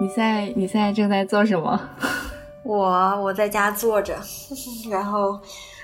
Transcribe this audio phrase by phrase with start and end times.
[0.00, 1.78] 你在你现在正在做什么？
[2.62, 2.86] 我
[3.22, 4.16] 我在家坐着，
[4.90, 5.38] 然后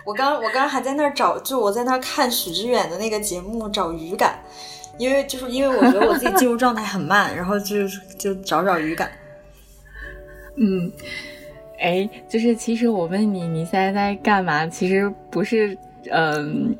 [0.04, 4.38] 我刚我刚还在那儿找，就我在那儿看许知远的那个节目找语感，
[4.98, 7.86] 因为就是因为我觉得我自己进入状态很慢， 然后就
[8.18, 9.10] 就找找语感。
[10.56, 10.90] 嗯，
[11.78, 15.76] 哎，就是其实我问你你现在在干嘛，其实不是
[16.12, 16.76] 嗯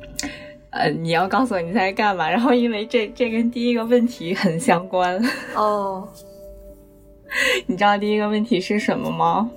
[0.69, 5.19] 呃你要告诉我你在干嘛，然后因为这这跟第一个问题很相关
[5.55, 6.07] 哦。
[7.67, 9.49] 你知道第一个问题是什么吗？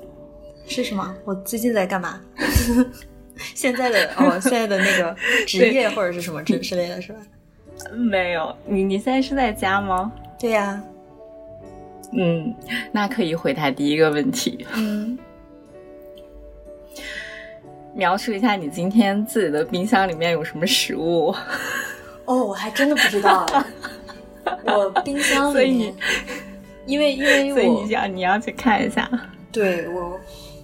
[0.66, 1.14] 是什么？
[1.24, 2.20] 我最近在干嘛？
[3.54, 7.20] 现在的哦，现在的那个 职业或者是什么之之类的是吧？
[7.96, 10.12] 没有，你你现在是在家吗？
[10.38, 10.82] 对呀。
[12.12, 12.52] 嗯，
[12.92, 14.66] 那可以回答第一个问题。
[14.76, 15.18] 嗯。
[18.00, 21.34] 描述一下你今天自己的冰箱里面有什么食物？
[22.24, 23.46] 哦，我还真的不知道。
[24.64, 25.94] 我冰箱里面。
[26.86, 29.08] 因为因为所以你要你要去看一下，
[29.52, 30.18] 对我，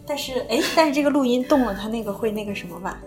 [0.07, 2.99] 但是哎，但是这个录音动了，它那个会那个什么吧？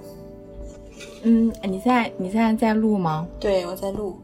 [1.24, 3.28] 嗯，你现在你现在在录吗？
[3.40, 4.22] 对，我在录，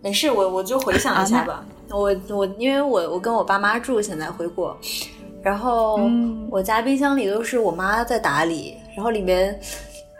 [0.00, 1.62] 没事，我我就回想一下吧。
[1.90, 4.74] 我我因为我我跟我爸妈住，现在回国，
[5.42, 6.00] 然后
[6.50, 9.58] 我家冰箱里都是我妈在打理，然后里面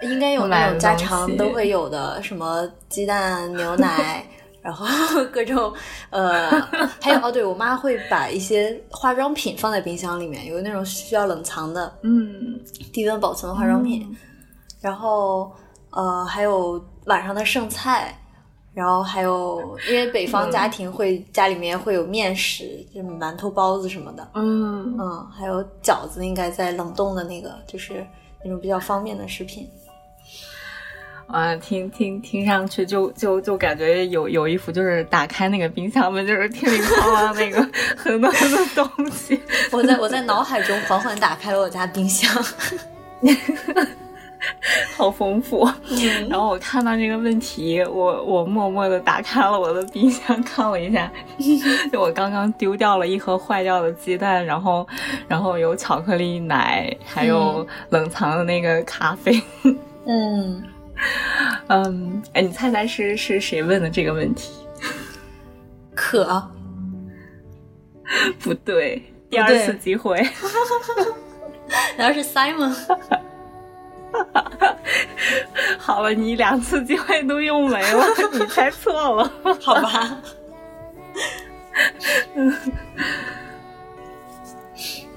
[0.00, 4.24] 应该有那种家常都会有的，什么鸡蛋、牛奶。
[4.62, 4.86] 然后
[5.34, 5.74] 各种，
[6.10, 6.48] 呃，
[7.00, 12.60] 还有哦，对我妈会把一些化妆品放在冰箱里面，有那种需要冷藏的，嗯，
[12.92, 14.16] 低温保存的化妆品。
[14.80, 15.50] 然后，
[15.90, 18.16] 呃，还有晚上的剩菜，
[18.72, 28.06] 然后还有，因为北方家庭会家里面会有面食，就馒头、包子什么的，嗯嗯，还有饺子，应该在冷冻的那个，就是
[28.44, 29.70] 那种比较方便的食品。
[31.28, 39.40] 啊，听听听上去就就就感觉有有一幅就是打开那个冰箱门就是叮铃哐啷那个 很多很多东西。
[39.70, 42.30] 我在我在脑海中缓缓打开了我家冰箱，
[44.96, 45.68] 好丰富。
[46.28, 51.10] 然后我看到这个问题，我我默默的打开了我的冰箱看了一下，
[51.92, 54.86] 就我刚刚丢掉了一盒坏掉的鸡蛋，然后
[55.28, 59.40] 然后有巧克力奶，还有冷藏的那个咖啡。
[60.06, 60.62] 嗯。
[61.66, 64.52] 嗯，哎，你猜猜是是谁问的这个问题？
[65.94, 66.48] 可
[68.40, 70.24] 不对，第二次机会。
[71.96, 72.72] 然后是 Simon。
[75.78, 80.16] 好了，你两次机会都用没了， 你猜错了，好吧？
[82.34, 82.56] 嗯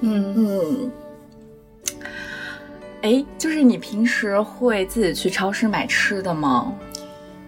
[0.00, 0.92] 嗯嗯。
[3.02, 6.72] 哎，就是你平时会自己去超市买吃的吗？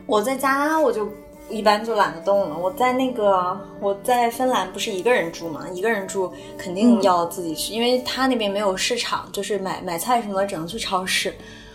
[0.06, 1.12] 我在家我就
[1.48, 2.56] 一般就懒得动了。
[2.56, 11.34] 我在那个我在芬兰不是一个人住嘛，一个人住肯定要自己去，因为他那边没有市场，就是买买菜什么的只能去超市。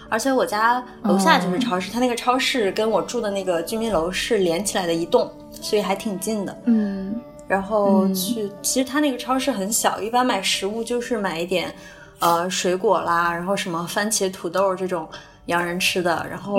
[0.09, 6.55] 而且我家楼下就是超市，他那个超市跟我住的那个居民楼是连起来的一栋，所以还挺近的。
[6.65, 11.73] 嗯，然后去，其实他那个超市很小，一般买食物就是买一点。
[12.19, 15.05] 呃，水果啦，然后什么番茄、土豆这种
[15.47, 16.57] 洋人吃的，然后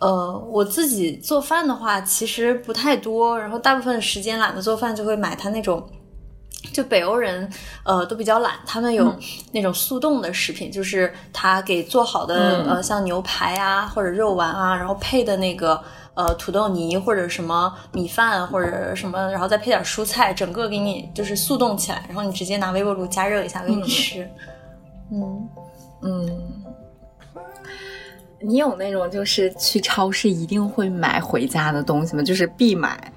[0.00, 5.86] 呃，我自己做饭的话其实不太多，然后大部分时间懒得做饭，就会买他那种，
[6.72, 7.46] 就北欧人
[7.84, 9.14] 呃都比较懒，他们有
[9.52, 15.78] 那种速冻的食品，就是他给做好的呃像牛排啊或者肉丸啊，然后配的那个
[16.14, 24.26] 呃土豆泥或者什么米饭或者什么，然后再配点蔬菜，整个给你就是速冻起来，然后你直接拿微波炉加热一下给你吃。
[25.12, 25.48] 嗯。
[26.02, 26.26] 嗯，
[28.42, 32.22] 你有那种就是去超市一定会买回家的东西吗？
[32.22, 33.12] 就是必买。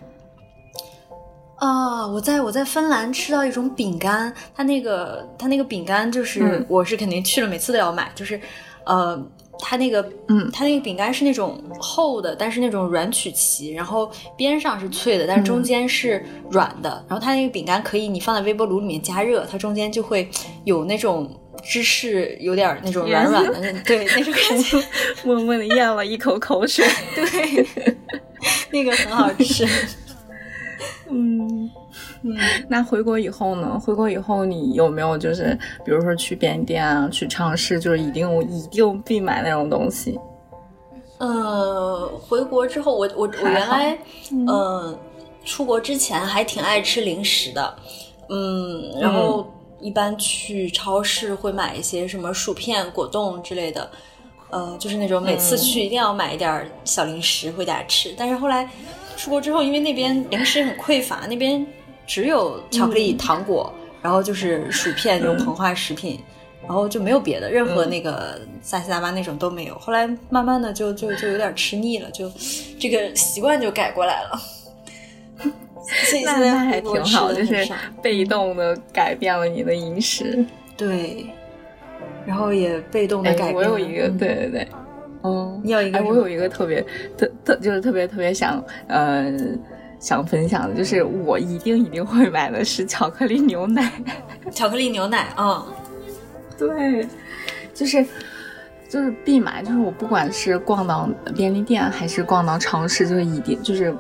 [1.56, 8.38] 啊，我在我在芬兰吃到一种饼干，它那个它那个饼干就是我是肯定去了每次都要买，就是
[8.86, 9.18] 呃，
[9.60, 20.30] 它那个嗯，它那个饼干是那种厚的，但是那种软曲奇，然后边上是脆的，但是中间是软的，然后它那个饼干可以你放在微波炉里面加热，它中间就会
[20.66, 21.34] 有那种。
[21.64, 24.78] 芝士有点那种软软的，对那种感觉，
[25.24, 26.86] 默默的咽了一口口水。
[27.16, 27.66] 对，
[28.72, 29.66] 那个很好吃。
[31.10, 31.70] 嗯
[32.24, 32.36] 嗯，
[32.68, 33.80] 那回国以后呢？
[33.80, 40.20] 回国以后你有没有就是，比如说去便利店啊，去超市，就是一定一定必买那种东西？
[41.20, 43.98] 呃，回国之后，我我我原来
[44.32, 44.98] 嗯，
[45.46, 47.76] 出国之前还挺爱吃零食的，
[48.30, 49.48] 嗯，然后。
[49.84, 53.92] 一般去超市会买一些什么薯片、果冻之类的，
[54.50, 58.16] 呃，就是那种每次去一定要买一点小零食回家吃。
[58.18, 58.68] 但是后来
[59.18, 61.66] 出国之后，因为那边零食很匮乏，那边
[62.08, 66.20] 只有巧克力、糖果，然后就是薯片这种膨化食品，
[66.64, 69.78] 然后就没有别的，任何那个萨西大巴那种都没有。
[69.78, 72.32] 后来慢慢的就就就有点吃腻了，就
[72.80, 74.42] 这个习惯就改过来了。
[76.26, 77.68] 那那还挺好，就是
[78.02, 80.46] 被动的改变了你的饮食。
[80.78, 81.26] 对。
[82.26, 83.54] 然后也被动的改变。
[83.54, 84.68] 我有一个，对对对，
[85.24, 86.82] 嗯，你有一个，我有一个特别
[87.18, 89.30] 特特，就是特别特别想，呃，
[90.00, 93.92] 想分享的，就是我一定一定会买的是巧克力牛奶。
[94.54, 95.66] 巧克力牛奶，嗯，
[96.58, 97.06] 对，
[97.74, 98.06] 就是
[98.88, 103.94] 就是必买，就是我不管是逛到便利店还是逛到超市，就是一定就是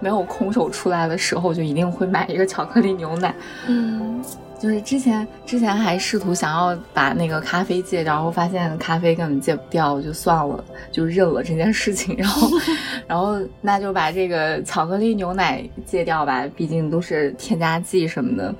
[0.00, 3.34] 没有空手出来的时候，就一定会买一个巧克力牛奶。
[3.66, 4.22] 嗯。
[4.60, 12.14] 就是之前之前还试图想要把那个咖啡戒掉，然后发现咖啡根本戒不掉，就算了，就认了这件事情。
[12.18, 12.48] 然后，
[13.08, 18.54] 然后那就把这个巧克力牛奶戒掉吧，毕竟都是添加剂什么的。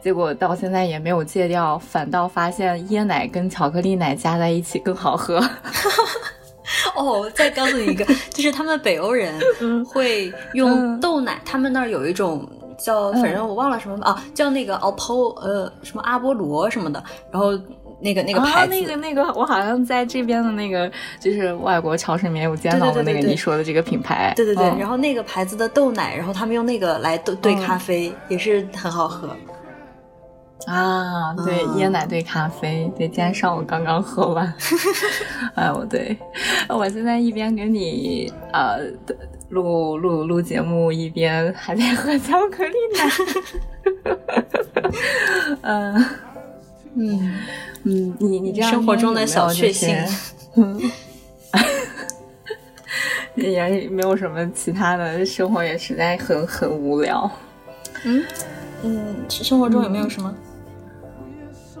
[0.00, 5.38] 结果到现在也没有戒掉，反倒发现椰奶跟巧克力奶加在一起更好喝。
[6.94, 9.34] 哦，再告诉你一个，就是他们北欧人
[9.84, 12.46] 会用豆奶，他们那儿有一种。
[12.78, 17.02] 叫反正我忘了什么啊，叫那个 OPPO 呃什么阿波罗什么的，
[17.32, 17.58] 然后
[18.02, 29.34] 那个那个牌子，那个那个我好像在这边的那个就是外国超市里面有见到的那个你说的这个品牌，对对对，然后那个牌子的豆奶，然后他们用那个来兑兑咖啡也是很好喝
[30.66, 34.54] 啊，对椰奶兑咖啡，对，今天上午刚刚喝完，
[35.54, 36.16] 哎我对，
[36.68, 38.80] 我现在一边给你呃。
[39.50, 43.08] 录录录节目，一边还在喝巧克力奶。
[45.62, 46.04] 嗯
[46.96, 47.34] 嗯
[47.84, 49.96] 嗯，你你这样生活中的小确幸，
[50.58, 50.80] 嗯，
[53.36, 57.30] 也没有什么其他的生活，也实在很很无聊。
[58.04, 58.24] 嗯
[58.82, 60.34] 嗯，生活中有没有什么？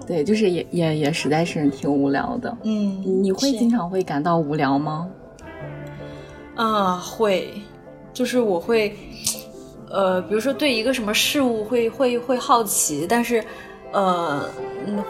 [0.06, 2.56] 对，就是也也也实在是挺无聊的。
[2.62, 5.08] 嗯，你会经常会感到无聊吗？
[6.54, 7.52] 啊，会，
[8.12, 8.94] 就是我会，
[9.90, 13.44] 呃，比如说对一个什么事物会会会好奇，但是，
[13.92, 14.48] 呃，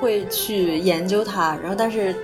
[0.01, 2.17] 会去研究它，然后但是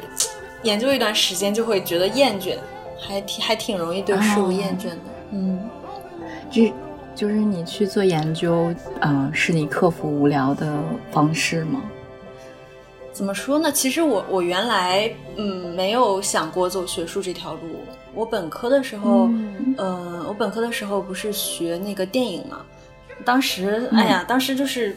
[0.62, 2.56] 研究一段时间就会觉得厌倦，
[2.98, 4.98] 还挺还挺容易对事物厌倦的。
[5.30, 5.60] 嗯，
[6.50, 6.62] 就
[7.14, 10.72] 就是你去做研究，嗯，是你克服无聊的
[11.10, 11.82] 方式吗？
[13.12, 13.70] 怎么说呢？
[13.70, 17.60] 其实我我原来嗯没有想过走学术这条路。
[18.14, 19.28] 我本科的时候，
[19.76, 22.60] 呃，我本科的时候不是学那个电影嘛？
[23.24, 24.96] 当时，哎呀，当时就是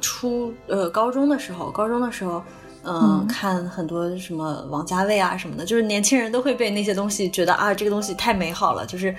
[0.00, 2.42] 初呃高中的时候，高中的时候，
[2.84, 9.14] 嗯，看很多什么王家卫啊什么的，就是年轻人都会被那些东西觉得啊，这个东西太美好了，就是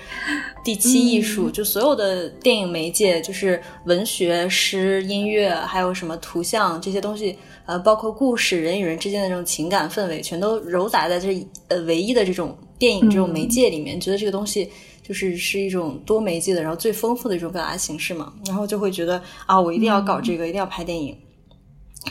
[0.64, 12.58] 第七艺术，就所有的电影媒介，就是文学、诗、音乐，还有什么图像这些东西，呃，包括故事，人与人之间的这种情感氛围，全都糅杂在这呃唯一的这种。
[12.78, 14.70] 电影这种媒介里面，觉得这个东西
[15.02, 21.18] 就是是一种多媒介的，然后最丰富的一种表达形式嘛，然后就会觉得啊，我一定要搞这个，一定要拍电影。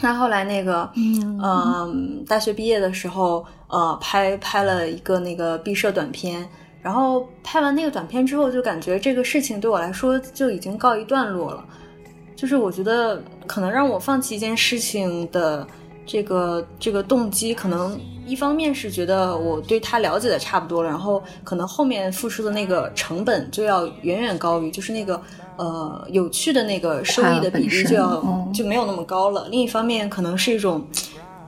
[0.00, 6.49] 那后来那个，嗯，大学毕业的时候，呃，拍拍了一个那个毕设短片，
[6.80, 11.62] 然后拍完那个短片之后，就感觉这个事情对我来说就已经告一段落了。
[12.37, 15.67] 就是我觉得可能让我放弃一件事情的
[16.07, 17.99] 这个这个动机，可能。
[18.26, 25.21] 一方面是觉得我对他了解的差不多了，然后可能后面付出的那个成本就要远远高于，就是那个
[25.59, 29.47] 呃有趣的那个收益的比例就要就没有那么高了。
[29.50, 30.83] 另一方面，可能是一种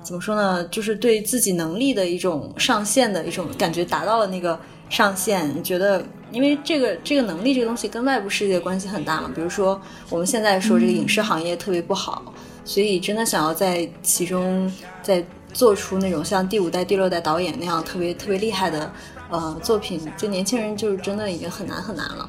[0.02, 9.30] 怎么说呢，就是对自己能力的一种上限的一种感觉，达到了那个上限，觉得因为这个这个能力这个东西跟外部世界关系很大嘛。
[9.34, 9.80] 比如说
[10.10, 12.32] 我们现在说这个影视行业特别不好，
[12.64, 15.24] 所以真的想要在其中在。
[15.52, 18.92] 做出那种像第五代、第六代导演那样特别特别厉害的
[19.30, 22.28] 呃作品，就年轻人就是真的已经很难很难了。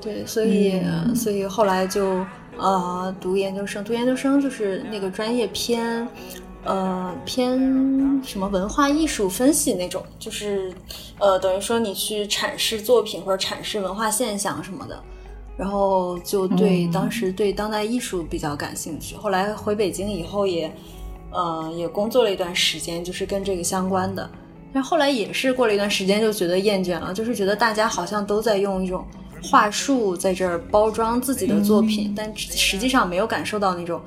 [0.00, 0.82] 对，所以
[1.14, 6.08] 所以后来就呃读研究生，读研究生就是那个专业偏
[6.64, 10.72] 呃偏什么文化艺术分析那种，就是
[11.18, 15.02] 呃等于说你去阐释作品或者阐释文化现象什么的，
[15.56, 19.16] 然后就对当时对当代艺术比较感兴趣。
[19.16, 20.72] 后来回北京以后也。
[21.34, 24.30] 呃，也工作了一段时间，就是跟这个相关的。
[24.70, 29.02] 但后来也是过了一段时间，就觉得厌倦了，就是觉得大家好像都在用一种
[29.42, 33.98] 话术在这儿包装自己的作品，但实际上没有感受到那种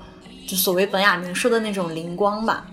[0.45, 2.65] 就所谓本雅明说的那种灵光吧。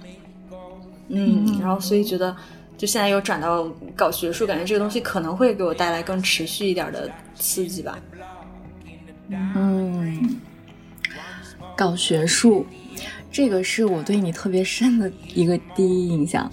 [1.09, 2.35] 嗯，然后所以觉得
[2.79, 7.99] 就现在又转到搞学术，感觉这个东西可能会给我带来更持续一点的刺激吧。
[9.29, 10.41] 嗯，
[11.77, 12.67] 搞学术，
[13.31, 16.51] 这个是我对你特别深的一个第一印象。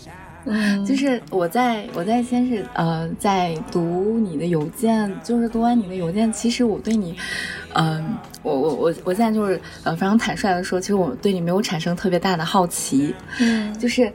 [0.51, 7.15] 嗯，就是我在我在先是呃在读你的邮件，就是读完你的邮件，其实我对你，
[7.75, 8.03] 嗯，
[8.41, 14.11] 我我我我现在就是呃非常坦率的说，其实我对你没有产生特别大的好奇，嗯，就是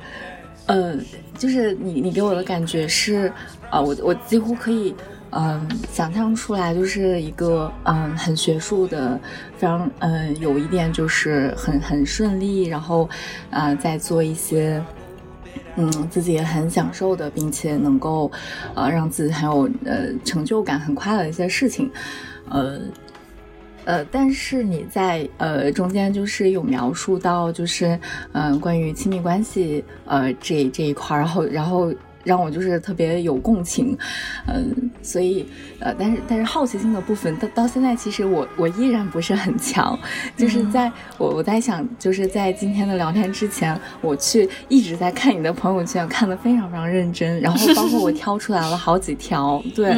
[0.67, 0.97] 呃
[1.39, 3.33] 就是你你给我的感觉是，
[3.71, 4.93] 啊我我几乎可以
[5.31, 9.17] 嗯想象出来，就是一个嗯很学术的，
[9.57, 13.09] 非常嗯有一点就是很很顺利，然后
[13.51, 14.83] 啊在做一些。
[15.77, 18.31] 嗯，自己也很享受的，并且能够，
[18.75, 21.91] 呃，让自己很有呃成就感、很快乐的一些事情，
[22.49, 22.81] 呃，
[23.85, 27.99] 呃，但是你在呃中间就是有描述到，就是
[28.33, 31.93] 嗯关于亲密关系呃这这一块，然后然后。
[32.25, 33.97] 让我就是特别有共情，
[34.47, 35.47] 嗯，所以
[35.79, 39.99] 呃，但是但是好奇心的部分到到现在，其实我我依然不是很强，
[40.37, 49.91] 就是在我我在想，就是在今天的聊天之前，我去一直在看你的朋友圈，看的非常非常认真，然后包括我挑出来了好几条， 对，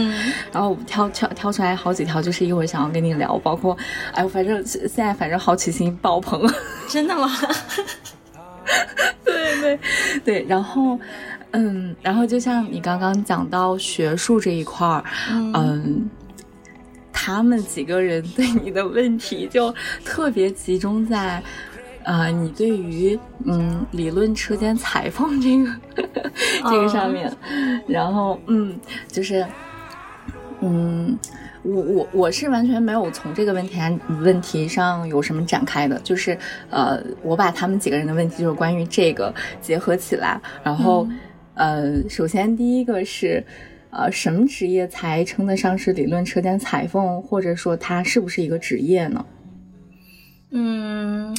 [0.53, 3.77] 然后挑挑挑出来好几条，就是一会儿想要跟你聊，包括
[4.13, 6.43] 哎，我反正现在反正好奇心爆棚，
[6.89, 7.31] 真的吗？
[9.25, 9.79] 对对
[10.25, 10.99] 对，然后。
[11.57, 15.03] 嗯，然后就像你刚刚讲到学术这一块儿，
[15.55, 16.09] 嗯，
[17.13, 21.43] 他们几个人对你的问题就特别集中在，
[22.05, 26.11] 呃，你对于嗯理论车间裁缝这个
[26.71, 27.35] 这个上面，
[27.89, 29.45] 然后嗯，就是
[30.61, 31.19] 嗯，
[31.63, 33.79] 我我我是完全没有从这个问题
[34.21, 36.39] 问题上有什么展开的，就是
[36.69, 41.09] 呃，我把他们几个人的问题就是关于这个结合起来，然后。
[41.57, 43.43] 呃，首先第一个是，
[43.89, 49.25] 呃，什么职业才称得上是理论车间裁缝，或者说它是不是一个职业呢？
[50.51, 51.35] 嗯，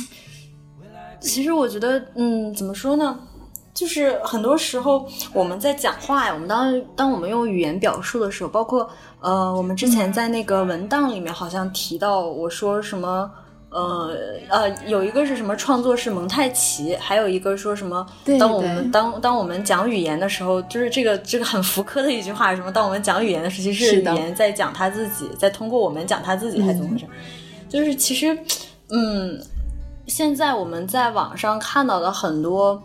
[1.19, 3.19] 其实我觉得，嗯，怎么说呢？
[3.75, 8.89] 就是很多时候我们在讲话呀，我们当当我们用语言表述的时候，包括
[9.21, 13.31] 呃，我们之前在那个文档里面好像提到，我说什么。
[13.77, 14.17] 呃
[14.49, 18.03] 呃，有一个是什么创作是蒙太奇，还有一个说什么？
[18.39, 22.71] 当我们当当我们讲语言的时候，就是这个这个很福柯的一句话，什么？
[22.71, 27.05] 当我们讲语言的时候，其实是语言在讲他自己，在通过我们讲他自己，还是怎么回事？
[27.69, 28.35] 就是其实，
[28.89, 29.39] 嗯，
[30.07, 32.81] 现在我们在网上看到的很多，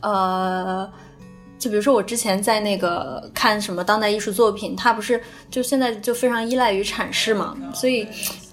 [0.00, 0.90] 呃。
[1.60, 8.04] 就比如说我之前在那个看什么当代艺术作品，它不是就现在就非常依赖于阐释嘛，所以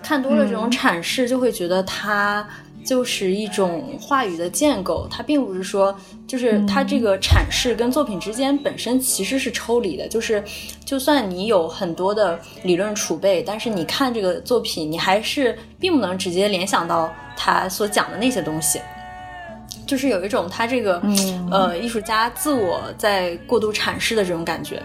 [0.04, 2.46] 看多了这种阐释，就会觉得它
[2.86, 10.44] 就是一种话语的建构，它并不是说就是它这个阐释跟作品之间本身其实是抽离的，就是
[10.84, 18.82] 就算你有很多的理论储备，但是你看这个作品，你还是并不能直接联想到他所讲的那些东西。
[19.88, 21.02] 就是有一种他这个
[21.50, 24.84] 呃艺术家自我在过度阐释的这种感觉，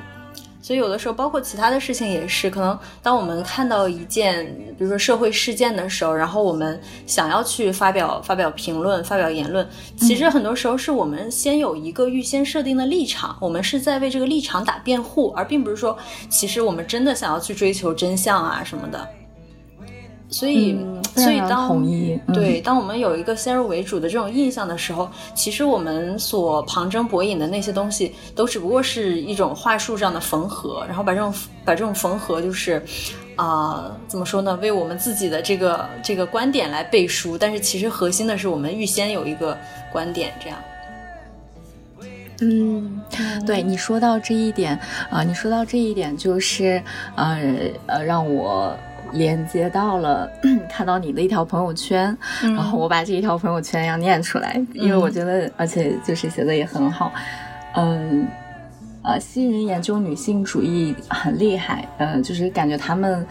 [0.63, 4.47] 所以有的时候包括其他的事情也是，可能当我们看到一件
[4.79, 15.99] 比如说社会事件的时候，然后我们想要去发表发表评论、发表言论，其实很多时候是我们先有一个预先设定的立场，我们是在为这个立场打辩护，而并不是说
[16.31, 19.09] 其实我们真的想要去追求真相啊什么的。
[20.33, 20.77] 所以，
[21.15, 21.85] 所以当
[22.33, 31.35] 对当我们有一个先入为主的这种印象的时候，其实我们所旁征博引的那些东西，都只不过是一种话术上的缝合，然后把这种
[31.67, 32.83] 把这种缝合，就是
[33.37, 34.59] 啊，怎么说呢？
[34.63, 39.57] 为我们自己的这个这个观点来背书，但是其实核心的是我们预先有一个
[39.93, 40.59] 观点，这样。
[42.41, 43.03] 嗯，
[43.47, 46.83] 对你说到这一点啊，你说到这一点，就是
[47.17, 47.39] 呃
[47.87, 48.75] 呃，让我。
[49.13, 50.31] 连接到了，
[50.71, 57.13] 看到你的一条朋友圈，然后我把这一条朋友圈要念出来，因为我觉得，而且就是写的也很好。
[57.75, 58.27] 嗯，
[59.03, 63.27] 呃，新人研究女性主义很厉害，呃，就是感觉他们，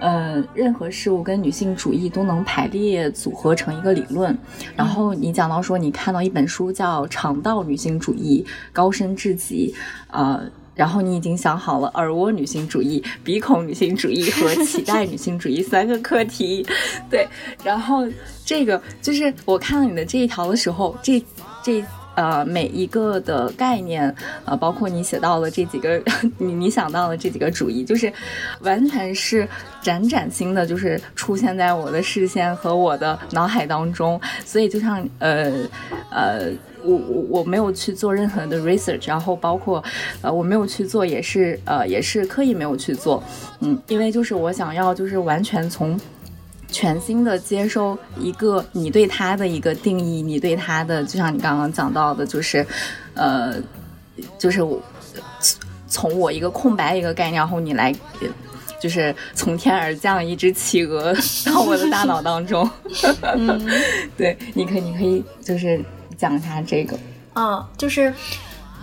[0.00, 4.36] 呃，任何事物跟女性主义都能排列组合成一个理论。
[4.76, 9.74] 然后你讲到说，你看到一本书叫《肠道女性主义》，高深至极，
[10.10, 10.42] 呃。
[10.78, 16.64] 然后你已经想好了耳蜗女性主义、鼻孔女性主义和脐带女性主义三个课题，
[17.10, 17.26] 对。
[17.64, 18.06] 然后
[18.44, 21.20] 这个就是我看到你的这一条的时候，这
[21.64, 24.14] 这呃每一个的概念，
[24.44, 26.00] 呃，包括你写到了这几个，
[26.38, 28.12] 你你想到了这几个主义，就是
[28.60, 29.48] 完全是
[29.82, 34.20] 崭崭新的，就是出现在我的视线和我的脑海当中。
[34.44, 35.52] 所以就像呃
[36.10, 36.50] 呃，
[36.82, 39.82] 我我我没有去做任何的 research，然后包括
[40.22, 43.22] 呃我没有去做，也是呃也是刻意没有去做，
[43.60, 45.98] 嗯，因为就是我想要就是完全从。
[46.70, 52.64] 全新的接收一个你对他的一个定义，你对他的，就像你刚刚讲到的，就是，
[53.14, 53.54] 呃，
[54.38, 54.60] 就是
[55.86, 57.90] 从我一个空白一个概念，然后你来，
[58.78, 61.14] 就是从天而降一只企鹅
[61.46, 62.68] 到我的大脑当中。
[64.18, 65.82] 对，你可以，你可以就是
[66.18, 66.98] 讲一下这个。
[67.32, 68.12] 啊，就是。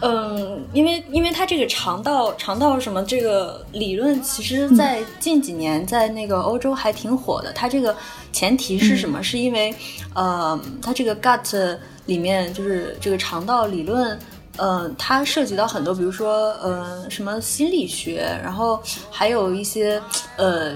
[0.02, 7.54] 嗯，因为因为它这个肠道肠道什么这个理论，其实，在近几年在那个欧洲还挺火的。
[7.54, 7.96] 它这个
[8.34, 9.24] 前提是什么？
[9.24, 9.74] 是因为，
[10.14, 14.20] 呃，它这个 gut 里面就是这个肠道理论，
[14.58, 20.00] 嗯，它涉及到很多，比如说，呃，什么心理学，然后还有一些，
[20.36, 20.76] 呃。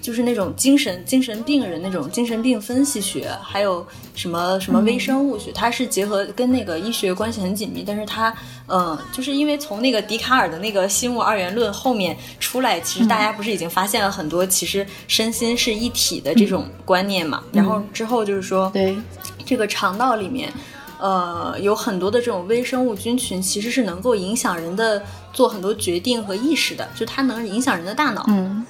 [0.00, 7.84] 就是那种精神精神病人那种精神病分析学，还有什么什么微生物学，它是结合跟那个医学关系很紧密。
[7.86, 8.34] 但是它，
[8.66, 17.42] 嗯，就是因为从那个笛卡尔的那个心物二元论后面出来，其实大家不是已经发现了很多其实身心是一体的这种观念嘛？
[17.52, 18.96] 然后之后就是说，对
[19.44, 20.50] 这个肠道里面，
[20.98, 28.24] 呃，有很多的这种微生物菌群，其实是能够影响人的做很多决定和意识的，就它能影响人的大脑。
[28.28, 28.64] 嗯。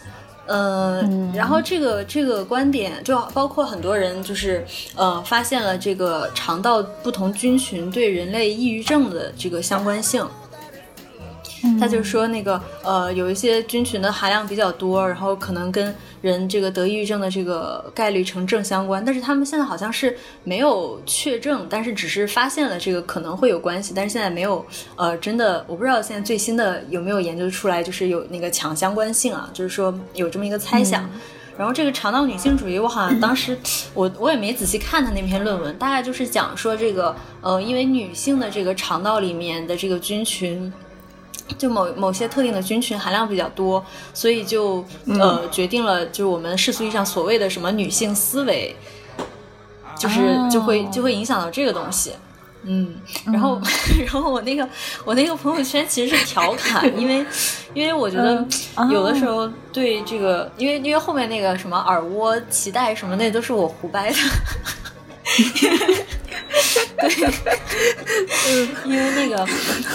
[0.50, 10.26] 嗯，然后这个这个观点就包括很多人就是呃发现了这个肠道不同菌群对人类抑郁症的这个相关性。
[11.78, 24.64] 他就说那个呃有一些菌群的含量比较多，然后可能跟人这个得抑郁症的这个概率成正相关，但是他们现在好像是没有确证，但是只是发现了这个可能会有关系，但是现在没有
[24.96, 31.08] 呃真的我不知道现在最新的有没有研究出来，就是有那个强相关性啊，就是说有这么一个猜想。
[31.58, 33.58] 然后这个肠道女性主义，我好像当时
[33.92, 40.72] 我我也没仔细看他那篇论文，大概就是讲说这个呃因为女性的这个肠道里面的这个菌群。
[41.58, 48.74] 就某某些特定的菌群含量比较多，所以就呃决定了，就是我们世俗意义上所谓的什么女性思维，
[49.98, 52.12] 就是就会就会影响到这个东西，
[52.64, 52.94] 嗯，
[53.26, 53.60] 然后
[54.06, 54.68] 然后我那个
[55.04, 57.24] 我那个朋友圈其实是调侃，因为
[57.74, 58.44] 因为我觉得
[58.90, 64.16] 有的时候对这个，因为因为后面那个什么耳蜗脐带什么那都是我胡掰的。
[66.98, 67.26] 对，
[68.48, 69.46] 嗯，因为那个，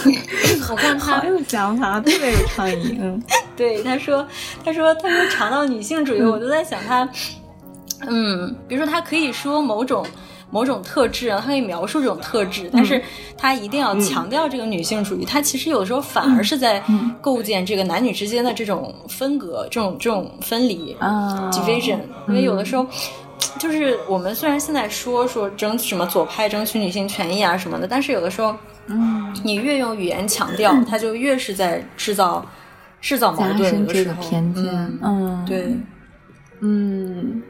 [0.70, 2.96] 我看他好有想法，特别有创意。
[3.00, 3.22] 嗯，
[3.56, 4.26] 对，他说，
[4.64, 7.08] 他说，他说尝到女性主义，我都在想他，
[8.06, 10.04] 嗯，比如说他可以说某种
[10.50, 13.00] 某种特质啊，他可以描述这种特质，但是
[13.36, 16.82] 他一定要强调这个女性主义，他其实有的时候反而是在
[17.20, 22.86] 构建这个男女之间的这种分隔，这种这种分离啊，division，因为有的时候。
[23.58, 32.44] 就是我们虽然现在说说争什么左派争取女性权益啊什么的，但是有的时候，嗯，你越用语言强调，它就越是在制造
[33.00, 34.64] 制造矛盾这个偏见。
[35.02, 35.74] 嗯，对，
[36.60, 37.42] 嗯，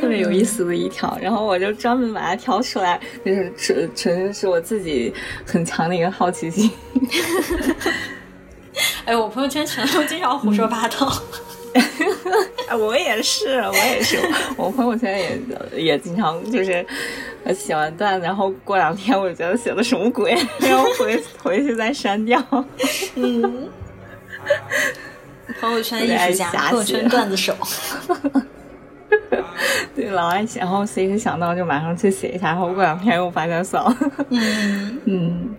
[0.00, 5.12] 特别有意思的一条，然后我就专门把它挑出来，就是纯纯是我自己
[5.44, 6.70] 很强的一个好奇心。
[9.04, 11.12] 哎，我朋友圈全都经常胡说八道。
[12.78, 14.18] 我也是，我也是，
[14.56, 15.38] 我朋友圈也
[15.82, 16.84] 也经常就是
[17.54, 22.42] 写完段子，然后过两天我就觉得写的什么鬼， 然后回回去再删掉。
[23.16, 23.68] 嗯，
[25.60, 27.54] 朋友圈艺术家，朋友圈段子手。
[29.94, 33.96] 对，老爱写，然后随时想到就马上去写一下，然后过两天又发现算了。
[34.30, 35.54] 嗯嗯，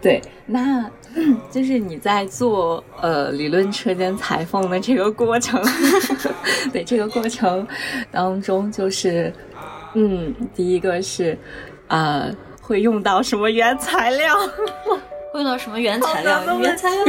[0.00, 0.90] 对，那。
[1.50, 5.62] 就是你在做呃理论车间裁缝的这个过程，
[6.72, 7.66] 对这个过程
[8.10, 9.32] 当中，就是
[9.94, 11.36] 嗯，第一个是
[11.88, 14.34] 啊，会用到什么原材料？
[15.34, 16.42] 用到什么原材料？
[16.60, 17.04] 原材料，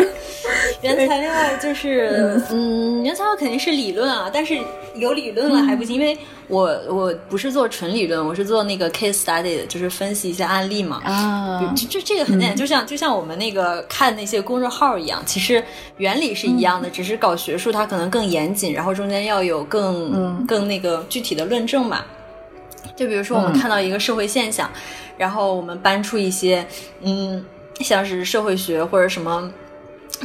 [0.82, 4.58] 原材料就是嗯，原材料肯定是理论啊，但是
[4.96, 11.02] 有理论了还不行，因为我我不是做纯理论，我是做那个 case study，的就是分析一些案例嘛。
[11.04, 15.62] 啊，这这个很简单，就像就像我们那个看那些公众号一样，其实
[15.98, 22.06] 原理是一样的，只是搞学术它可能更严谨，然后中间要有更更那个具体的论证嘛。
[22.96, 24.70] 就比如说我们看到一个社会现象，
[25.18, 26.66] 然后我们搬出一些
[27.02, 27.44] 嗯。
[27.80, 29.52] 像是社会学或者什么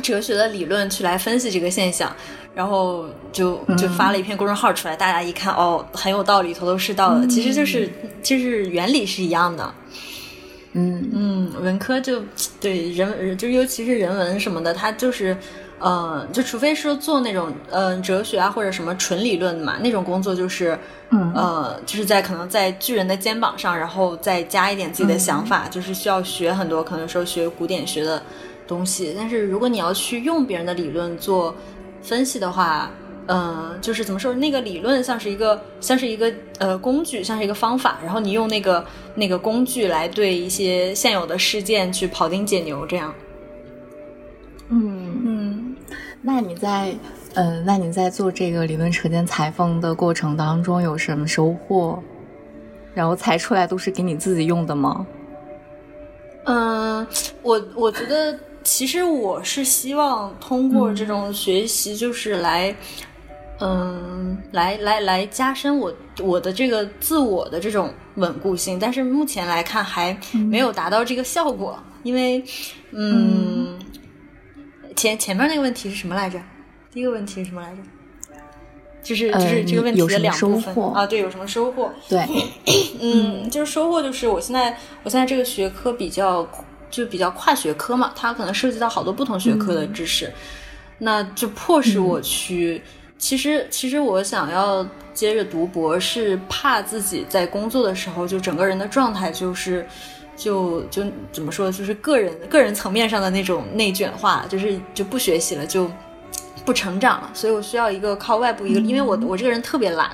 [0.02, 2.14] 哲学的理论去来分析这个现象，
[2.54, 7.26] 然后就就发了一篇公众号出来，大家一看哦，很有道理，头头是道的。
[7.26, 7.88] 其实就是
[8.22, 9.74] 就是原理是一样的。
[10.72, 12.22] 嗯嗯，文科就
[12.60, 15.36] 对人就尤其是人文什么的，它就是。
[15.78, 20.78] 呃，就除非是做那种呃哲学啊或者什么纯理论的嘛，那种工作就是，
[21.10, 28.22] 呃，就是在可能在巨人的肩膀上，然后再加一点自己的想法，就是需要学很多，可能说学古典学的
[28.66, 29.14] 东西。
[29.16, 31.54] 但是如果你要去用别人的理论做
[32.02, 32.90] 分析的话，
[33.26, 43.14] 嗯，就是怎么说，那个理论像是一个像是一个呃工具，像是一个方法，然后你用那个那个工具来对一些现有的事件去庖丁解牛，这样。
[43.20, 43.24] 嗯
[44.70, 44.97] 嗯，
[46.20, 46.94] 那你在，
[47.34, 52.02] 嗯，那你在做这个理论车间裁缝的过程当中有什么收获？
[52.92, 55.06] 然后裁出来都是给你自己用的吗？
[56.44, 57.06] 嗯，
[57.42, 62.74] 我我觉得其实我是希望通过这种学习，就是来，
[63.60, 72.42] 嗯，来来来加深我我的这个自我的这种稳固性，但是目前来看还没有达到这个效果，因为，
[72.90, 73.78] 嗯。
[74.98, 76.40] 前前面那个问题是什么来着？
[76.92, 77.78] 第一个问题是什么来着？
[79.00, 81.90] 就是就是这个问题的两部分啊，对，有什么收获？
[82.08, 82.26] 对，
[83.00, 86.46] 嗯，就是收获就是我现在我现在这个学科比较
[86.90, 90.32] 就比较跨学科嘛，它可能涉及到好多不同学科的知识，
[90.98, 92.82] 那就迫使我去。
[93.16, 94.84] 其实其实我想要
[95.14, 99.86] 接着读博是，怕自己在工作的时候就整个人的状态就是。
[100.38, 105.90] 就就怎么说，就是个人个人层面上的那种内卷化，就是就不学习了，就
[106.64, 107.30] 不成长了。
[107.34, 110.12] 所以我需要一个靠外部一个，因为我我这个人特别懒，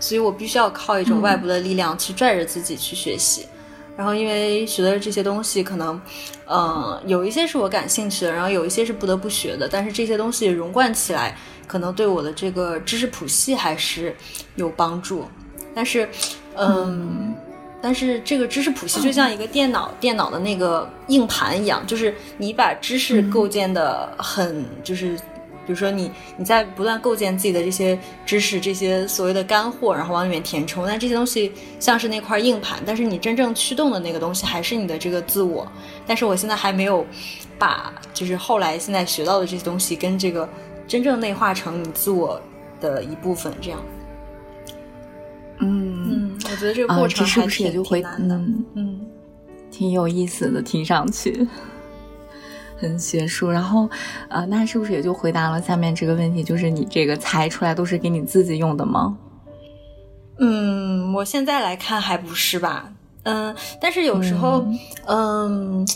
[0.00, 3.46] 所以我必须要靠一种外部的力量去拽着自己去学习。
[3.98, 6.00] 然后因为学的这些东西，可能
[6.46, 9.68] 嗯有一些是我感兴趣的，然后有一些是不得不学的。
[9.68, 14.16] 但是这些东西融贯起来，可能对我的这个知识谱系还是
[14.56, 15.28] 有帮助。
[15.74, 16.08] 但是
[16.56, 17.34] 嗯。
[17.82, 25.16] 但是这个知识谱系就像一个电脑电脑的那个硬盘一样，就是你把知识构建的很，就是
[25.66, 30.86] 比如说你你在不断构建自己的这些知识，这些所谓的干货，然后往里面填充。
[30.86, 35.66] 但这些东西像是那块硬盘，但是你真正驱动的那个东西还是你的这个自我。
[36.06, 37.06] 但是我现在还没有
[37.58, 40.48] 把就是后来现在学到的这些东西跟这个
[40.86, 42.40] 真正内化成你自我
[42.80, 43.80] 的一部分，这样。
[45.60, 49.00] 嗯，我觉得这个过程是不是也就会嗯嗯，
[49.70, 51.46] 挺有意思的，听上去
[52.78, 53.50] 很学术。
[53.50, 53.88] 然后，
[54.28, 56.42] 呃，那是不是也就回答了下面这个问题？
[56.42, 59.16] 就是你这个猜出来都是给你自己用的吗？
[60.38, 62.90] 嗯，我现在来看还不是吧。
[63.24, 64.66] 嗯，但是有时候，
[65.06, 65.86] 嗯，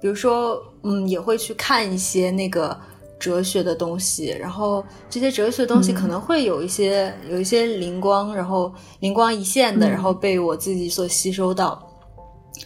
[0.00, 2.78] 比如说，嗯，也会去看一些那个。
[3.20, 11.80] 哲学的东西，然后这些哲学的东西可能会有一些有一些灵光，然后灵光一现的，然后被我自己所吸收到。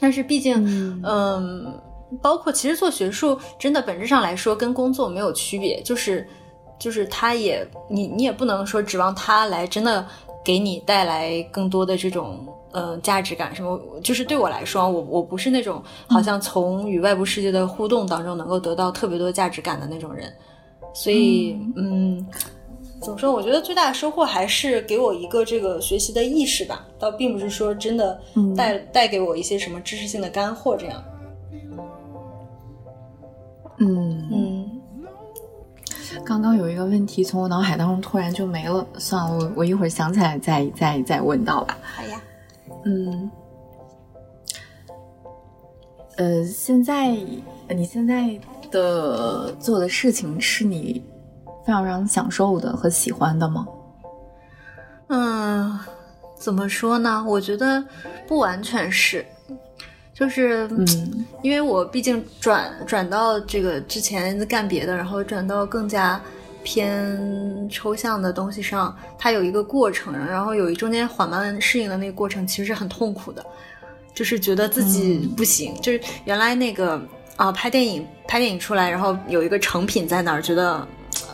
[0.00, 1.78] 但是毕竟，嗯，
[2.22, 6.26] 包括其实做学术，真的本质上来说跟工作没有区别，就是
[6.78, 10.06] 就是他也你你也不能说指望他来真的
[10.44, 13.80] 给你带来更多的这种呃价值感什么。
[14.02, 20.30] 就是对我来说，我我不是那种好像从与外部世界的互动当中能够得到特别多价值感的那种人。
[20.92, 22.24] 所以，嗯，
[23.00, 23.32] 怎么说？
[23.32, 28.20] 我觉得最大的收获还是给我一个这个学习的意识吧，倒并不是说真的
[28.56, 31.02] 带带给我一些什么知识性的干货这样。
[33.78, 34.70] 嗯嗯。
[36.24, 41.76] 刚刚有一个问题从我脑海当中突然就没了，算了，我我一会儿想起来再再再问到吧。
[41.82, 42.22] 好呀。
[42.84, 43.30] 嗯。
[46.16, 47.08] 呃，现在
[47.68, 48.38] 你现在。
[48.70, 51.00] 的做的事情是你
[51.64, 53.64] 非常让人享受的和喜欢的吗？
[55.06, 55.78] 嗯，
[56.34, 57.24] 怎么说呢？
[57.24, 57.84] 我觉得
[58.26, 59.24] 不完全是，
[60.12, 66.20] 就是嗯，因为我毕竟转转到这个之前干别的，然后转到更加
[66.64, 73.46] 偏抽象的东西上，它有一个过程，然后有一中间缓慢适应的那个过程，其实是很痛苦的，
[74.12, 77.00] 就是觉得自己不行，就是原来那个。
[77.36, 80.86] 啊，拍电影，拍电影出来，然后有一个成品在那儿，觉得，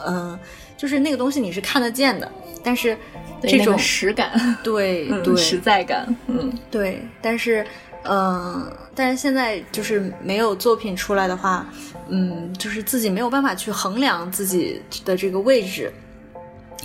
[0.07, 0.39] 嗯，
[0.75, 2.33] 就是那个东西你是看得见的，
[2.65, 2.97] 但是
[3.43, 7.67] 这种实感，对对， 实在感，嗯，对，但是，
[8.05, 11.67] 嗯，但是现在就是没有作品出来的话，
[12.09, 15.93] 嗯，就是自己没有办法去衡量自己的这个位置，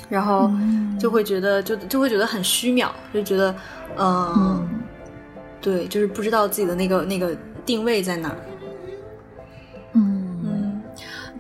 [0.10, 0.52] 然后
[1.00, 3.56] 就会觉得就就会觉得很虚渺，就觉得，
[3.98, 4.68] 嗯，
[5.62, 8.36] 对，就是不知道自己的那个那个定位在哪儿。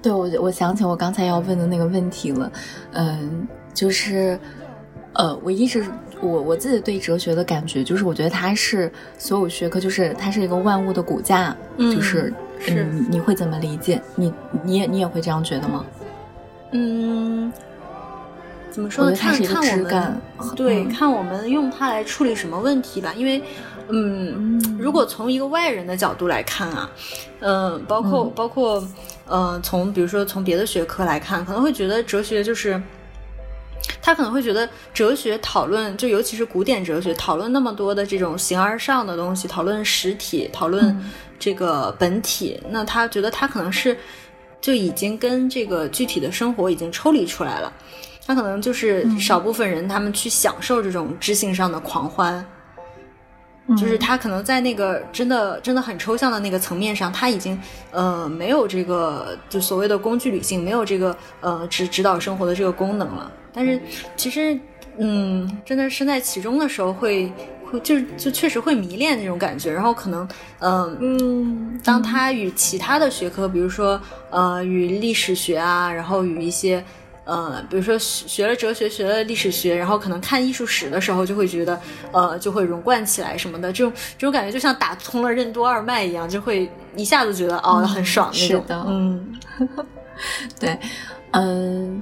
[0.01, 2.51] 对，我我想起我刚才要问的那个问题了，
[2.91, 4.39] 嗯，就是，
[5.13, 5.83] 呃，我一直
[6.21, 14.01] 我我自己对哲学的感觉就是，我觉得它是所有学科，就是它是一个万物的骨架，就是是嗯，你会怎么理解？
[14.15, 15.85] 你你也你也会这样觉得吗？
[16.71, 17.51] 嗯，
[18.71, 19.15] 怎么说呢？
[19.15, 20.21] 看看我们
[20.55, 23.41] 对、嗯看我们用它来处理什么问题吧，因为。
[23.87, 26.89] 嗯，如果从一个外人的角度来看啊，
[27.41, 28.83] 嗯、包括、嗯包括，
[29.27, 32.81] 呃，从比如说从别的学科来看，可能会觉得哲学就是，
[34.01, 41.11] 他可能会觉得哲学讨论，就尤其是古典哲学讨论那么多的这种形而上的东西，讨论实体，讨论嗯。
[41.37, 43.95] 这个本体，那他觉得他可能是
[44.61, 47.71] 就已经跟这个具体的生活已经抽离出来了。
[48.25, 52.43] 他可能就是少部分人，他们去享受这种知性上的狂欢，
[53.69, 57.59] 就是他可能在那个真的真的很抽象的那个层面上，他已经
[57.91, 63.31] 呃没有这个就所谓的工具理性，没有这个呃指指导生活的这个功能了。
[63.53, 63.81] 但是
[64.15, 64.59] 其实
[64.97, 67.31] 嗯，真的身在其中的时候会。
[67.67, 73.99] 会就就确实会迷恋那种感觉，然后可能，嗯、嗯当他与其他的学科，比如说
[74.29, 76.85] 呃与历史学啊，然后与一些
[77.25, 81.79] 呃比如说学学了哲学、学了历史学，然后可能看艺术史的时候，就会觉得
[82.11, 88.61] 呃就会融贯起来什么的，这种这种感觉就像打通了任督二脉一样，就会一下子觉得哦很爽那种。
[88.61, 89.39] 是的嗯
[90.59, 90.79] 对，
[91.31, 92.01] 嗯，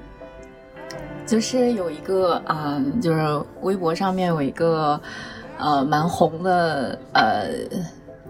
[1.25, 4.99] 就是有一个嗯，就是微博上面有一个
[5.57, 7.49] 呃蛮红的呃，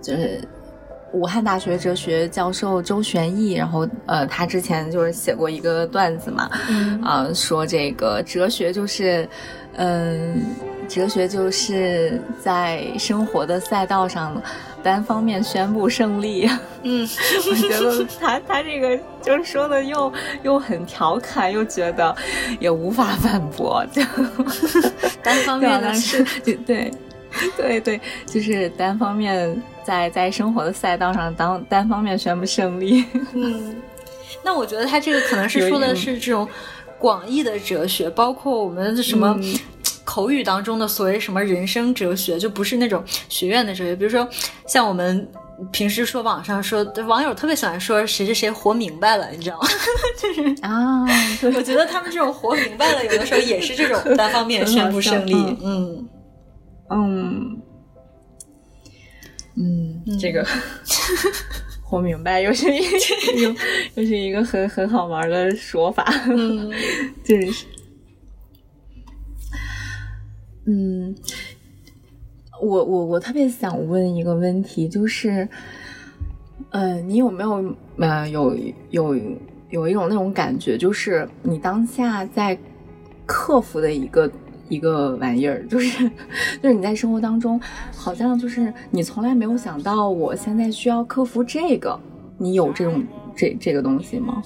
[0.02, 0.40] 就是
[1.14, 7.02] 武汉大学哲学教授周玄义，然后呃，他之前就是写过一个段子嘛，嗯。
[7.02, 9.28] 啊、说这个哲学就是，
[9.78, 10.44] 嗯、
[10.88, 14.42] 哲学就是在生活的赛道上
[14.82, 16.50] 单方面宣布胜利。
[16.82, 17.08] 嗯。
[17.48, 22.16] 我觉得他他这个就是说的又又很调侃，又觉得
[22.60, 24.02] 也无法反驳，就
[25.22, 26.92] 单方面的 是对对
[27.56, 33.04] 对对，就是单方面在在生活的赛道上当单方面宣布胜利。
[33.34, 33.76] 嗯，
[34.44, 36.48] 那我觉得他这个可能是说的嗯是这种
[36.98, 39.38] 广义的哲学，包括我们什么。
[39.40, 39.56] 嗯
[40.06, 43.96] 口语当中的所谓什么人生哲学，就不是那种学院的哲学。
[43.96, 44.28] 比如说，
[44.68, 45.26] 像我们
[45.72, 49.68] 平时说网上说，网友特别喜欢说谁谁谁活明白了，你知道吗？
[50.22, 51.06] 就是啊，
[51.56, 55.34] 我觉得他们这种活明白了，有的时候也是这种单方面宣布胜利。
[55.64, 56.10] 嗯
[56.90, 57.62] 嗯，
[59.56, 60.46] 嗯，这个
[61.92, 62.80] 我明白，又是一
[63.44, 63.50] 又
[63.96, 66.72] 又是一个很很好玩的说法，嗯。
[67.24, 67.66] 就是，
[70.66, 71.16] 嗯，
[72.62, 75.48] 我我我特别想问一个问题，就是，
[76.72, 78.58] 呃，你有没有呃有
[78.90, 79.16] 有
[79.70, 82.58] 有一种那种感觉，就是你当下在
[83.26, 84.30] 克服的一个
[84.70, 86.10] 一个玩意儿，就是
[86.62, 87.60] 就是你在生活当中，
[87.96, 92.00] 好像就是你从来没有想到，我现在需要克服这个，
[92.38, 93.04] 你有这种
[93.36, 94.42] 这这个东西吗？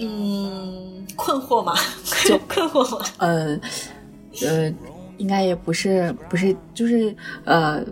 [0.00, 1.74] 嗯，困惑吗，
[2.24, 3.04] 就 困惑吗。
[3.18, 3.60] 呃
[4.46, 4.74] 呃，
[5.18, 7.84] 应该也不是不是，就是呃，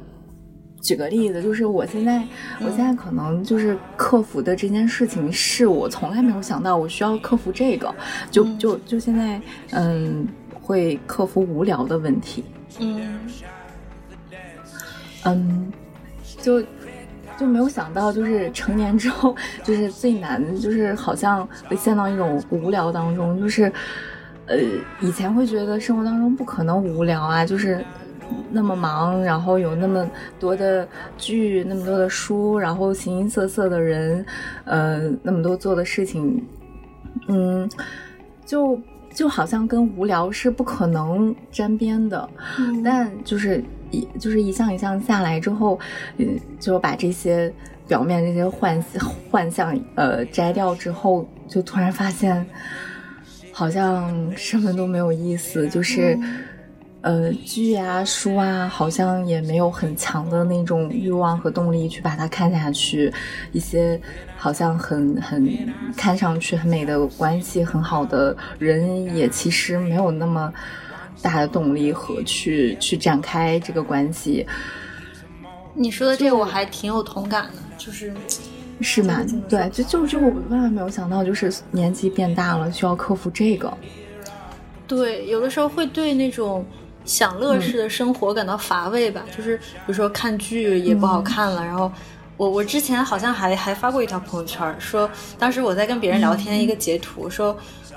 [0.81, 2.23] 举个例子，就是我现在
[2.61, 7.95] 我现在可能就是克服的这件事情，是我从来没有想到我需要克服这个，
[8.31, 9.41] 就就就现在
[9.73, 10.27] 嗯，
[10.71, 12.45] 会克服无聊的问题，
[12.79, 13.19] 嗯
[15.25, 15.73] 嗯，
[16.41, 16.63] 就。
[17.39, 23.73] 就没有想到，就是成年之后，就是最难，就是好像会陷到一种无聊当中，就是，
[24.45, 24.59] 呃，
[25.01, 27.83] 以前会觉得生活当中不可能无聊啊，就是
[28.51, 30.07] 那么忙，然后有那么
[30.39, 34.23] 多的剧，那么多的书，然后形形色色的人，
[34.67, 36.47] 呃，那么多做的事情，
[37.29, 37.67] 嗯，
[38.45, 38.79] 就
[39.13, 45.79] 就好像跟无聊是不可能沾边的，嗯但就是一就是一项一项下来之后，
[46.17, 47.53] 嗯，就把这些
[47.89, 48.83] 表面这些幻
[49.31, 52.47] 幻象呃摘掉之后，就突然发现，
[53.53, 56.19] 好像什么都没有意思，就是。
[57.03, 63.13] 呃，剧啊、书啊，好像也没有很强的那种欲望和动力去把它看下去。
[63.53, 63.99] 一些
[64.37, 65.49] 好像很很
[65.97, 70.53] 看上去很美的关系，很好的人，也其实没有那么
[71.23, 74.47] 大的动力和去去展开这个关系，
[75.75, 78.13] 你说的这个我还挺有同感的，就是
[78.83, 79.25] 是吗？
[79.49, 83.73] 对，就就就我万万没有想到，就是年纪变大了，需要克服这个。
[84.87, 86.65] 对，有的时候会对那种
[87.11, 91.91] 享乐式的生活感到乏味吧，就是比如说看剧也不好看了，然后
[92.37, 97.57] 我我之前好像还还发过一条朋友圈，说当时我在跟别人聊天，一个截图，说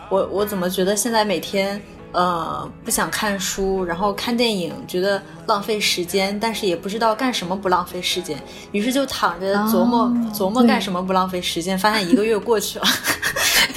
[0.09, 1.80] 我我怎么觉得现在每天
[2.11, 8.41] 呃不想看书，然后看电影觉得浪费时间，但是也不知道干什么不浪费时间，
[8.72, 12.86] 于是就躺着琢磨琢磨干什么不浪费时间，发现一个月过去了。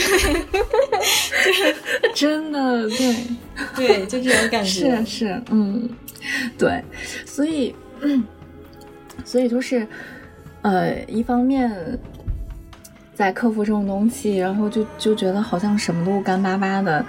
[2.14, 3.16] 真的对
[3.74, 5.88] 对，就这种感觉是是嗯，
[6.58, 6.82] 对，
[7.24, 7.74] 所以
[9.24, 9.86] 所以就是
[10.62, 11.70] 呃，一方面
[13.14, 17.04] 在克服这种东西，然后就就觉得好像什么都干巴巴的，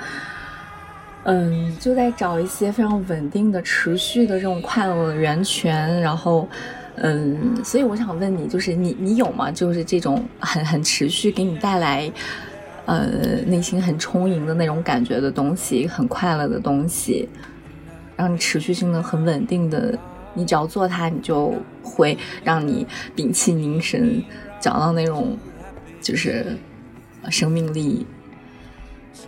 [1.23, 6.47] 嗯，就在找一些非常稳定的、持续的这种快乐的源泉，然后
[6.95, 9.51] 嗯，所以我想问你，就是你你有吗？
[9.51, 12.11] 就是这种很很持续给你带来。
[12.87, 13.05] 呃，
[13.45, 17.27] 内心很充盈的那种感觉的东西，很快乐的东西，
[18.15, 19.99] 让你持续性的很稳定的，
[20.33, 24.23] 你只要做它，你就会让你屏气凝神，
[24.61, 25.37] 找到那种
[25.99, 26.57] 就是
[27.29, 28.07] 生命力。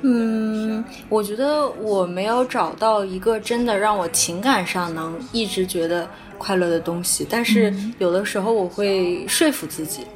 [0.03, 6.07] 嗯，我觉得我没有找到一个真的让我情感上能一直觉得
[6.37, 10.07] 快乐的东西，但是有的时候我会说服自己，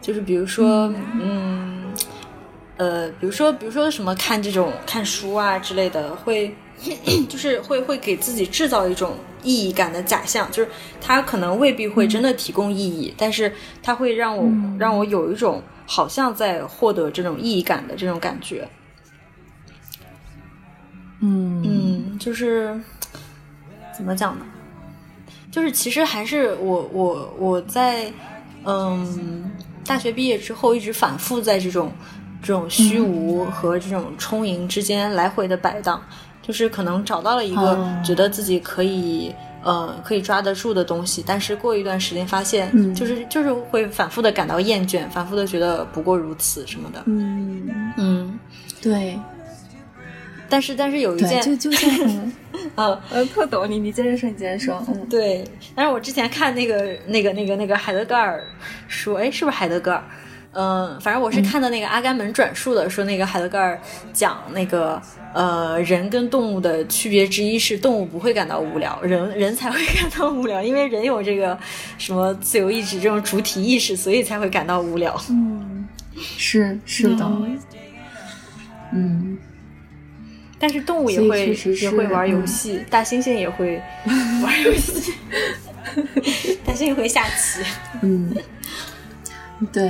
[0.00, 1.77] 就是比如说，嗯。
[2.78, 6.54] 呃，比如说，比如说什么看这种看书啊之类的，会
[7.28, 10.70] 就是会会给自己制造一种意义感的假象，就是
[11.00, 13.52] 它可能未必会真的提供意义，但是
[13.82, 14.48] 它会让我
[14.78, 18.68] 让我有一种好像在获得这种意义感的这种感觉。
[21.20, 22.80] 嗯嗯，就是
[23.92, 24.46] 怎么讲呢？
[25.50, 28.08] 就是其实还是我我我在
[28.62, 29.50] 嗯
[29.84, 31.90] 大学毕业之后一直反复在这种。
[32.48, 36.02] 这种虚无和这种充盈之间来回的摆荡，
[36.40, 47.02] 就是可能找到了一个觉得自己可以呃可以抓得住的东西，但是过一段时间发现，就是就是会反复的感到厌倦，反复的觉得不过如此什么的。
[47.04, 47.68] 嗯
[47.98, 48.38] 嗯，
[48.80, 49.18] 对。
[50.48, 51.90] 但是但是有一件就就像
[52.76, 54.82] 嗯呃特懂你，你接着说，你接着说。
[54.88, 55.44] 嗯，对。
[55.74, 58.42] 但是我之前看那个那个那个那个海德格尔
[58.86, 60.02] 说，哎，是不是海德格尔？
[60.60, 63.80] 嗯，反正我是看的那个《阿甘门转述》的，说那个海德格尔
[64.12, 65.00] 讲那个
[65.32, 71.56] 呃人跟动物的区别之一是动物不会感到无聊，人人才会感到无聊，因为人有这个
[71.96, 75.16] 什么自由意志这种主体意识，所以才会感到无聊。
[75.30, 75.86] 嗯，
[76.16, 77.24] 是是的，
[78.92, 79.38] 嗯，
[80.58, 83.80] 但是动物也会也会玩游戏，大猩猩也会
[84.42, 85.14] 玩游戏，
[86.66, 87.62] 大猩猩会下棋。
[88.02, 88.34] 嗯，
[89.72, 89.88] 对。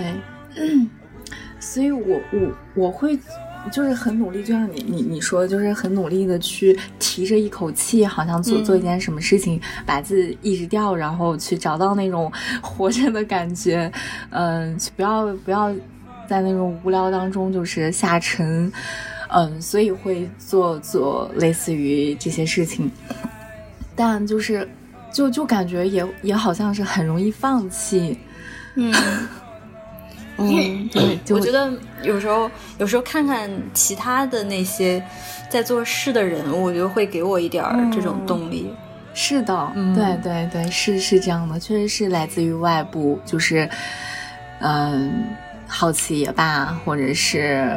[0.59, 0.91] 嗯，
[1.61, 3.19] 所以我我我会
[3.73, 12.33] 就是很努力，就像你你你说，就是很努力的去提着一口气，好像做做一件什么事情，把自己抑制掉，然后去找到那种
[12.63, 13.91] 活着的感觉。
[14.31, 15.75] 嗯，不要不要
[16.29, 18.73] 在那种无聊当中就是下沉。
[19.31, 22.91] 嗯，所以会做做类似于这些事情，
[23.95, 24.67] 但就是
[25.13, 28.17] 就就感觉也也好像是很容易放弃。
[28.77, 28.95] 嗯。
[30.39, 31.73] 嗯，对，我觉得
[32.03, 35.03] 有时候有时候看看其他的那些
[35.51, 38.73] 在做事的人，我觉得会给我一点儿这种动力。
[39.15, 43.69] 是的，对对对，是是这样的，确实是来自于外部，就是
[44.61, 45.25] 嗯，
[45.67, 47.69] 好奇也罢，或者是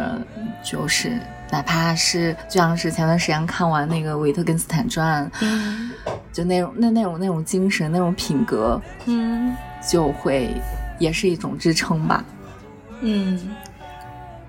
[0.64, 1.18] 就是
[1.52, 5.90] 哪怕是就像是前段时间看完那个《维特根斯坦传》，嗯，
[6.32, 9.56] 就那种那那种那种精神那种品格，嗯，
[9.90, 10.54] 就会
[11.00, 12.24] 也是一种支撑吧。
[13.02, 13.56] 嗯，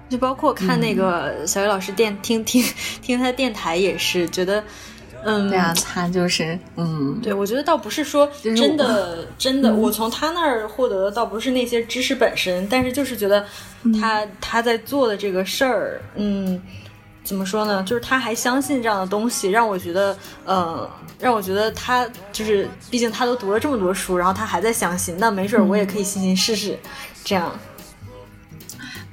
[0.09, 2.63] 就包括看那个小雨老师电听听
[3.01, 4.63] 听他的电台也是觉得，
[5.25, 13.45] 嗯，对啊，他就是，嗯，对我觉得倒不是说真的 真的，我从他那儿获得的倒不是那些知识本身，但是就是觉得
[14.01, 16.61] 他他在做的这个事儿，嗯，
[17.25, 17.83] 怎么说呢？
[17.85, 26.79] 就是他还相信这样的东西，让我觉得，呃，让我觉得他就是，毕竟他都读了这么多书，然后他还在相信，那没准我也可以信心试试，
[27.25, 27.51] 这样。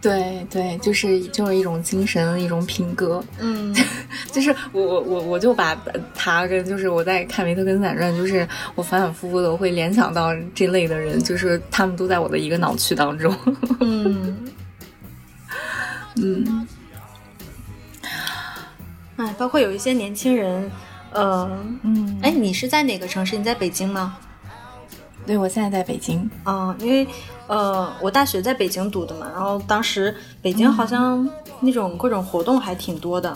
[0.01, 3.21] 对对，就是就是一种精神，一种品格。
[3.37, 3.75] 嗯，
[4.31, 5.75] 就是我我我我就把
[6.15, 13.35] 他跟就是我在看维特根斯坦传，就是我反反复复的会联想到这类的人，就是他们都在我的一个脑区当中。
[13.81, 14.37] 嗯
[16.15, 16.67] 嗯，
[19.17, 20.71] 哎，包括有一些年轻人，
[21.11, 21.49] 呃
[21.83, 23.37] 嗯，哎，你是在哪个城市？
[23.37, 24.17] 你在北京吗？
[25.25, 26.29] 对，我现在在北京。
[26.45, 27.05] 嗯，因为。
[27.49, 31.27] 呃，我大学在北京读的嘛，然后当时北京好像
[31.61, 33.35] 那种各种活动还挺多的，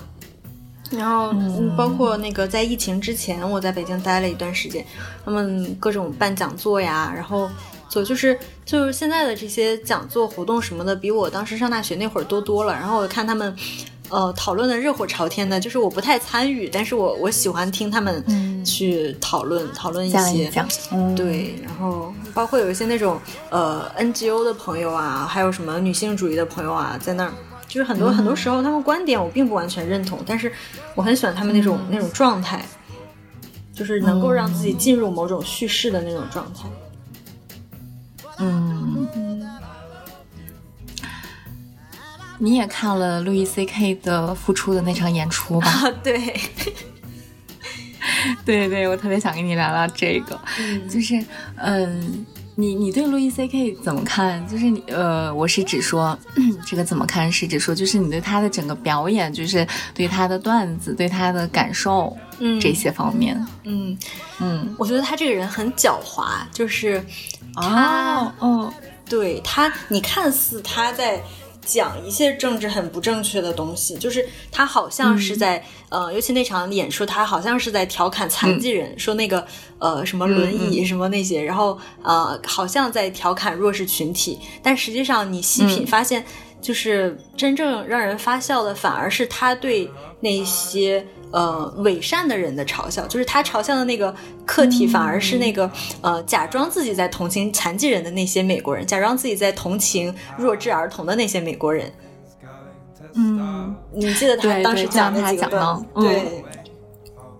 [0.91, 1.34] 然后
[1.76, 4.86] 包括那个在疫情之前，我在北京待了一段时间，
[5.26, 7.49] 他们各种办讲座呀，然后
[7.89, 12.74] 就就是就是现在的这些讲座活动什么的，比我当时上大学那会儿多多了。
[12.74, 13.55] 然后我看他们
[14.09, 18.23] 呃讨论的热火朝天的，就是我不太参与，但是我我喜欢听他们
[18.65, 20.49] 去讨论讨论一些，
[21.15, 27.33] 对，然后包括有一些那种呃 NGO 的朋友啊，还有什么女性主义的朋友啊，在那儿，
[27.67, 30.51] 就是很多很多时候他们观点我并不完全认同，但是
[30.95, 32.63] 我很喜欢他们那种那种状态，
[33.73, 36.69] 就是能够让自己进入某种叙事的那种状态。
[38.39, 39.07] 嗯，
[42.39, 45.91] 你也看了路易 C K 的复出的那场演出吧？
[46.03, 46.17] 对，
[48.45, 50.39] 对对，我特别想跟你聊聊这个，
[50.89, 51.23] 就是
[51.57, 52.25] 嗯，
[52.55, 54.45] 你你对路易 C K 怎么看？
[54.47, 56.17] 就是你呃，我是指说
[56.65, 57.31] 这个怎么看？
[57.31, 63.97] 是指说就是你对他的整个表演，就是对他的段子，对他的感受，嗯，这些方面，嗯
[64.39, 67.03] 嗯，我觉得他这个人很狡猾，就是。
[67.55, 68.73] 他，嗯，
[69.07, 71.21] 对他，你看似他在
[71.66, 79.45] 讲一些政治很不正确的东西，就是他好像是在，呃，尤其那场演出，他好像是在调侃残疾人，说那个，
[79.80, 86.26] 呃，什么轮椅什么那些，然后，呃，好像在调侃弱势群体，但实际上你细品发现，
[86.61, 89.89] 就是真正让人发笑的，反而是他对
[90.24, 91.05] 那些。
[91.34, 94.13] 呃，伪善的人的嘲笑，就是他嘲笑的那个
[94.45, 95.67] 客体，反而是那个
[95.99, 101.91] 呃，假装自己在同情残疾人的那些美国人，假装自己在同情弱智儿童的那些美国人。
[103.15, 105.84] 嗯，你记得他当时讲的几个段？
[105.95, 106.21] 对。
[106.24, 106.43] 嗯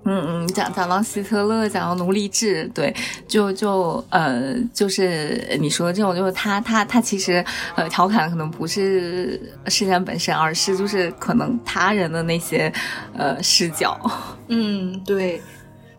[0.06, 2.94] 嗯嗯，讲讲到希特勒，讲到奴隶制，对，
[3.28, 7.44] 就就呃，就是你说的这种，就是他他他其实
[7.76, 12.72] 呃调侃可能不是事件本身，而是就是可能他人的那些
[13.18, 13.98] 呃视角。
[14.50, 15.42] 嗯，对，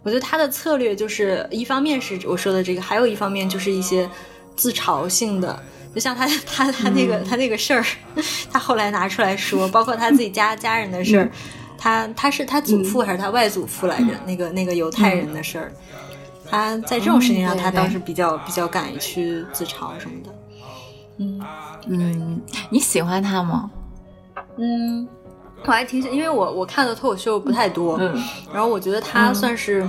[0.02, 4.06] 我觉得他的策略就是一方面是我说的这个，还有一方面就是一些
[4.54, 5.58] 自嘲性的，
[5.94, 7.82] 就像他他他那个他那个事儿，
[8.52, 11.30] 他后来拿出来说，包括他自己家 家人的事儿。
[11.84, 14.14] 他他是他祖父还是他外祖父来着？
[14.24, 15.70] 那个那个犹太人的事儿，
[16.48, 20.34] 他在这种事情上，他倒是比较比较敢于去自嘲什么的。
[21.18, 21.42] 嗯。
[21.86, 23.70] 嗯，你喜欢他吗？
[24.56, 25.06] 嗯，
[25.66, 28.18] 我还挺喜，因为我我看的脱口秀不太多，嗯，
[28.50, 29.86] 然后我觉得他算是，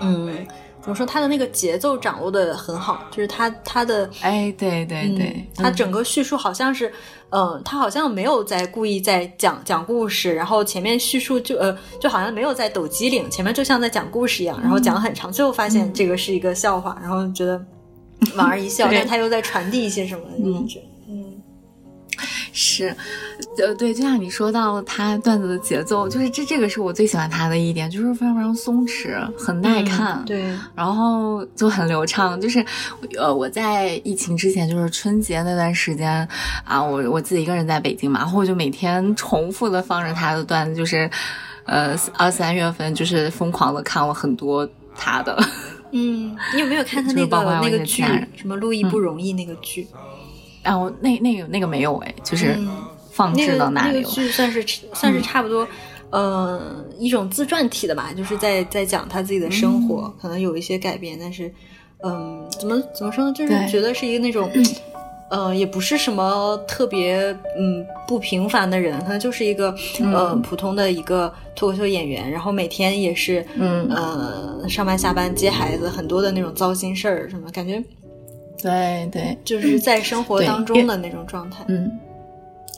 [0.00, 0.46] 嗯。
[0.84, 1.06] 怎么说？
[1.06, 6.92] 他的那个节奏掌握的很好，就是他他的哎，对对对，他整个叙述好像是，
[7.30, 17.58] 嗯，他好像没有在故意在讲讲故事，然后前面叙述就呃，就好像没有在抖机灵，前面就像在讲故事一样，然后讲很长，最后发现这个是一个笑话，然后觉得
[18.36, 20.82] 莞尔一笑， 但他又在传递一些什么的感觉。
[22.56, 22.94] 是，
[23.58, 32.40] 呃，对，就像你说到他段子的节奏，就是这这个是我最喜欢他的一点，就是非常非常松弛，很耐看，对，然后就很流畅。
[32.40, 32.64] 就是，
[33.18, 36.26] 呃，我在疫情之前，就是春节那段时间
[36.64, 41.10] 啊，我我自己一个人在北京嘛，然后我就每天重复的放着他的段子，就是，
[41.64, 45.36] 呃，二三月份就是疯狂的看了很多他的。
[45.90, 48.04] 嗯，你有没有看他 那个那个剧？
[48.36, 49.88] 什么《路易不容易》那个剧？
[50.64, 52.58] 然后那那个那个没有哎，就是
[53.12, 53.98] 放置到那里。
[53.98, 55.68] 那个剧算是 算是差不多，
[56.10, 61.52] 呃，一种自传体的吧，就是在在讲他自己的生活，可能有一些改变，但是，
[62.02, 63.32] 嗯，怎么怎么说呢？
[63.32, 64.50] 就是觉得是一个那种，
[65.30, 77.82] 呃，也不是什么特别嗯不平凡的人，可能就是一个呃普通的一个脱口秀演员，然后每天也是嗯呃上班下班接孩子，很多的那种糟心事儿什么感觉。
[78.64, 81.62] 对对，就是在生活当中的那种状态。
[81.68, 82.00] 嗯，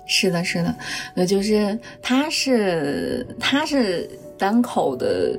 [0.04, 0.74] 是的，是的，
[1.14, 5.38] 呃，就是他是他是单口的，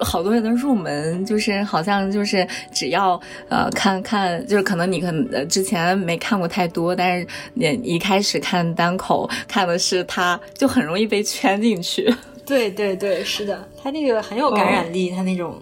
[0.00, 3.20] 好多人的入门，就是好像就是只要
[3.50, 12.10] 呃看看，就是可能你可能之前没看过太多，但是你一开始看单口看的是他，就很容易被圈进去。
[12.46, 15.60] 对对对，是的，他那个很有感染力，他那种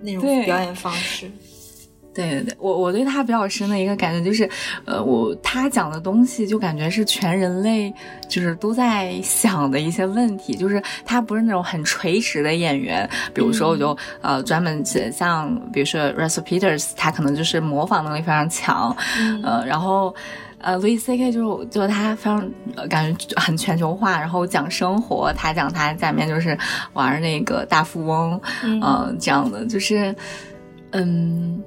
[0.00, 1.30] 那种表演方式。
[2.18, 4.48] 对对对，我我对他比较深的一个感觉就是，
[4.84, 7.94] 呃，我他讲的东西就感觉是全人类
[8.28, 18.96] 就是都在 想的一些问题，就是他不是那种很垂直的演员，比如说我就呃专门像比如说 Russell Peters，他可能就是模仿能力非常强，
[19.44, 20.12] 呃，然后
[20.60, 22.50] 呃，Louis C K 就是就是他非常
[22.90, 26.58] 感觉很全球化，然后讲生活，他讲他下面就是
[26.94, 30.12] 玩那个大富翁，嗯，这样的就是
[30.90, 31.62] 嗯。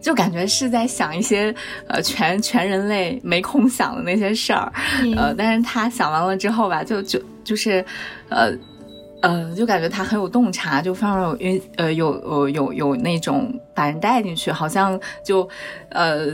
[0.00, 1.54] 就感觉是在想一些
[1.86, 4.72] 呃全全人类没空想的那些事儿，
[5.16, 7.84] 呃，但是他想完了之后吧，就就就是，
[8.28, 8.50] 呃
[9.22, 15.48] 呃，就感觉他很有洞察，就非常有运呃有呃有有那种把人带进去，好像就
[15.90, 16.28] 呃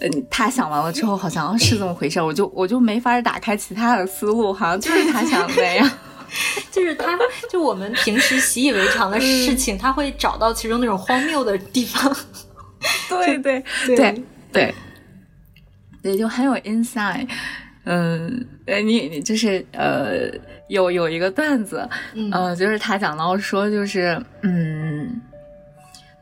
[0.00, 5.90] 嗯，他想完了之后好像是这么回事，我就我就没法打开其他的思路，好像就是他想的那样。
[6.72, 7.18] 就是他，
[7.50, 12.10] 就我们平时习以为常的事情，他会找到其中那种荒谬的地方。
[13.08, 14.74] 对对对对，
[16.02, 17.28] 对，就很有 insight。
[17.84, 20.30] 嗯，呃，你你就是呃，
[20.68, 21.88] 有有一个段子，
[22.30, 25.20] 呃，就是他讲到说，就是嗯，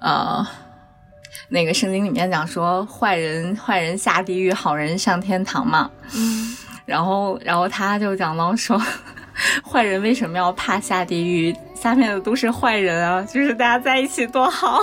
[0.00, 0.46] 呃，
[1.48, 5.90] 那个圣经里面讲说，坏人坏人下地狱，好人上天堂嘛。
[6.14, 6.56] 嗯，
[6.86, 8.80] 然后然后他就讲到说。
[9.64, 11.56] 坏人为什么要怕下地狱？
[11.74, 13.22] 下面的都是坏人啊！
[13.22, 14.78] 就是大家在一起多好。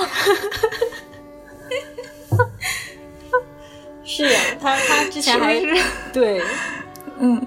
[4.08, 5.76] 是呀，他他之前还是
[6.12, 6.42] 对，
[7.20, 7.46] 嗯，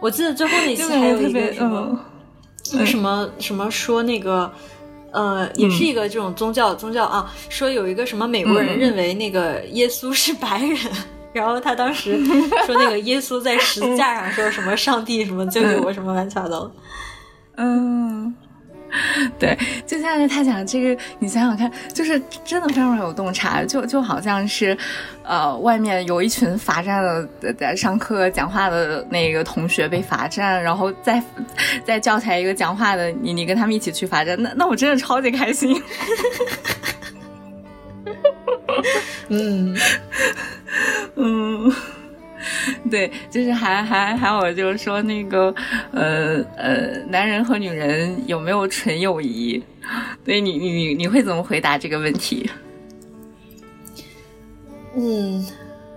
[0.00, 2.00] 我记得最后那期还有一个什么
[2.86, 4.50] 什么什么说那个
[5.12, 10.78] 呃，也是一个这种宗教宗教啊，说有一个什么美国人认为那个耶稣是白人。
[11.32, 12.18] 然后他当时
[12.66, 16.68] 说那个耶稣在十字架上说什么上帝什么救救我什么乱七八糟，
[17.56, 18.34] 嗯，
[19.38, 24.76] 对，就像是他讲这个，你想想看，就是真的非常有洞察，就就好像是，
[25.22, 27.02] 呃，外面有一群罚站
[27.40, 31.22] 的在上课讲话的那个同学被罚站，然后再
[31.84, 35.80] 再叫起来一个讲话的，你你跟他们一起去罚站，那那我真的超级开心。
[39.28, 39.76] 嗯。
[41.16, 41.72] 嗯，
[42.90, 45.54] 对，就是还还还有就是说那个
[45.92, 49.62] 呃呃，男人和女人有没有纯友谊？
[50.24, 52.48] 对你你你你会怎么回答这个问题？
[54.96, 55.46] 嗯，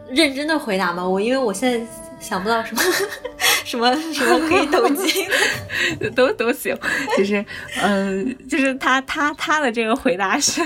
[0.09, 1.07] 认真的回答吗？
[1.07, 1.85] 我因为我现在
[2.19, 2.81] 想不到什么
[3.65, 5.25] 什么什么可以抖机，
[6.15, 6.77] 都都行。
[7.17, 7.43] 就是
[7.81, 10.61] 嗯，就是他他他的这个回答是，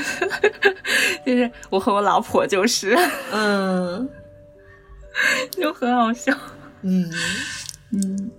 [1.25, 2.97] 就是我和我老婆就是
[3.32, 4.07] 嗯。
[5.51, 6.34] 就很好笑，
[6.82, 7.09] 嗯。
[7.89, 8.30] 嗯，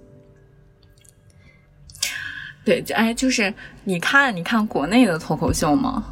[2.63, 3.53] 对，就哎，就是
[3.85, 6.05] 你看，你看国内的脱口秀吗？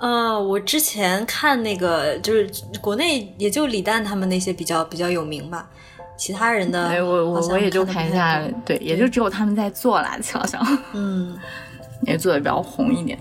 [0.00, 2.50] 呃，我之前看那个，就是
[2.80, 5.70] 国内也就李诞他们那些比较比较有名吧，
[6.18, 10.60] 其他人的，哎，我我我也就看一下，对，也就只有他们在做啦，好像，
[10.92, 11.38] 嗯，
[12.02, 13.16] 也做的比较红一点，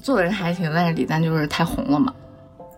[0.00, 2.14] 做的人还行，但是李诞就是太红了嘛。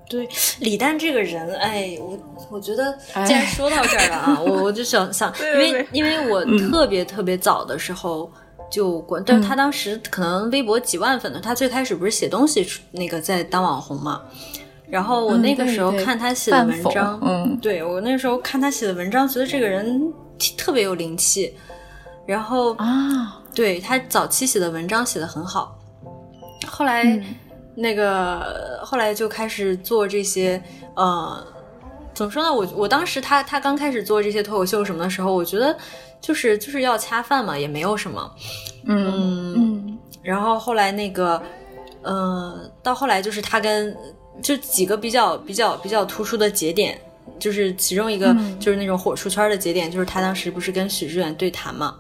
[0.08, 0.28] 对
[0.60, 2.18] 李诞这个人，哎，我
[2.50, 2.96] 我觉得，
[3.26, 8.30] 既然说到这儿了啊， 我我就想想，因为因为我特别特别早的时候
[8.70, 14.20] 就关，但是他当时可能微博几万粉的，他最开始不是写东西那个在当网红嘛，
[14.86, 20.12] 然后我那个时候看他写的文章，嗯，对我那时候看他写的文章，觉得这个人
[20.58, 21.54] 特别有灵气，
[22.26, 25.78] 然后啊，对他早期写的文章写的很好，
[26.66, 27.24] 后来。
[27.74, 30.62] 那个后来就开始做这些，
[30.94, 31.44] 呃，
[32.14, 32.52] 怎么说呢？
[32.52, 35.76] 我我当时他他刚开始做这些脱口秀什么的时候，我觉得
[36.20, 38.34] 就是就是要恰饭嘛，也没有什么，
[38.86, 39.98] 嗯嗯。
[40.22, 41.42] 然后后来那个，
[42.02, 43.96] 呃，到后来就是他跟
[44.40, 46.96] 就几个比较比较比较突出的节点，
[47.38, 51.96] 就是其中一个就是那种火出圈的节点，就是他当时不是跟许志远对谈嘛，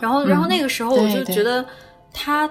[0.00, 1.62] 然后然后那个时候我就觉得
[2.12, 2.50] 他。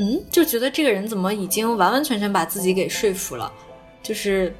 [0.00, 3.52] 嗯，就觉得这个人怎么已经完完全全把自己给说服了，
[4.02, 4.56] 就是，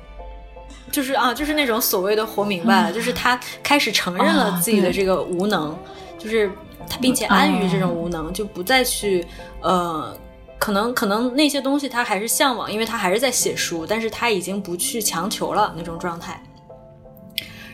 [0.93, 5.75] 就是啊，就是那种所谓的活明白了，就是他开始承认了自己的这个无能，
[6.19, 6.51] 就是
[6.87, 9.27] 他并且安于这种无能，就不再去
[9.63, 10.15] 呃，
[10.59, 16.43] 可能可能那些东西他还是向往，因为他还是在写书，但是他已经不去强求了那种状态。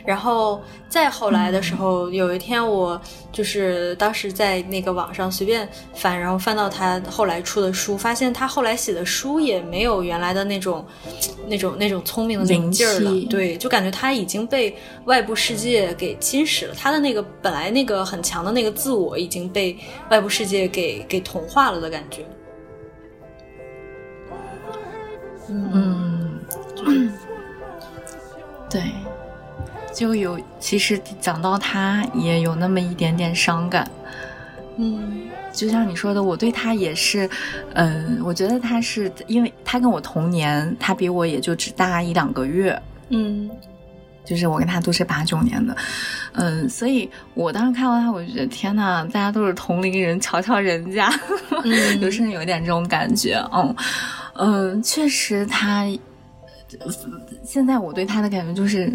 [0.07, 2.99] 然后再后来的时候，有一天我
[3.33, 10.87] 就是当时在那个网上随便翻，然后翻到他后来出的书，发现他后来写的书也没有原来的那种、
[11.49, 13.11] 那种、那种聪明的那种劲儿了。
[13.29, 14.77] 对，就感觉他已经被
[15.07, 19.77] 外部世界给侵蚀了，他的那个本来那个很强的那个自我已经被
[20.09, 22.25] 外部世界给给同化了的感觉。
[25.49, 26.39] 嗯，
[28.71, 28.83] 对。
[29.97, 33.91] 就有，其实讲到他也有那么一点点伤感，
[34.77, 35.23] 嗯，
[35.55, 37.27] 就像你说的，我对他也是，
[37.73, 42.79] 嗯，我觉得他是因为他跟我同年，他比我也就只大一两个月，
[43.09, 43.51] 嗯，
[44.23, 45.75] 就是我跟他都是八九年的，
[46.35, 51.11] 嗯，所以我当时看到他，我就觉得天呐，大家都是同龄人，瞧瞧人家，
[51.99, 53.75] 就甚至有一点这种感觉，嗯，
[54.35, 55.87] 嗯，确实他，
[57.43, 58.93] 现在我对他的感觉就是。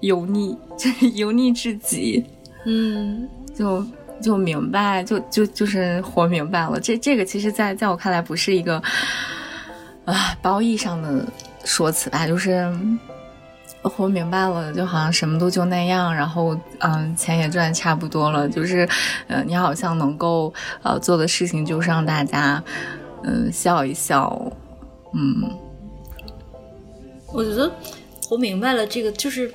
[0.00, 2.24] 油腻， 就是油腻至极，
[2.64, 3.84] 嗯，就
[4.22, 6.78] 就明白，就就就是活明白了。
[6.80, 8.82] 这这个其实，在在我看来，不是一个
[10.04, 11.24] 啊褒义上的
[11.64, 12.70] 说辞吧，就是
[13.82, 18.88] 活明白了，就好像什么都就那样，然后嗯，钱也赚差不多了，就是
[19.28, 22.62] 呃，你好像能够呃做的事情就是让大家
[23.22, 24.52] 嗯笑一笑，
[25.14, 25.50] 嗯，
[27.32, 27.70] 我觉得
[28.22, 29.52] 活明白了这个就是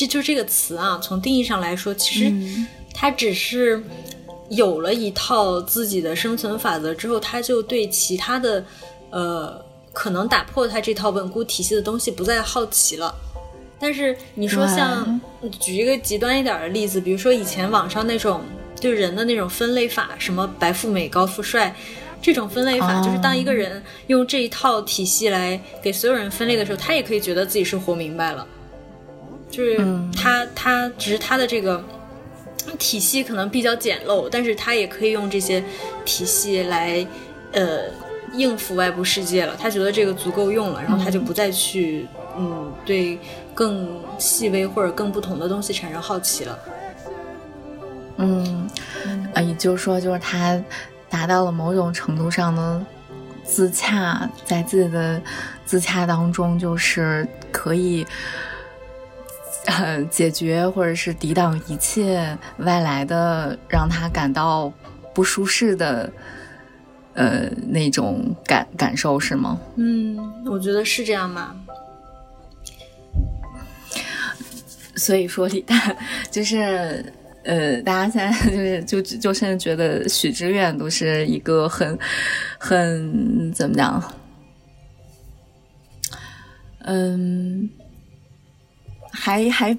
[0.00, 2.32] 这就这个词啊，从定义上来说，其实
[2.94, 3.82] 它只是
[4.48, 8.64] 有了一套自己的生存法则之后，他就对其他的
[9.10, 13.14] 呃可能打破他这套稳固体系的东西不再好奇了。
[13.78, 15.20] 但是你说像
[15.60, 18.40] 举一个极端一点的例子，比如说以前网上那种
[18.80, 21.76] 对人的那种分类法，什么白富美、高富帅，
[22.22, 28.46] 这种分类法，就是当一个人用这一套体系来给所有人分类的时候，他也可以觉得自己是活明白了，
[29.50, 29.78] 就是
[30.16, 31.82] 他他只是他的这个
[32.78, 35.62] 体系可能比较简陋，但是他也可以用这些
[36.04, 37.06] 体系来
[37.52, 37.80] 呃
[38.34, 43.18] 应付外部世界了，他觉得这个足够用了，然后他就不再去嗯对。
[43.52, 46.58] 更细微或者更不同的东西产生好奇了，
[48.16, 48.70] 嗯，
[49.34, 50.58] 啊，也就是说，就是他
[51.10, 52.82] 达到了某种程度上的
[53.44, 55.20] 自洽，在自己的
[55.66, 58.06] 自洽当中，就是可以
[59.66, 64.72] 呃解决或者是抵挡一切外来的让他感到
[65.14, 66.10] 不舒适的
[67.14, 69.60] 呃那种感感受，是吗？
[69.76, 71.54] 嗯，我觉得是这样吧。
[74.96, 75.96] 所以说李诞
[76.30, 77.04] 就是，
[77.44, 81.98] 呃，大家现在就是就就甚至觉得许知远都是一个很
[82.58, 84.12] 很怎么讲，
[86.80, 87.70] 嗯，
[89.10, 89.76] 还还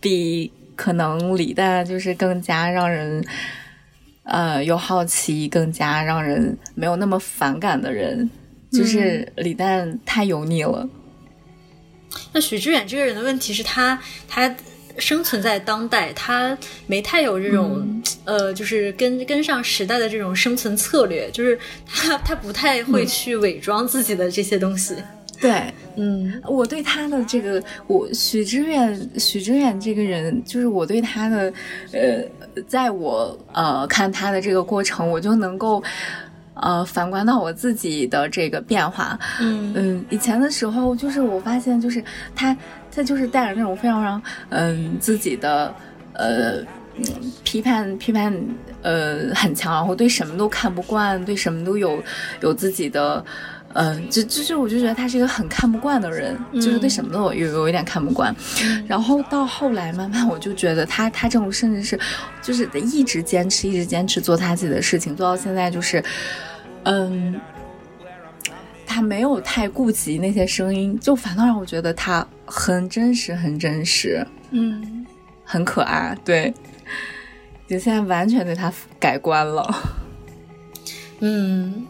[0.00, 3.24] 比可能李诞就是更加让人
[4.24, 8.30] 呃有好奇，更加让人没有那么反感的人，
[8.70, 10.88] 就是李诞太油腻了。
[12.32, 14.54] 那许知远这个人的问题是他，他
[14.98, 16.56] 生存在当代，他
[16.86, 24.96] 没太有这种，呃，就是跟跟上时代的这种生存策略，就是他他不太会去伪装自己的这些东西。
[25.40, 31.52] 对，嗯，我对他的这个，我许知远，许知远这个人，就是我对他的，
[31.92, 35.82] 呃，在我呃看他的这个过程，我就能够。
[36.60, 42.02] 呃，反观到我自己的这个变化，嗯嗯，以前的时候，就是我发现，就是
[42.34, 42.56] 他，
[42.90, 45.72] 他就是带着那种非常非常，嗯，自己的，
[46.14, 46.54] 呃，
[47.44, 48.36] 批判批判，
[48.82, 52.02] 呃，很强，然后对什么都看不惯，对什么都有
[52.40, 53.24] 有自己的，
[53.74, 58.34] 嗯，就就是我就觉得他是一个很看不惯的人，就是对什么都有有有一点看不惯，
[58.86, 61.98] 然后到后来慢慢我就觉得他他这种甚至是，
[62.42, 66.02] 就是一直坚持一直坚持做他自己的事情，做到现在就是。
[66.84, 67.38] 嗯，
[68.86, 75.04] 他没有太顾及那些声音，就反倒让我觉得他很真实，很真实，嗯，
[75.44, 76.16] 很可爱。
[76.24, 76.54] 对，
[77.68, 79.74] 就现在完全对他改观了。
[81.20, 81.84] 嗯，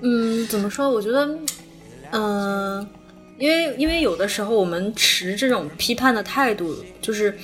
[0.00, 0.90] 嗯，怎么说？
[0.90, 1.38] 我觉得，
[2.10, 2.86] 嗯，
[3.38, 7.36] 因为因为有的时候我们持这种批判的态度，就是。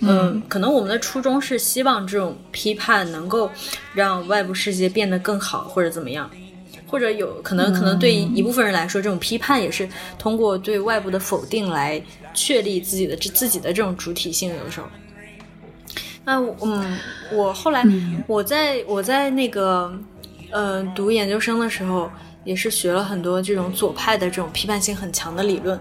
[0.00, 3.50] 嗯，可能我们的初衷是希望这种批判能够
[3.94, 6.30] 让外部世界变得更好，或者怎么样，
[6.86, 9.88] 或者有可能，可能对一部分人来说，这种批判也是
[10.18, 12.00] 通过对外部的否定来
[12.34, 14.54] 确立自己的这自己的这种主体性。
[14.54, 14.86] 有的时候，
[16.26, 16.98] 那嗯，
[17.32, 17.82] 我后来
[18.26, 19.98] 我在我在那个
[20.56, 22.10] 呃读研究生的时候，
[22.42, 25.78] 也是学了很多这种左派的这种批判性很强的理论。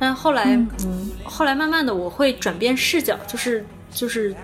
[0.00, 4.34] 但后来，嗯，后来慢慢的，我会转变视角，就是就是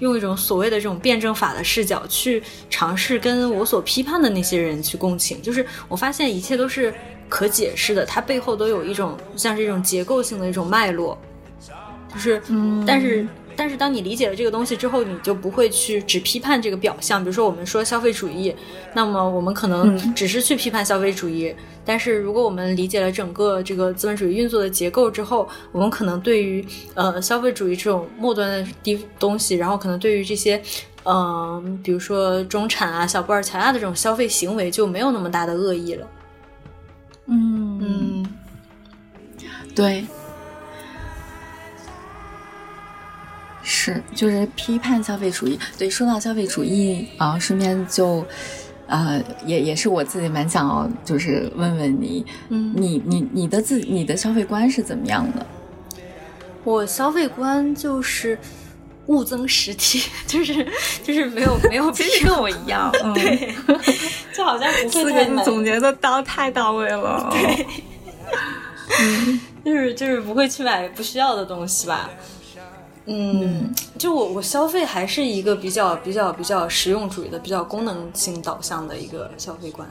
[0.00, 5.40] 用一种所谓的这种辩证法的视角去尝试跟我所批判的那些人去共情。
[5.40, 6.92] 就是我发现一切都是
[7.30, 11.16] 可解释的，它背后都有一种像是一种结构性的一种脉络。
[12.12, 13.26] 就是，嗯但是。
[13.56, 17.22] 但是当你理解了这个东西之后，你就不会去只批判这个表象。
[17.22, 18.54] 比如说，我们说消费主义，
[18.94, 21.54] 那么我们可能只是去批判消费主义。
[21.84, 30.62] 但是如果我们理解了整个这个资本主义运作的结构之后，我们可能对于呃消费主义这种末端的低东西，然后可能对于这些
[31.04, 36.06] 嗯，比如说中产啊、小布尔乔亚的这种消费行为，就没有那么大的恶意了。
[37.26, 38.26] 嗯嗯，
[39.74, 40.04] 对。
[43.62, 45.58] 是，就是批判消费主义。
[45.78, 48.24] 对，说到消费主义啊，顺便就，
[48.86, 55.46] 呃，也也是我自己蛮想要，就是问问你，嗯，你你你的自你的消费观是怎么样的？
[56.64, 58.38] 我消费观就是
[59.06, 60.66] 物增实体， 就是
[61.02, 63.54] 就是没有没有，其实跟我一样， 对，
[64.34, 67.66] 就好像不会太总结的到太到位了，对，
[69.00, 69.40] 嗯。
[69.64, 72.10] 就是就是不会去买不需要的东西吧。
[73.06, 79.88] 嗯，就我我消费还是一个比较比较比较实用主义的、比较功能性导向的一个消费观。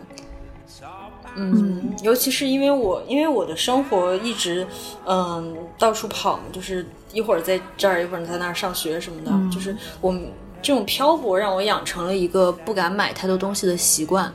[1.35, 4.67] 嗯，尤其是因为我因为我的生活一直
[5.05, 10.13] 嗯到处跑嘛，就是一会儿在这儿，一会儿在那儿上学什么的，就是我
[10.61, 14.31] 这种漂泊让我养成了一个不敢买太多东西的习惯。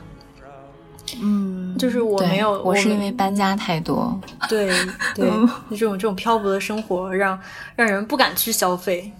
[1.21, 4.19] 嗯，就是我没有，我是因为搬家太多。
[4.49, 4.67] 对
[5.15, 5.29] 对，
[5.71, 7.39] 这种这种漂泊的生活让
[7.75, 9.11] 让人不敢去消费，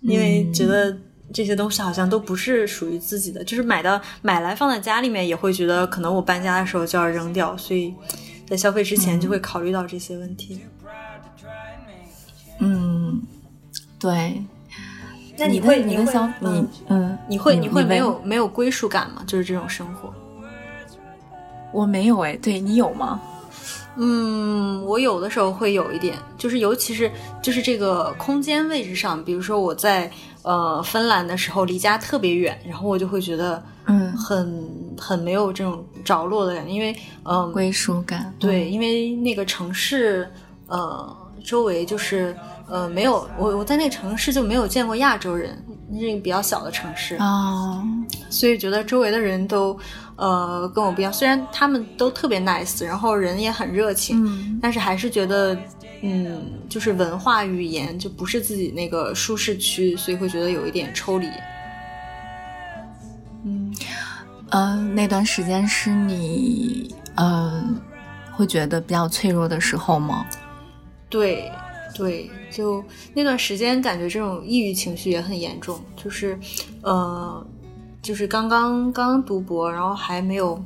[0.00, 0.96] 因为觉得
[1.32, 7.94] 这些东西好像都不是属于自己的，就是买到买来放在家里面也会觉得可能我搬家的时候就要扔掉，所以
[8.46, 10.60] 在消费之前就会考虑到这些问题。
[12.60, 13.22] 嗯，
[13.98, 14.42] 对。
[15.38, 19.24] 那你会你会消你嗯，你会你会没有没有归属感吗？
[19.26, 20.12] 就是这种生活。
[21.72, 23.20] 我没有哎，对你有吗？
[23.96, 27.10] 嗯，我有的时候会有一点，就是尤其是
[27.42, 30.10] 就是这个空间位置上，比如说我在
[30.42, 34.66] 呃芬兰的时候离家特别远，然后我就会觉得嗯很
[34.98, 40.26] 很没有这种着落的感觉，因为嗯归属感对，因为那个城市
[40.68, 41.14] 呃
[41.44, 42.34] 周围就是
[42.70, 47.84] 呃没有我我在那个城市就没有见过亚洲人，那是一个比较小的城市啊，
[48.30, 49.78] 所以觉得周围的人都。
[50.22, 55.58] 呃，跟我不一样，虽然他们都特别 nice，然后人也很热情，但是还是觉得，
[56.00, 61.26] 嗯，就是文化语言就不是自己那个舒适区，所以会觉得有一点抽离。
[63.44, 63.74] 嗯，
[64.50, 67.60] 呃，那段时间是你，呃，
[68.30, 70.24] 会觉得比较脆弱的时候吗？
[71.10, 71.50] 对，
[71.96, 76.38] 对，就那段时间感觉这种抑郁情绪也很严重，就是，
[76.82, 77.44] 呃。
[78.02, 80.60] 就是刚刚刚读博，然后还没有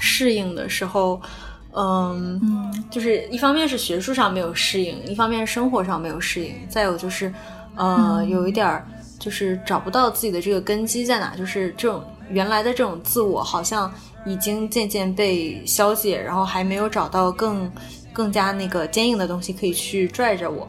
[0.00, 1.20] 适应的时候，
[1.74, 7.32] 嗯，就是一方面是学术上没有适应，一方面是生活上没有适应，再有就是，
[7.76, 8.88] 呃，有一点儿
[9.18, 13.92] 就是找不到自己的这个根基在哪，就是这种原来的这种自我好像
[14.24, 17.70] 已经渐渐被消解，然后还没有找到更
[18.12, 20.66] 更加那个坚硬的东西可以去拽着我。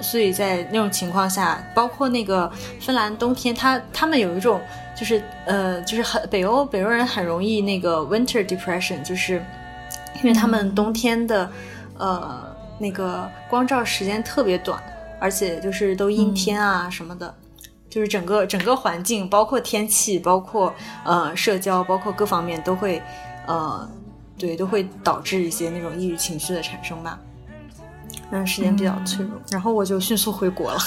[0.00, 4.60] 所以在那种情况下，包括那个芬兰冬天，他他们有一种
[4.96, 9.44] 就是呃，就是很北欧北欧人很容易那个 winter depression，就是
[10.16, 11.50] 因为他们冬天的
[11.96, 14.80] 呃那个光照时间特别短，
[15.20, 17.34] 而且就是都阴天啊什么的，
[17.90, 20.72] 就是整个整个环境，包括天气，包括
[21.04, 23.02] 呃社交，包括各方面都会
[23.46, 23.88] 呃
[24.36, 27.18] 对都会导致一些那种抑郁情绪的产生吧。
[28.30, 30.78] 那段时间比较脆弱，然后我就迅速回国了，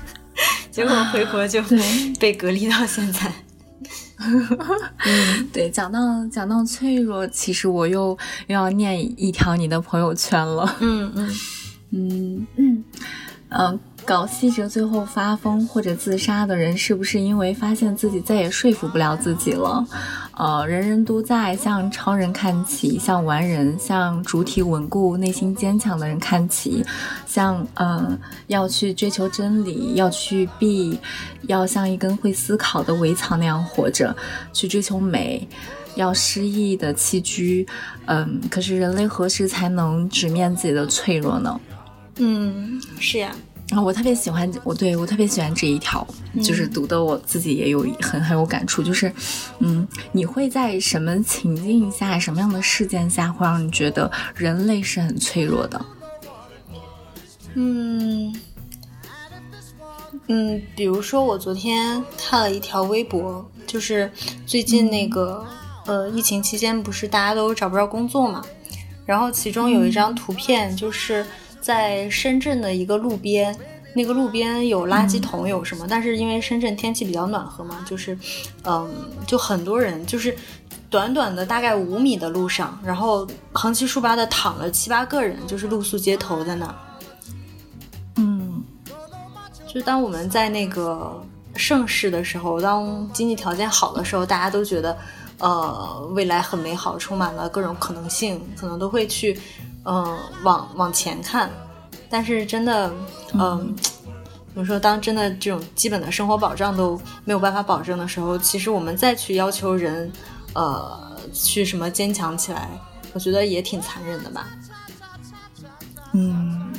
[0.70, 1.62] 结果回国就
[2.18, 3.32] 被隔离到现在。
[4.22, 8.16] 嗯， 对，讲到讲到脆弱，其实我又
[8.46, 10.76] 又要念一条你的朋友圈了。
[10.80, 11.30] 嗯嗯
[11.90, 12.86] 嗯嗯
[13.48, 13.80] 嗯。
[14.04, 19.84] 搞细哲最后发疯或者自杀的人，是不是因为发现自己再也说服不了自己了？
[20.36, 26.84] 呃，人人都在向超人看齐，向完人、向主体稳固、内心坚强的人看齐，
[27.26, 30.98] 像呃要去追求真理，要去避，
[31.42, 34.16] 要像一根会思考的苇草那样活着，
[34.52, 35.46] 去追求美，
[35.94, 37.66] 要诗意的栖居。
[38.06, 41.60] 嗯，可是人类何时才能直面自己的脆弱呢？
[42.16, 43.30] 嗯，是呀。
[43.70, 46.04] 然后我特别喜欢我对我特别喜欢这一条，
[46.42, 48.82] 就是读的我自己也有很很有感触。
[48.82, 49.12] 就是，
[49.60, 55.80] 嗯，你会在什么情境下、什么样的事件下，会让你觉得人类是很脆弱的？
[57.54, 58.34] 嗯
[60.26, 64.10] 嗯，比如说我昨天看了一条微博，就是
[64.44, 65.46] 最近那个
[65.86, 68.42] 呃疫情期间不是大家都找不着工作嘛，
[69.06, 71.24] 然后其中有一张图片就是。
[71.60, 73.54] 在深圳的一个路边，
[73.94, 75.86] 那个路边有垃圾桶，有什么？
[75.88, 78.16] 但是因为深圳天气比较暖和嘛，就是，
[78.64, 78.90] 嗯，
[79.26, 80.34] 就很多人，就是
[80.88, 86.74] 短短的大概五米的路上，然后横七竖八的躺了七八个人，就是露宿街头在那儿。
[88.16, 88.62] 嗯，
[89.66, 91.22] 就当我们在那个
[91.56, 94.96] 盛世的时候，当经济条件好的时候，大家都觉得，
[95.38, 99.38] 呃，未来很美好，充满了各种可能性，可能都会去。
[99.84, 101.50] 嗯，往往前看，
[102.08, 102.92] 但是真的，
[103.32, 103.74] 嗯，
[104.52, 110.12] 比如说，当真的这种基本的生活保障都没有办法保证的时候，其实我们再去要求人，
[110.54, 112.68] 呃，去什么坚强起来，
[113.12, 114.46] 我觉得也挺残忍的吧。
[116.12, 116.72] 嗯，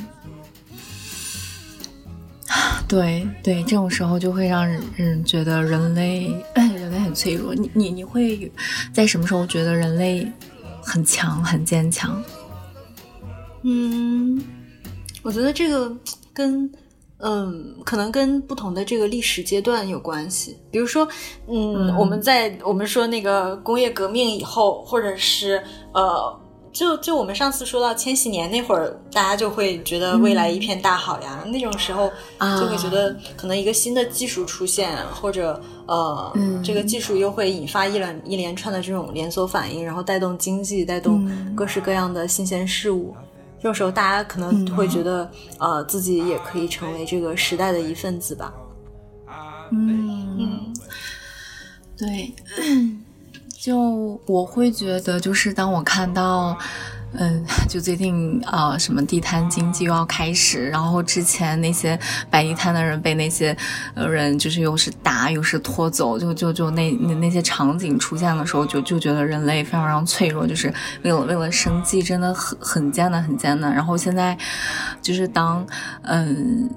[2.86, 7.54] 对对，这种时候就会让人觉得人类人类很脆弱。
[7.54, 8.52] 你你你会
[8.92, 10.30] 在什么时候觉得人类
[10.82, 12.22] 很强很坚强？
[13.62, 14.42] 嗯，
[15.22, 15.94] 我觉得这个
[16.32, 16.70] 跟
[17.18, 20.56] 嗯，可能跟不同的这个历史阶段有关系。
[20.70, 21.06] 比如说，
[21.48, 26.38] 嗯，我们在我们说那个工业革命以后，或者是呃。
[26.72, 31.44] 就就我们上次说到千禧年那会儿，大家就会觉得未来一片大好呀。
[31.48, 32.10] 那种时候
[32.58, 36.32] 就会觉得可能一个新的技术出现，或者呃，
[36.64, 43.14] 这个技术又会引发一连一连串的这种连锁反应，然后带动经济，带动各式各样的新鲜事物。
[43.62, 48.52] 这种时候，大家可能会觉得呃，自己也可以成为这个时代的一份子吧。
[49.70, 50.74] 嗯嗯，
[51.96, 52.34] 对。
[53.62, 56.58] 就我会觉得，就是当我看到，
[57.14, 61.98] 嗯，就最近啊，什么地摊经济又要开始，然后之前那些
[62.30, 63.56] 摆地摊的人被那些
[63.94, 73.74] 人就是又是打又是拖走，就就就那那那些场景出现的时候，就就觉得人类非常非常脆弱，就是为了为了生计真的很很艰难很艰难。
[73.74, 74.36] 然后现在
[75.00, 75.66] 就是当
[76.02, 76.70] 嗯。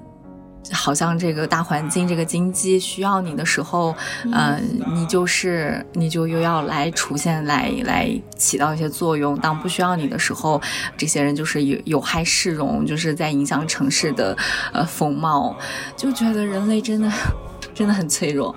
[0.72, 3.94] 好像这个大环境、这个经济需要你的时候，
[4.32, 4.60] 嗯，
[4.94, 9.36] 你就是你就又要来出现，来来起到一些作用。
[9.38, 10.60] 当不需要你的时候，
[10.96, 14.36] 这些人就是有有害市容，就是在影响城市的
[14.72, 15.56] 呃风貌。
[15.96, 17.10] 就觉得人类真的
[17.74, 18.54] 真的很脆弱。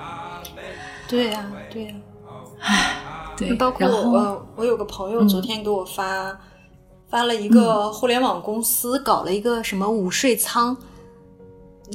[1.08, 1.94] 对呀，对呀，
[2.60, 2.96] 唉，
[3.36, 3.54] 对。
[3.56, 6.38] 包括我，我有个朋友昨天给我发
[7.10, 10.76] 发了一个互联网公司搞了一个什么午睡仓。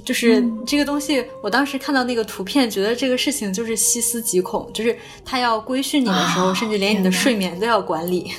[0.03, 4.69] 就是这个东西，我当时看到那个图片，觉得这个事情就是细思极恐。
[4.75, 8.33] 就是他要规训你的时候，甚至连你的睡眠都要管理，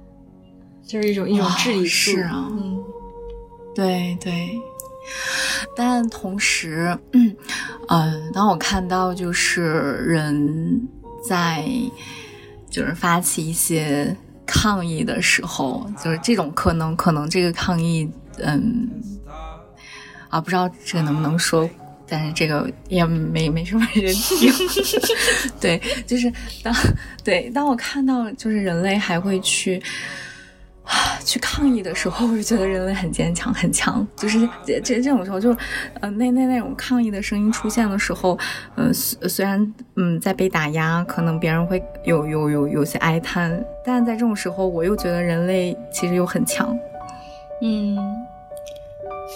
[0.86, 2.10] 就是一种一种治理术。
[2.10, 2.84] 是啊，嗯，
[3.74, 4.50] 对对。
[5.74, 7.34] 但同时，嗯，
[8.32, 9.62] 当我看到就是
[10.06, 10.86] 人
[11.26, 11.64] 在
[12.68, 14.16] 就是发起一些
[14.46, 18.08] 抗议的时候，就是这种可能可能这个抗议，
[18.38, 18.88] 嗯。
[20.34, 21.70] 啊，不知道这个能不能说，
[22.08, 24.52] 但是这个也没没什么人听。
[25.60, 26.74] 对，就是当
[27.22, 29.80] 对当我看到就是人类还会去
[30.82, 30.92] 啊
[31.24, 34.04] 去抗议的时候，我就觉得人类很坚强很强。
[34.16, 35.56] 就是这这种时候，就
[36.00, 38.36] 呃那那那种抗议的声音出现的时候，
[38.74, 46.76] 嗯虽虽然嗯在被打压，可能别人会有有有有些哀叹，但在这种时候，我又觉得人类其实又很强。
[47.62, 47.96] 嗯。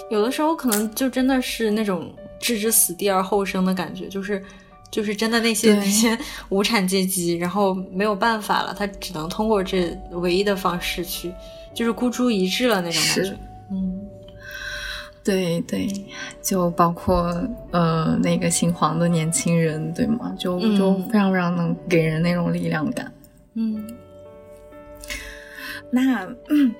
[0.09, 4.43] 有的时候可能就真的是那种置之死地而后生的感觉，就是
[4.91, 6.17] 就是真的那些那些
[6.49, 11.33] 无产阶级，然后没有办法了，他只能通过这唯一的方式去，
[11.73, 13.37] 就是孤注一掷了那种感觉。
[13.71, 14.01] 嗯，
[15.23, 15.87] 对对，
[16.41, 17.31] 就包括
[17.71, 20.33] 呃那个姓黄的年轻人，对吗？
[20.39, 23.11] 就就非常非常能给人那种力量感。
[23.53, 23.85] 嗯，
[25.91, 26.27] 那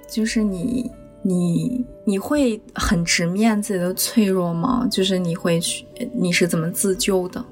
[0.07, 0.91] 就是你。
[1.21, 4.87] 你你会很直面自己的脆弱吗？
[4.89, 7.43] 就是你会去，你是怎么自救的？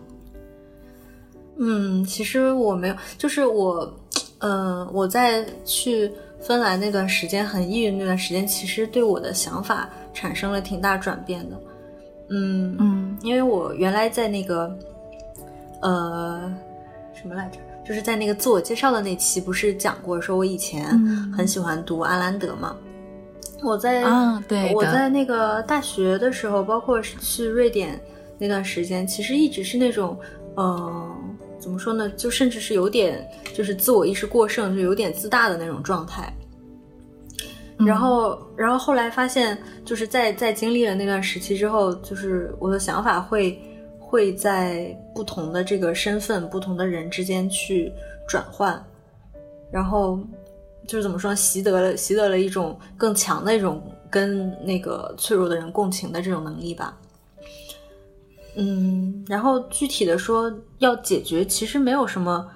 [1.58, 3.92] 嗯，其实我没有，就是我，
[4.40, 11.60] 呃，我在去芬兰那段时间很抑郁那段时间，其实对我的想法产生了挺大转变的。
[12.30, 14.78] 嗯嗯，因为我原来在那个，
[15.82, 16.54] 呃，
[17.14, 17.58] 什么来着？
[17.88, 20.88] 就是在那个自我介绍的那期，不是讲过说我以前
[21.36, 22.76] 很喜欢读阿兰德吗？
[23.64, 28.00] 我在啊，对，我在那个大学的时候，包括去瑞典
[28.38, 30.18] 那段时间，其实一直是那种，
[30.56, 32.08] 嗯，怎么说呢？
[32.12, 36.32] 就甚至是有点，就是自我意识过剩，就有点自大的那种状态。
[37.80, 43.60] 然后，然后后来发现，就是在在经历了那段时期之后，就是我的想法会
[44.00, 47.92] 会在不同的这个身份、不同的人之间去
[48.28, 48.80] 转换，
[49.72, 50.20] 然后。
[50.88, 56.98] 就是怎么说，习得了习得了一种更强的一种跟那个脆弱的人共情的这种能力吧。
[58.56, 62.50] 嗯，然后具体的说要解决，其实没有什么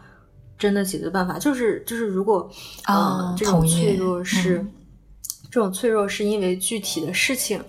[0.58, 2.50] 真的解决办法，就是就是如果
[2.86, 4.66] 啊这种脆弱是
[5.52, 7.62] 这种脆弱是因为具体的事情，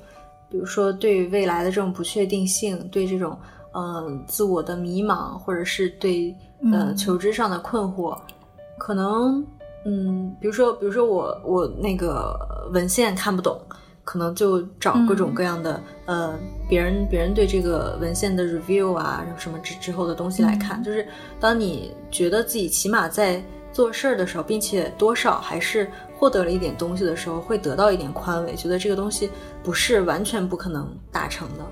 [0.49, 3.37] 比如说对未来的这种不确定性，对这种
[3.75, 6.33] 嗯自我的迷茫，或者是对
[6.73, 8.17] 呃求知上的困惑，
[8.79, 9.45] 可能。
[9.85, 12.39] 嗯，比如说，比如说我我那个
[12.73, 13.61] 文献看不懂，
[14.05, 20.81] 可能就找各种各样的呃别人别人对这个文献的 review 啊，什么之之后的东西来看。
[20.85, 21.05] 就是
[21.41, 29.31] 当你觉得自己起码在做事儿的时候，并且多少还是获得了一点东西的时候，会得到一点宽慰，觉得这个东西
[29.65, 31.65] 不是完全不可能达成的。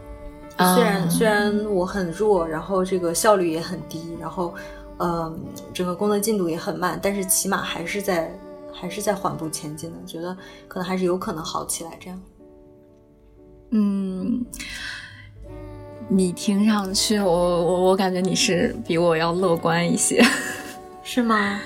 [0.74, 4.52] 虽然虽然我很弱，然后这个效率也很低，然后。
[5.00, 5.38] 嗯，
[5.72, 8.30] 整个工作进度也很慢，但是起码还是在
[8.72, 10.36] 还是在缓步前进的，觉得
[10.68, 12.22] 可能还是有可能好起来这样。
[13.70, 14.44] 嗯，
[16.08, 17.24] 你听上去，我
[17.64, 20.22] 我我感觉你是比我要乐观一些，
[21.02, 21.60] 是吗？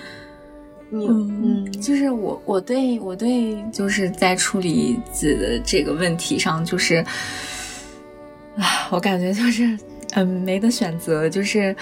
[0.91, 6.97] 你嗯，就是我我对我对就是在处理子的这个问题上，就是
[8.57, 9.77] 啊， 我感觉就是
[10.13, 11.75] 嗯没得选择，就是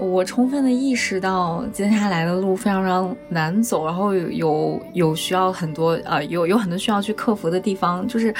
[0.00, 8.34] 我充分的意识到接下来的路非常非常难走，然后有有有需要很多呃有有很多需要去克服的地方，就是。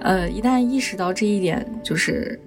[0.00, 2.38] 呃，一旦意识到这一点，就是，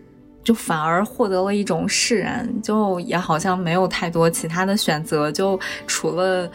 [0.43, 6.47] 就反而获得了一种释然，就也好像没有太多其他的选择，就除了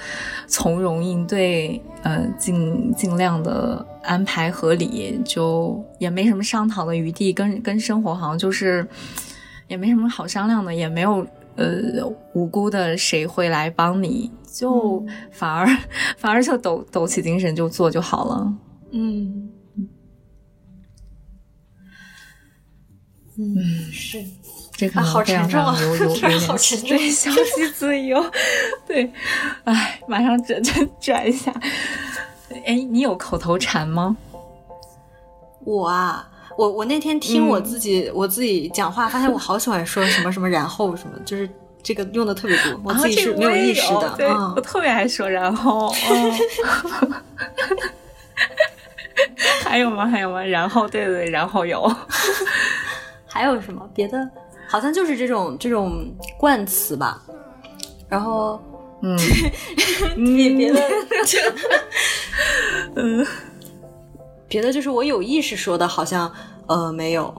[0.47, 8.87] 从容应对，呃，尽尽量的安排合理，就也没什么商讨的余地，跟跟生活好像就是
[9.67, 11.27] 也没什么好商量的，也没有
[11.57, 15.67] 呃无辜的谁会来帮你，就反而
[16.17, 18.55] 反而就抖抖起精神就做就好了，
[18.93, 19.51] 嗯。
[23.39, 23.57] 嗯，
[23.91, 24.23] 是，
[24.73, 26.31] 这可能非常非常有 有有点
[26.87, 28.23] 对，消息自由，
[28.87, 29.11] 对，
[29.65, 31.51] 哎，马上转转转一下。
[32.67, 34.15] 哎，你有口头禅吗？
[35.65, 41.49] 我啊，我我那天听我自己我自己讲话，发现我好喜欢说什么什么然后什么，就是
[41.83, 44.15] 这个用的特别多，我自己是没有意识的。
[44.17, 44.27] 对，
[44.57, 45.93] 我特别爱说然后。
[49.65, 50.07] 还有吗？
[50.07, 50.43] 还有吗？
[50.43, 51.91] 然后，对对，然后有。
[53.27, 54.29] 还有什么别的？
[54.69, 57.23] 好像就是这种这种冠词吧。
[58.09, 58.61] 然后，
[59.03, 59.17] 嗯，
[60.17, 60.81] 别别的，
[62.97, 63.27] 嗯，
[64.53, 66.31] 别的就是我有意识说的，好像
[66.67, 67.35] 呃没有，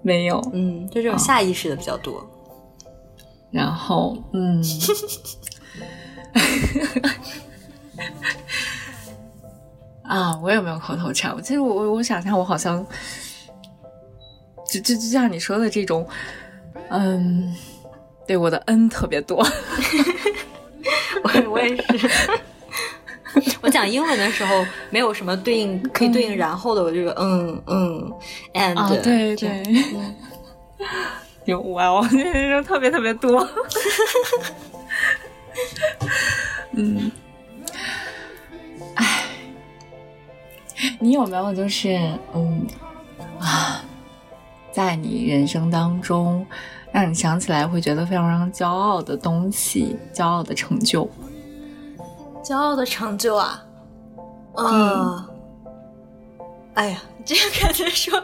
[0.00, 2.26] 没有，嗯，就这种下意识的比较多。
[3.50, 4.64] 然后，嗯，
[10.04, 11.36] 啊，我有没有口头禅？
[11.42, 12.84] 其实我我我想一下，我好像。
[14.66, 16.08] 就就就像你说的这种，
[16.88, 17.54] 嗯，
[18.26, 19.46] 对我的 N 特别多，
[21.22, 22.10] 我我也是。
[23.60, 28.12] 我讲英文的时候，没有什么对应可以对应然后的，我这个嗯嗯
[28.54, 29.62] ，and 对对，
[31.44, 33.46] 有哇，我这人特别特别多。
[36.76, 37.10] 嗯，
[38.96, 39.22] 哎，
[40.98, 41.96] 你有没有就是
[42.34, 42.66] 嗯
[43.38, 43.80] 啊？
[44.72, 46.44] 在你人生当中，
[46.90, 51.08] 让你想起来会觉得非常非常骄傲的东西，骄傲的成就，
[52.44, 53.64] 骄傲的成就啊，
[54.56, 55.24] 嗯，
[56.74, 58.22] 哎呀，这样感觉说，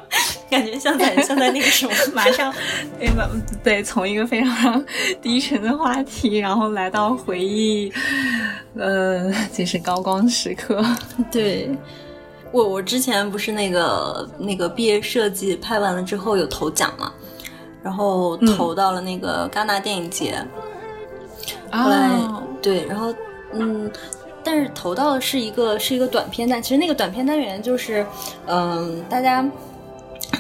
[0.50, 2.52] 感觉像在像在那个什么，马上
[3.00, 3.28] 对吧？
[3.64, 4.84] 对，从一个非常
[5.22, 7.90] 低沉的话题，然后来到回忆，
[8.76, 10.84] 呃，就是高光时刻，
[11.32, 11.70] 对。
[12.52, 17.12] 我我之前不是那个那个毕业设计拍完了之后有投奖嘛，
[17.80, 20.44] 然后投到了那个戛纳电影节，
[21.70, 22.10] 后来
[22.60, 23.14] 对，然后
[23.52, 23.90] 嗯，
[24.42, 28.06] 但是投到的是一个是一个短片单，其实那个短片单元就是
[28.46, 29.48] 嗯，大家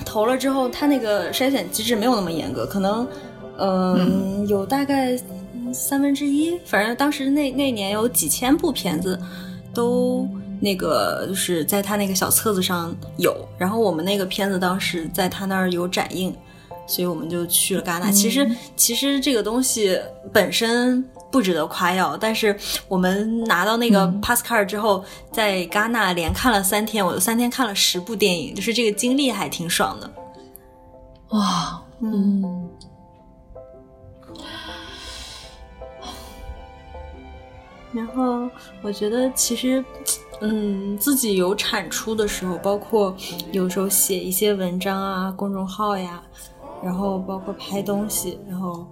[0.04, 3.06] 投了之后，他那个筛选机制没有那么严格，可能
[3.58, 5.16] 嗯有大概
[5.72, 9.18] 三分之一，反正当时那那年有几千部片子
[9.74, 10.28] 都。
[10.62, 16.36] 那个就是在他那个小册子上有，然后我们那个片子当时在他那儿有展映，
[16.86, 18.10] 所以我们就去了戛纳。
[18.10, 18.46] 其实
[18.76, 19.98] 其实这个东西
[20.34, 22.58] 本身不值得夸耀，但是
[22.88, 30.10] 我们拿到那个 pass card 之后，在戛纳连看了三天，我三天看了十部电影，就是这个经历还挺爽的。
[31.30, 32.68] 哇，嗯。
[37.92, 38.48] 然后
[38.82, 39.84] 我觉得其实。
[40.42, 43.14] 嗯，自己有产出的时候，包括
[43.52, 46.22] 有时候写一些文章啊，公众号呀，
[46.82, 48.86] 然后包括拍东西，然后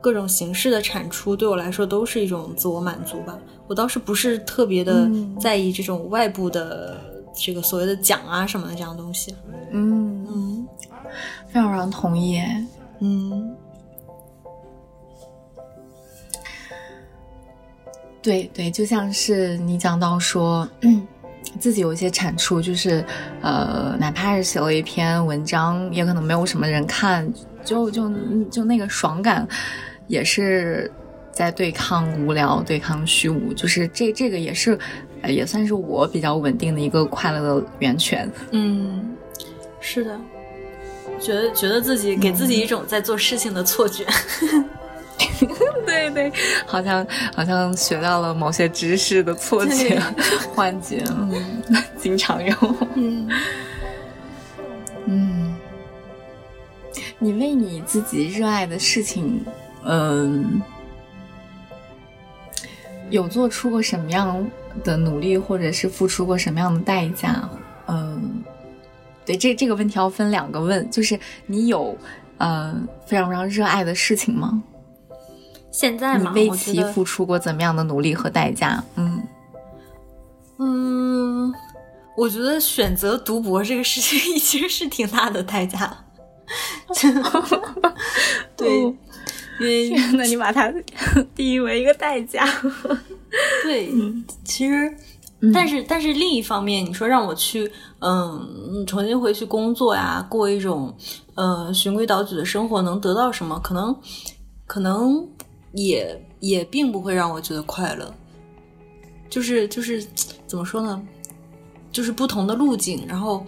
[0.00, 3.38] 各种形式的产出，对我来说都是一种自我满足吧。
[3.66, 7.00] 我倒是不是特别的在意这种外部的
[7.34, 9.34] 这个所谓的奖啊什么的这样东西。
[9.70, 10.68] 嗯嗯，
[11.48, 12.40] 非常非常同意。
[13.00, 13.54] 嗯。
[18.20, 20.68] 对对，就像是你讲到说，
[21.58, 23.02] 自己有一些产出，就是
[23.40, 27.32] 呃，哪怕是写了一篇文章，也可能没有什么人看，
[27.68, 28.10] 就就
[28.50, 29.46] 就那个爽感，
[30.06, 30.90] 也是
[31.30, 34.78] 在对抗无聊，对抗虚无，就是这这个也是，
[35.26, 38.30] 也算是我比较稳定的一个快乐的源泉。
[38.52, 39.14] 嗯，
[39.80, 40.18] 是的，
[41.20, 44.06] 觉得觉得自己给自己一种在做事情的错觉。
[45.84, 46.32] 对对，
[46.64, 50.00] 好像好像学到了某些知识的错觉、
[50.54, 51.62] 幻觉，嗯，
[51.98, 52.54] 经常有。
[52.94, 53.28] 嗯
[55.10, 55.37] 嗯，
[57.18, 59.44] 你为你自己热爱的事情，
[59.84, 60.62] 嗯，
[63.10, 64.46] 有做出过什么样
[64.84, 67.48] 的努力，或者是付出过什么样的代价？
[67.86, 68.44] 嗯，
[69.26, 71.96] 对，这这个问题要分两个问，就是你有
[72.36, 72.74] 呃
[73.06, 74.62] 非常非常热爱的事情吗？
[75.72, 76.32] 现在吗？
[76.34, 78.82] 为其付出过怎么样的努力和代价？
[78.96, 79.22] 嗯
[80.58, 81.54] 嗯，
[82.16, 86.04] 我觉得选择读博这个事情已经是挺大的代价。
[88.56, 88.80] 对，
[89.60, 90.72] 因为那你把它
[91.34, 92.46] 定义为一个代价。
[93.62, 93.90] 对，
[94.44, 94.94] 其实，
[95.52, 97.70] 但是但是另一方面，你说让我去
[98.00, 100.94] 嗯重新回去工作呀，过一种
[101.34, 103.58] 呃循规蹈矩的生活，能得到什么？
[103.60, 103.94] 可能
[104.66, 105.26] 可能。
[105.72, 108.12] 也也并不会让我觉得快乐，
[109.28, 110.02] 就是就是
[110.46, 111.00] 怎么说呢？
[111.92, 113.44] 就是不同的路径，然后，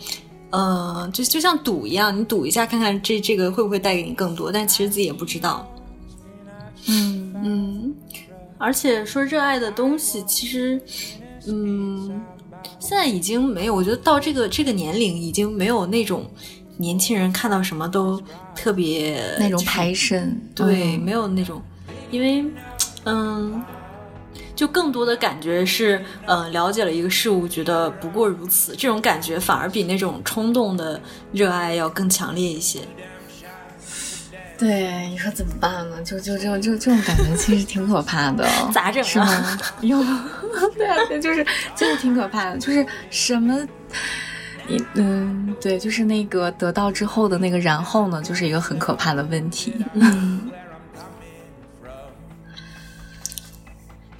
[0.51, 5.67] 呃，就就像赌一样，你赌一下看看这这个会不会带给你更多，但其实自己也不知道。
[6.89, 7.95] 嗯嗯，
[8.59, 10.81] 而且说热爱的东西，其实，
[11.47, 12.21] 嗯，
[12.79, 16.29] 现在已经没有，我觉得到这个这个年龄，已经没有那种
[16.79, 18.21] 年轻人看到什么都
[18.55, 21.61] 特别那种排身，对，没有那种。
[22.11, 22.45] 因为，
[23.05, 23.63] 嗯，
[24.61, 31.01] 就更多的感觉是，嗯，了解了一个事物，觉得不过如此，这种感觉反而比那种冲动的
[31.33, 32.81] 热爱要更强烈一些。
[34.59, 36.03] 对，你说怎么办呢？
[36.03, 38.47] 就就就就这种感觉，其实挺可怕的。
[38.71, 39.03] 咋整？
[39.03, 39.59] 是吗？
[39.81, 39.99] 有，
[40.77, 41.43] 对啊，就是
[41.75, 43.67] 就是挺可怕的，就是什么，
[44.69, 49.75] 你嗯，对，就是那个得到之后的那个然后呢，就是一个很可怕的问题。
[49.95, 50.51] 嗯。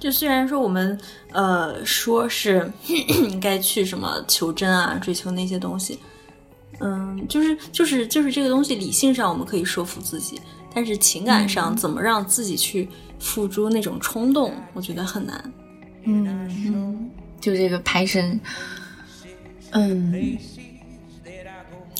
[0.01, 0.99] 就虽然说我们
[1.31, 5.99] 呃说是应 该去什么求真啊，追求那些东西，
[6.79, 10.41] 嗯，就是就是就是这个东西，理性上我们可以说服自己，
[10.73, 15.53] 但是情感上怎么让自己去付诸那种冲动，我觉得很难。
[16.05, 16.25] 嗯
[16.73, 18.41] 嗯，就这个拍身，
[19.69, 20.35] 嗯。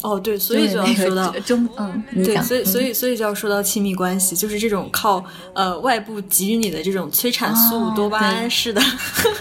[0.01, 5.23] 哦，对，所以就要说到中，嗯，对，所以所以所以就要说到亲密关系，就是这种靠
[5.53, 8.81] 呃外部给予你的这种催产素、多巴胺式的，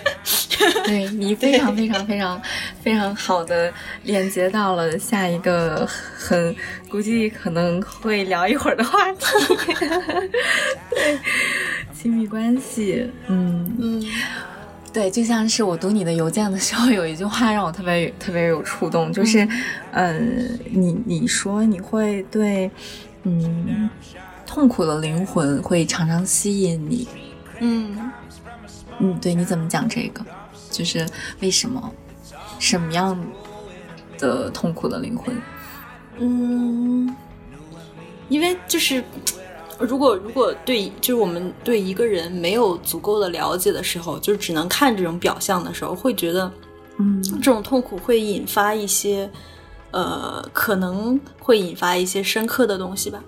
[0.85, 2.43] 对你 非常非常非常
[2.83, 3.73] 非常好的
[4.03, 6.55] 连接到了下一个很
[6.91, 9.27] 估计可能会聊一会儿的话题，
[10.91, 11.19] 对，
[11.95, 13.77] 亲密关系，嗯。
[13.79, 14.05] 嗯。
[14.93, 19.47] 对，就像是我读你的邮件的时候，有一句话让我特别特别有触动，就是，
[19.93, 22.71] 嗯，你你说你会对，
[23.23, 23.89] 嗯，
[24.45, 27.07] 痛苦的灵魂会常常吸引你，
[27.61, 28.11] 嗯
[28.99, 30.25] 嗯，对，你怎么讲这个？
[30.71, 31.07] 就是
[31.41, 31.93] 为什么？
[32.59, 33.17] 什么样
[34.19, 35.35] 的痛苦的灵魂？
[36.19, 37.15] 嗯，
[38.29, 39.05] 因为就是。
[39.81, 46.53] 如果如果对就是我们对一个人没有足够的了解的时候，就只能看这种表象的时候，会觉得，
[46.99, 49.31] 嗯，这种痛苦会引发一些，
[49.91, 53.23] 呃，可能会引发一些深刻的东西吧，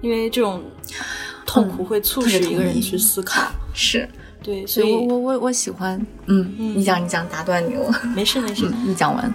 [0.00, 0.62] 因为这种
[1.46, 3.40] 痛苦会促使一个人去思考。
[3.72, 4.08] 是，
[4.42, 9.32] 对，所以我我我我喜欢，嗯，你讲你讲，打断你了，没事没事，你讲完。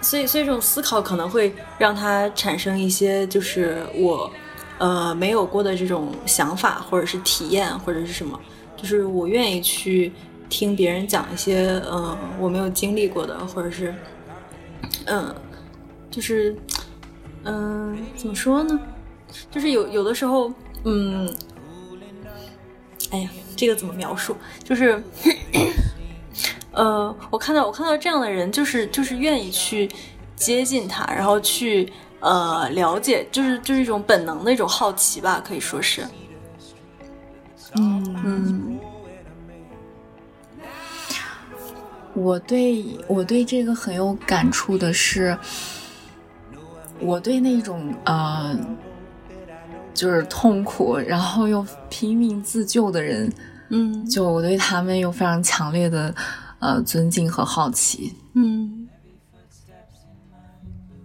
[0.00, 4.30] 所以所以这种思考可能会让他产生一些，就是我。
[4.78, 8.38] 呃，没有过的这种想法，或者是体验，或者是什么，
[8.76, 10.12] 就是我愿意去
[10.50, 13.94] 听别人讲一些，嗯，我没有经历过的，或者是，
[15.06, 15.34] 嗯，
[16.10, 16.54] 就是，
[17.44, 18.78] 嗯，怎么说呢？
[19.50, 20.52] 就是有有的时候，
[20.84, 21.34] 嗯，
[23.12, 24.36] 哎呀，这个怎么描述？
[24.62, 25.02] 就是，
[26.72, 29.90] 呃，我看到我看到这样的人，就是就是愿意去
[30.34, 31.90] 接近他，然后去。
[32.20, 36.04] 呃，了解就是就是一种本能的一种好奇吧，可以说是。
[37.74, 38.78] 嗯嗯，
[42.14, 45.36] 我对我对这个很有感触的是，
[46.98, 48.56] 我对那种呃，
[49.92, 53.30] 就是痛苦然后又拼命自救的人，
[53.68, 56.14] 嗯，就我对他们有非常强烈的
[56.60, 58.75] 呃尊敬和好奇，嗯。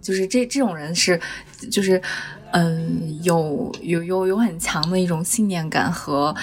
[0.02, 1.18] 就是这这种人是，
[1.70, 2.02] 就是，
[2.50, 6.34] 嗯，有有有有很强的一种信念感和，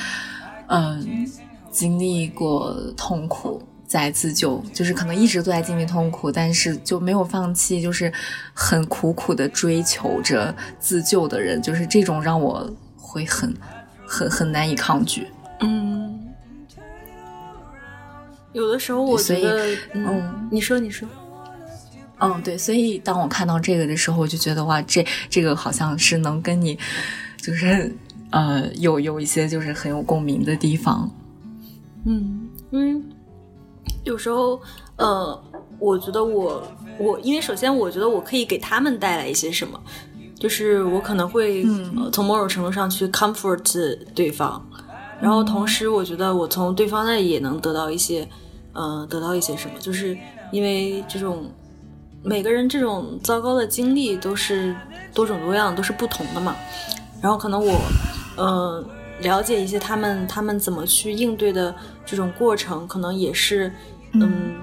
[0.68, 1.30] 嗯，
[1.70, 8.12] 经历过痛苦在自救，就是可能一直都在经历痛苦，但是就没有放弃，就是
[8.54, 13.54] 很苦苦的追求着自救的人，就是这种让我会很
[14.08, 15.28] 很很难以抗拒。
[15.60, 16.28] 嗯，
[18.54, 21.06] 有的时候我觉得，嗯，你说，你说。
[22.22, 26.78] 嗯，对，所以当我看到这个的时候，我就觉得哇，这这个好像是能跟你，
[27.38, 27.96] 就是
[28.30, 31.10] 呃，有有一些就是很有共鸣的地方。
[32.06, 33.02] 嗯，因为
[34.04, 34.60] 有时候，
[34.98, 35.42] 呃，
[35.80, 36.62] 我觉得我
[36.98, 39.80] 我，因为首先我觉得我可以给他们带来一些什么，
[40.38, 41.66] 就是我可能会
[42.12, 44.62] 从某种程度上去 comfort 对方，
[45.22, 48.28] 然后同时我觉得我从对方那里也能得到一些，
[48.74, 50.18] 呃，得到一些什么，就是
[50.52, 51.50] 因为这种。
[52.24, 54.76] 每个人这种糟糕的经历都是
[55.14, 56.56] 多种多样，都是不同的嘛。
[57.22, 57.80] 然后可能我，
[58.36, 58.86] 呃，
[59.22, 61.74] 了解一些他们他们怎么去应对的
[62.06, 63.72] 这种过程，可能也是，
[64.14, 64.54] 嗯，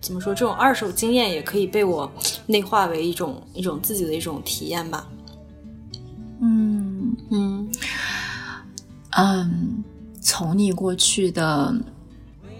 [0.00, 0.34] 怎么说？
[0.34, 2.10] 这种二手经验也可以被我
[2.46, 5.06] 内化为一种一种自己的一种体验吧。
[6.40, 7.72] 嗯嗯
[9.10, 9.84] 嗯，
[10.20, 11.74] 从你过去的。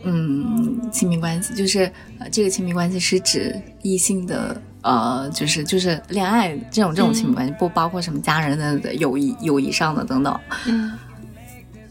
[0.05, 10.41] 嗯，亲密关系就是呃，这个亲密关系是指异性的，呃，就是就是恋爱这种这种亲密关系，不包括什么家人的友谊、友谊上的等等。
[10.66, 10.93] 嗯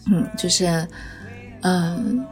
[0.07, 0.85] 嗯，就是
[1.61, 2.25] 嗯，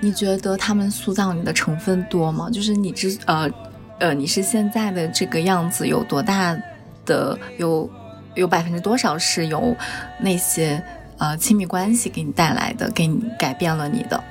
[0.00, 2.48] 你觉得他们塑造你的成分多吗？
[2.50, 3.50] 就是你之呃
[3.98, 6.56] 呃，你是现在的这个样子有多大
[7.04, 7.90] 的有
[8.34, 9.74] 有百分之多少是由
[10.20, 10.80] 那些
[11.18, 14.22] 呃亲密关系给你带来的，给你改变了你的？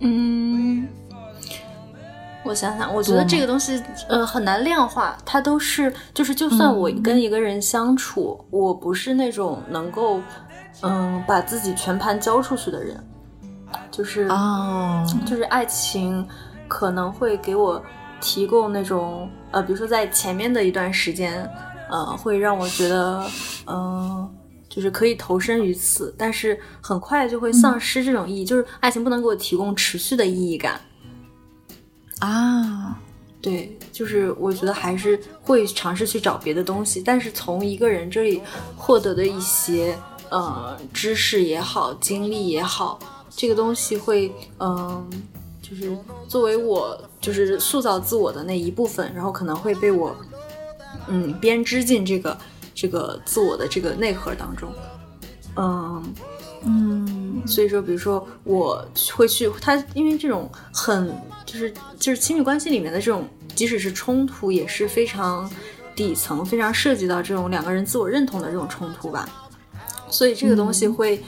[0.00, 0.86] 嗯，
[2.44, 10.20] 我想想，我觉得这个东西呃很难量化，它都是就是，就算我跟一个人相处，我不是那种能够
[10.82, 13.04] 嗯把自己全盘交出去的人，
[13.90, 16.26] 就是哦，就是爱情
[16.68, 17.82] 可能会给我
[18.20, 21.48] 提供那种呃，比如说在前面的一段时间，
[21.90, 23.24] 呃，会让我觉得
[23.66, 24.30] 嗯。
[24.68, 28.44] 就是可以投身于此，但是很快就会丧失这种意义。
[28.44, 30.80] 就是爱情不能给我提供持续的意义感
[32.18, 33.00] 啊。
[33.40, 38.42] 对，就是我觉得还是会尝试去找别的东西，但是从一个人这里
[38.76, 39.96] 获得的一些
[40.28, 42.98] 呃知识也好，经历也好，
[43.30, 45.08] 这个东西会嗯，
[45.62, 45.96] 就是
[46.26, 50.14] 作为我就是塑造自我的那一部分，然后可能会被我
[51.06, 52.36] 嗯编织进这个。
[52.80, 54.72] 这个自我的这个内核当中，
[55.56, 56.14] 嗯
[56.62, 58.86] 嗯，所以说，比如说我
[59.16, 61.12] 会去他，因为这种很
[61.44, 65.50] 就是就是亲密关系里面的这种，即使是冲突，也是非常
[65.96, 69.28] 底层、非常涉及到这种两个人自我认同的这种冲突吧。
[70.08, 71.20] 所以这个东西会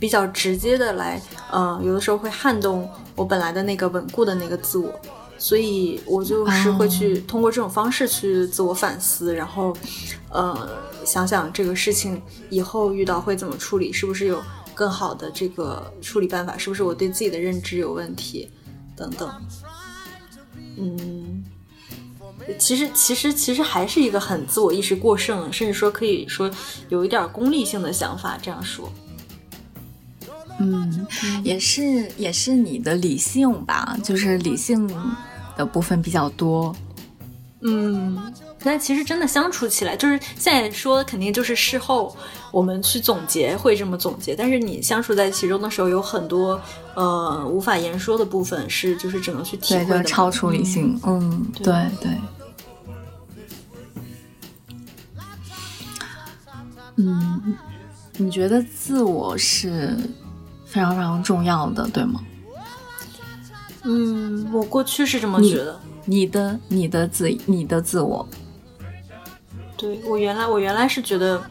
[0.00, 1.22] 比较直接的来，
[1.52, 4.92] 嗯，有的时候会撼动我本来的那个稳固的那个自我。
[5.38, 9.76] 所以我就是会去通过这种方式去自我反思，然后，
[10.30, 10.68] 呃，
[11.04, 14.42] 想想这个事情以后遇到会怎么处理，是不是有
[14.74, 18.50] 更好的这个处理办法，是不是我对自己的认知有问题，
[18.96, 19.30] 等等。
[20.78, 21.44] 嗯，
[22.58, 26.50] 其实其实其实还是一个很自我意识过剩，甚至说可以说
[26.88, 28.38] 有一点功利性的想法。
[28.42, 28.90] 这样说，
[30.58, 31.06] 嗯，
[31.42, 34.88] 也是也是你的理性吧，就是理性。
[35.56, 36.76] 的部分比较多，
[37.62, 38.30] 嗯，
[38.62, 42.14] 但其实真的相处起来，就是现在说肯定就是事后
[42.52, 46.60] 我们去总结会这么总结，但是你相处在其中的时候，有很多
[46.94, 51.64] 呃无法言说的部分，是就是只能去体会的，超出理性，嗯，对
[52.02, 52.10] 对，
[56.96, 57.56] 嗯，
[58.18, 59.96] 你觉得自我是
[60.76, 62.20] 非常非常重要的，对吗？
[63.82, 65.80] 嗯，我过去是这么觉得。
[66.04, 68.28] 你的、你的自、你的自我。
[69.74, 71.42] 对我原来，我原来是觉得，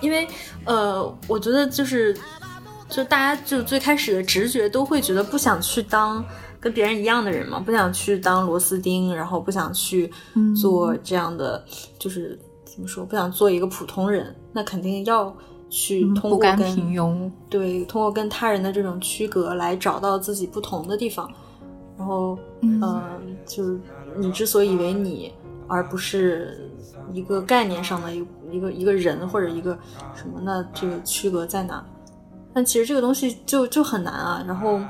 [0.00, 0.26] 因为
[0.64, 2.18] 呃，我觉得就是，
[2.88, 6.24] 就大家就最开始的直觉都会觉得不想去当
[6.58, 10.12] 跟别人一样的人嘛，不想去当螺丝钉，然后不想去
[10.60, 11.64] 做这样的，
[11.96, 15.32] 就是怎么说，不想做一个普通人，那肯定要。
[15.70, 16.58] 去通过跟
[17.48, 21.30] 对通过跟他人的这种区隔来找到自己不同的地方，
[21.96, 22.82] 然后嗯，
[23.46, 23.78] 就是
[24.16, 25.32] 你之所以为你，
[25.68, 26.68] 而不是
[27.12, 29.78] 一个概念上的一一个一个人或者一个
[30.12, 31.86] 什么，那这个区隔在哪？
[32.52, 34.80] 但其实这个东西就就很难啊，然后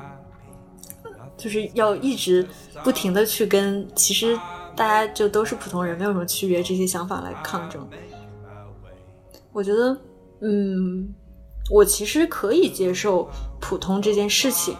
[1.37, 2.43] 就是要一直
[2.83, 4.35] 不停的去跟其实
[4.75, 7.87] 大家就都是普通人，没有什么区别这些想法来抗争，
[9.53, 9.95] 我觉得。
[10.41, 11.13] 嗯，
[11.69, 14.75] 我其实可以接受普通这件事情，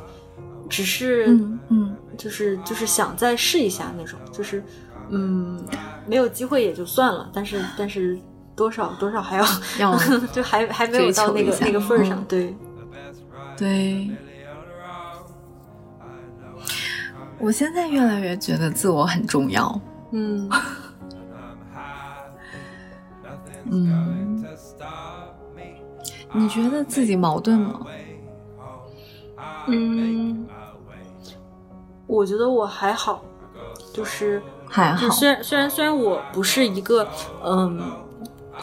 [0.70, 1.28] 只是
[1.70, 4.64] 嗯，就是就是想再试一下那种，就是
[5.10, 5.64] 嗯，
[6.06, 8.20] 没有机会也就算了，但是但是
[8.56, 9.46] 多少多少还要
[9.80, 9.98] 要
[10.34, 12.56] 就还还没有到那个那个份儿上，对，
[13.56, 14.10] 对，
[17.40, 19.80] 我现在越来越觉得自我很重要。
[20.12, 20.50] 嗯。
[23.74, 24.44] 嗯，
[26.34, 27.82] 你觉得自己矛盾吗？
[29.68, 30.48] 嗯，
[32.08, 33.22] 我觉得我还好，
[33.94, 35.10] 就是还好。
[35.10, 37.08] 虽然虽然虽然我不是一个
[37.44, 37.91] 嗯，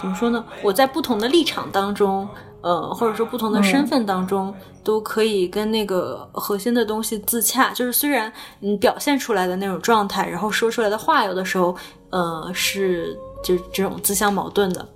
[0.00, 0.44] 怎么说呢？
[0.62, 2.28] 我在不同的立场当中，
[2.62, 7.70] 呃，或者说不同的身份当中，都可以跟那个核心的东西自洽。
[7.72, 11.76] 就是虽然你表现出来的那种状态，然后说出来的话，有的时候
[12.10, 14.86] 呃是就这种自相矛盾的。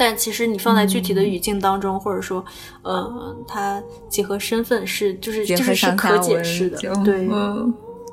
[0.00, 2.42] 但其实你放在具体的语境当中，或者说，
[2.80, 7.28] 呃，它结合身份是就是就是是可解释的，对，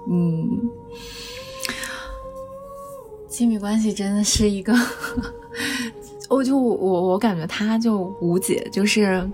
[0.10, 0.70] 嗯，
[3.30, 4.74] 亲密关系真的是一个，
[6.28, 9.26] 我就我我感觉他就无解，就是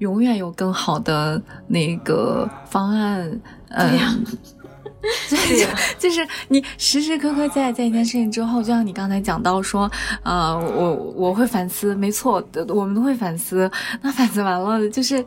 [0.00, 3.40] 永远有更好的那个方案，
[3.70, 3.98] 嗯。
[5.28, 5.66] 对，
[5.98, 9.90] 就是你时时刻刻在在一件事情之后，就像你刚才讲到说，
[10.22, 13.70] 呃，我我会反思，没错，我们都会反思。
[14.00, 15.24] 那反思完了，就是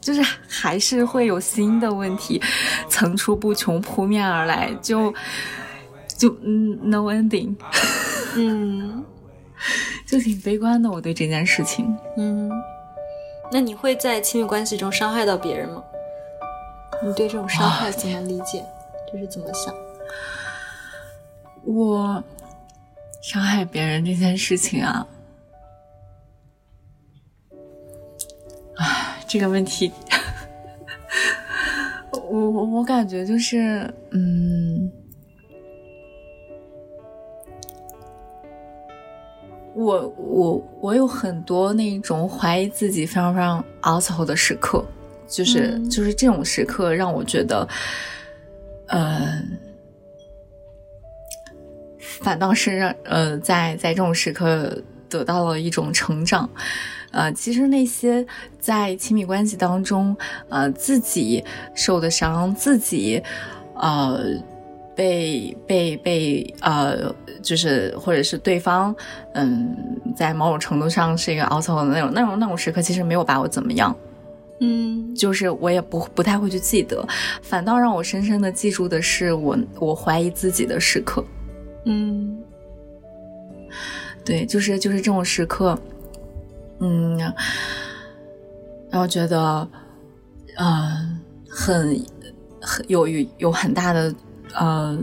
[0.00, 2.42] 就是还是会有新的问题
[2.88, 5.14] 层出不穷扑面而来，就
[6.16, 7.54] 就嗯，no ending，
[8.34, 9.04] 嗯，
[10.06, 10.90] 就挺悲观的。
[10.90, 12.50] 我对这件事情，嗯，
[13.52, 15.82] 那你会在亲密关系中伤害到别人吗？
[17.04, 18.64] 你对这种伤害怎么理解？
[19.12, 19.74] 就是怎么想？
[21.64, 22.22] 我
[23.22, 25.06] 伤害别人这件事情啊，
[28.76, 29.92] 唉，这个问题，
[32.10, 34.90] 我我我感觉就是，嗯，
[39.74, 44.84] 我我我有很多那种怀疑自己非常非常 out 的时刻。
[45.28, 47.66] 就是就是这种时刻让我觉得，
[48.94, 49.58] 嗯，
[52.20, 56.48] 反倒是让呃在在这种时刻得到了一种成长，
[57.10, 58.24] 呃，其实那些
[58.60, 60.14] 在亲密关系当中
[60.50, 61.42] 呃自己
[61.74, 63.22] 受的伤，自己
[63.76, 64.20] 呃
[64.94, 67.10] 被被被呃
[67.42, 68.94] 就是或者是对方
[69.32, 69.74] 嗯
[70.14, 73.96] 在某种程度上是一个 out 的那种那种那种时刻，其实没有把我怎么样。
[74.64, 77.04] 嗯，就是我也不不太会去记得，
[77.42, 81.24] 反倒让我深深的记住的是我我怀疑自己的时刻。
[81.84, 82.38] 嗯，
[84.24, 85.76] 对，就是就是这种时刻，
[86.78, 87.18] 嗯，
[88.88, 89.68] 然后觉得，
[90.58, 92.00] 嗯，很
[92.60, 94.14] 很有有有很大的
[94.54, 94.96] 呃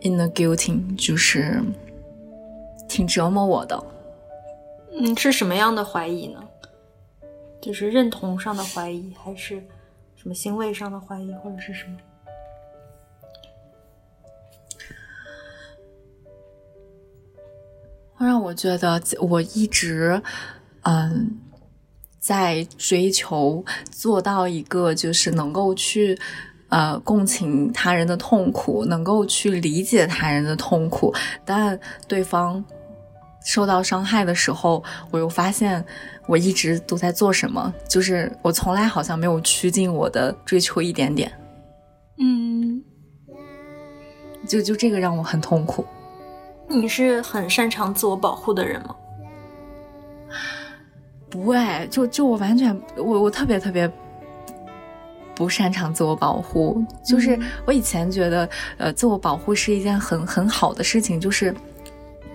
[0.00, 1.60] ，in the guilty，就是
[2.88, 3.84] 挺折磨我的。
[4.98, 6.42] 嗯，是什么样的怀疑呢？
[7.60, 9.62] 就是认同上的怀疑，还是
[10.16, 11.96] 什么行为上的怀疑，或者是什么？
[18.14, 20.20] 会让我觉得我一直
[20.82, 21.38] 嗯
[22.18, 26.18] 在追求做到一个，就是能够去
[26.68, 31.14] 呃共情他人的痛苦，能够去理解他人的痛苦，
[31.46, 32.62] 但对方
[33.44, 35.84] 受到伤害的时候，我又发现。
[36.26, 37.74] 我一直都在做什么？
[37.88, 41.32] 就是我从来好像没有趋近我的追求一点点。
[42.18, 42.80] 嗯，
[44.46, 45.84] 就就这个让我很痛苦。
[46.68, 48.94] 你是很擅长自我保护的人吗？
[51.28, 53.90] 不会，就就我完全我我特别特别
[55.34, 56.80] 不擅长自我保护。
[57.04, 57.36] 就是
[57.66, 58.48] 我以前觉得
[58.78, 61.52] 呃，自我保护是一件很很好的事情，就是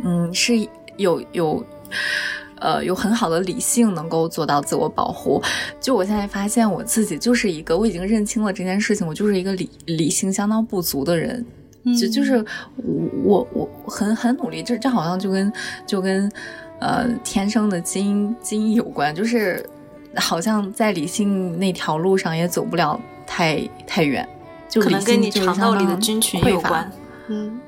[0.04, 0.54] 嗯，是
[0.98, 1.66] 有有。
[2.58, 5.44] 呃，有很好的理性能够做到自我保护。
[5.80, 11.46] 就我现在发现我自己就是一个，我已经认清了这件事情，我就是一个理理性相当不足的人。
[12.00, 12.44] 就就是
[13.24, 15.52] 我我我很很努力，这这好像就跟
[15.86, 16.32] 就跟
[16.80, 19.64] 呃天生的基因基因有关，就是
[20.16, 24.28] 好像在理性那条路上也走不了太太远。
[24.70, 26.90] 就可能跟你肠道里的菌群有关。
[27.28, 27.60] 嗯。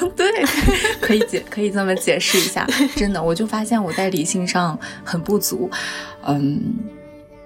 [0.16, 0.26] 对，
[1.00, 2.66] 可以解可以这么解释一下。
[2.96, 5.70] 真的，我就发现我在理性上很不足，
[6.26, 6.60] 嗯，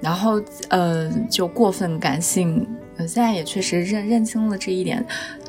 [0.00, 2.66] 然后呃，就过分感性。
[2.98, 5.04] 现在也确实认认清了这一点。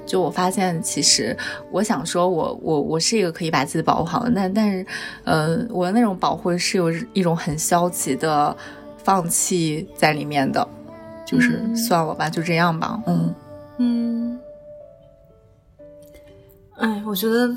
[0.06, 1.36] 就我发现，其实
[1.70, 4.86] 我想说，我我我是一个可以把自己保护好的，但但是，
[5.26, 8.56] 呃，我的那种保护是有一种很消极的
[9.04, 10.66] 放弃在里面的，
[11.26, 13.36] 就是算了吧，就这样吧，嗯
[13.80, 14.40] 嗯。
[16.78, 17.48] 哎，我觉得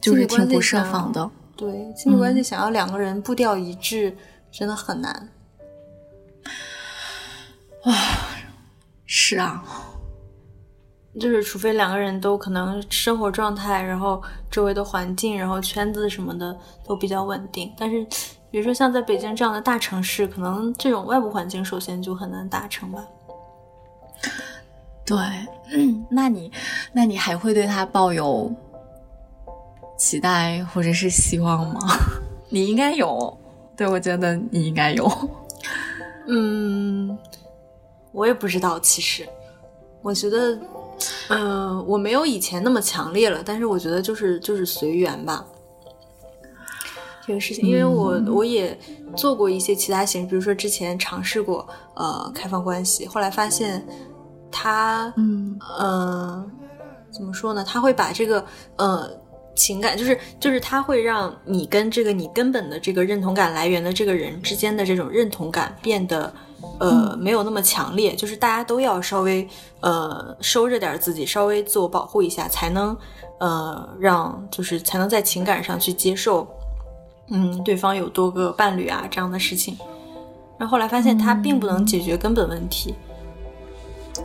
[0.00, 1.30] 就是挺不设防的。
[1.56, 4.16] 对，亲密关系想要两个人步调一致，
[4.50, 5.28] 真的很难。
[7.82, 7.92] 啊，
[9.06, 9.62] 是啊，
[11.20, 17.72] 就是除非两个人都可能生活状态，然后周围的环境，然后圈子什么的都比较稳定。
[17.76, 18.04] 但是，
[18.50, 23.04] 比如说像在北京这样的大城市，可能这种外部环境首先就很难达成吧。
[25.06, 25.16] 对，
[26.10, 26.50] 那你，
[26.92, 28.50] 那你还会对他抱有
[29.98, 31.80] 期待或者是希望吗？
[32.48, 33.36] 你应该有，
[33.76, 35.10] 对我觉得你应该有。
[36.26, 37.18] 嗯，
[38.12, 39.28] 我也不知道，其实，
[40.00, 40.58] 我觉得，
[41.28, 45.44] 嗯，我没有以前那么强烈了，但是我觉得就是就是随缘吧。
[47.26, 48.78] 这个事情，因为我我也
[49.16, 53.86] 做过一些其他形式，比如说之前尝试过呃开放关系，后来发现
[54.54, 56.50] 他，嗯嗯，
[57.10, 57.64] 怎么说呢？
[57.66, 58.44] 他会把这个
[58.76, 59.10] 呃
[59.56, 66.32] 情感，就是就是他会让你跟这个你根本的这个认同感来源的这个人之间的这种认同感变得
[66.78, 69.46] 呃没有那么强烈，就是大家都要稍微
[69.80, 72.96] 呃收着点自己，稍微自我保护一下，才能
[73.40, 76.46] 呃让就是才能在情感上去接受。
[77.28, 79.78] 嗯，对方有多个伴侣啊，这样的事情，
[80.58, 82.94] 然后后来发现他并不能解决根本问题。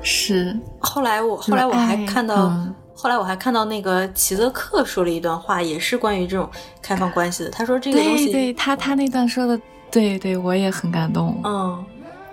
[0.02, 2.52] 是，后来我后来我还看到，
[2.94, 6.50] 后来我还看到那个齐泽克说了一段话，也是关于这种
[6.82, 7.50] 开放关系的。
[7.50, 9.60] 他说这个东西，对他他那段说的，
[9.92, 11.40] 对对，我也很感动。
[11.44, 11.86] 嗯。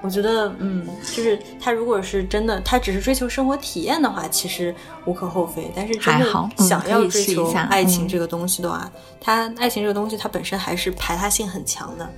[0.03, 4.73] 我觉得，嗯，就是他如果是真的，他只是追求生活体验的话，其实
[5.05, 5.69] 无可厚非。
[5.75, 6.27] 但是真的
[6.59, 8.89] 想要追求爱情这个东西的话，
[9.21, 12.09] 他爱情这个东西，它本身还是排他性很强的。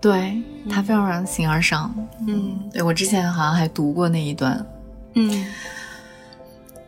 [0.00, 1.94] 对他非常让人形而上。
[2.26, 4.64] 嗯，对我之前好像还读过那一段。
[5.14, 5.46] 嗯，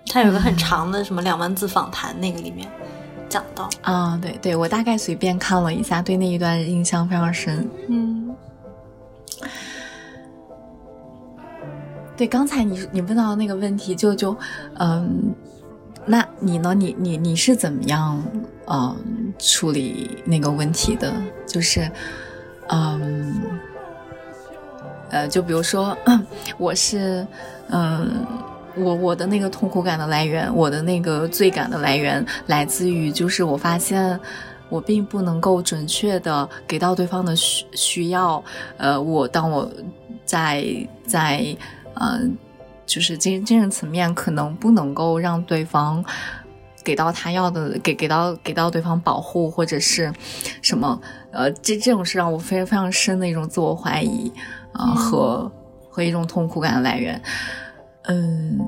[0.07, 2.69] 他有个很长的什么两万字访谈，那个里面
[3.29, 7.69] 讲到啊，对对，我大概随便看了一下，对那一段印象非常深。
[7.89, 8.35] 嗯。
[12.17, 14.37] 对，刚才你你问到那个问题，就就，
[14.75, 15.35] 嗯，
[16.05, 16.75] 那你呢？
[16.75, 18.23] 你你你是怎么样，
[18.67, 18.95] 嗯，
[19.39, 21.11] 处理那个问题的？
[21.47, 21.91] 就是，
[22.73, 23.41] 嗯，
[25.11, 25.97] 呃，就比如说，
[26.59, 27.27] 我是，
[27.69, 28.27] 嗯，
[28.77, 34.19] 我我的那个痛苦感的来源，我的那个罪感的来源，来自于就是我发现
[34.69, 38.43] 我并不能够准确的给到对方的需需要，
[38.77, 39.71] 呃，我当我
[40.25, 40.65] 在
[41.07, 41.57] 在。
[42.03, 42.35] 嗯，
[42.87, 46.03] 就是精精神层面可能不能够让对方
[46.85, 50.13] 给到他要的，给给到给到对方保护或者是
[50.63, 51.01] 什么，
[51.33, 54.33] 呃，这这种是让我非常非常深的一种自我怀疑
[54.73, 55.51] 啊和
[55.89, 57.21] 和一种痛苦感的来源。
[58.05, 58.59] 嗯，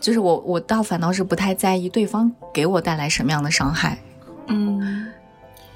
[0.00, 3.98] 就是我我倒反倒是不太在意对方给我带来什么样的伤害。
[4.48, 5.12] 嗯，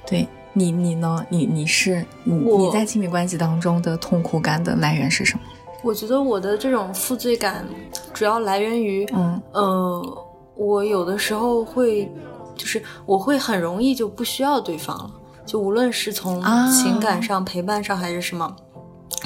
[0.06, 0.26] 对。
[0.54, 1.24] 你你呢？
[1.28, 5.44] 你你是你你在亲密关系当中的痛苦感的来源是什么？
[5.84, 7.64] 我觉得我的这种负罪感
[8.12, 10.27] 主要来源于，嗯呃，
[10.58, 12.12] 我有的时候会，
[12.54, 15.10] 就是我会很容易就不需要对方了，
[15.46, 18.54] 就无论是从情感上、陪伴上还是什么，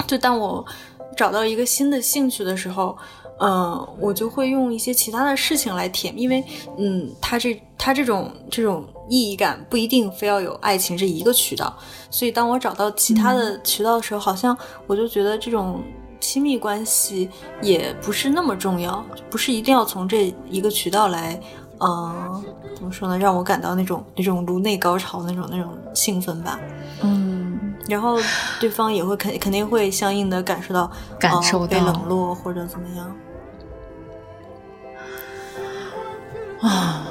[0.07, 0.63] 就当我
[1.17, 2.97] 找到一个新的兴趣的时候。
[3.39, 6.41] 嗯，我就会用一些其他的事情来填，因为，
[6.77, 11.75] 嗯，他这他这种这种意义感不一定非要有爱情这一个渠道，
[12.11, 14.55] 所以当我找到其他的渠道的时候，好像
[14.85, 15.81] 我就觉得这种
[16.23, 17.29] 亲密关系
[17.61, 21.37] 也不是那么重要，不是一定要从这一个渠道来，
[21.79, 22.41] 嗯，
[22.77, 26.57] 怎么说呢，让我感到那种那种颅内高潮那种那种兴奋吧，
[27.01, 28.17] 嗯，然后
[28.57, 30.89] 对方也会肯肯定会相应的感受到
[31.19, 33.15] 感受到被冷落或者怎么样。
[36.61, 37.05] 啊，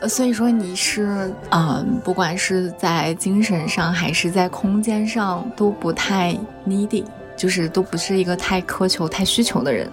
[0.08, 6.34] 所以说你是嗯，不管是在精神上还是在空间上都不太
[6.66, 7.04] needy，
[7.36, 9.90] 就是都不是一个太苛求、太需求的人。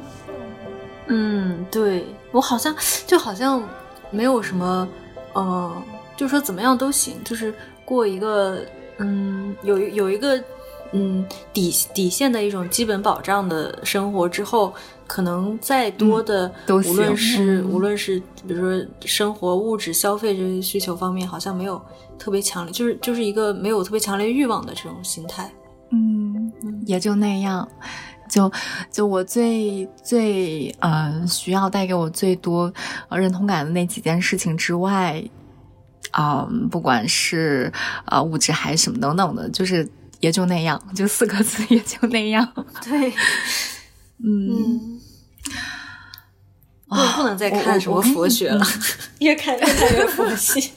[1.08, 2.76] 嗯，对我好像
[3.06, 3.62] 就好像
[4.10, 4.88] 没有什么，
[5.34, 5.84] 呃，
[6.16, 7.54] 就说怎么样都行，就是
[7.86, 8.60] 过一个
[8.98, 10.42] 嗯，有有一个
[10.94, 14.74] 嗯底底线的一种基本保障的生活之后。
[15.06, 16.52] 可能再多的，
[16.88, 18.18] 无论是无论是
[18.48, 21.80] 比如说生活物质消费这些需求方面，好像没有
[22.18, 25.52] 特别强烈，就是就是一个没有特别强烈欲望的这种心态。
[25.92, 26.23] 嗯，
[26.86, 27.68] 也就那样。
[28.30, 28.52] 就
[28.90, 32.74] 就我最最呃需要带给我最多
[33.12, 35.24] 认同感的那几件事情之外，
[36.12, 37.72] 啊，不管是
[38.06, 39.88] 啊物质还是什么等等的，就是
[40.20, 42.52] 也就那样，就四个字，也就那样。
[42.84, 43.14] 对。
[44.26, 45.00] 嗯，
[46.88, 48.66] 我不能再看什么佛学了，
[49.20, 50.72] 越看越看越佛系。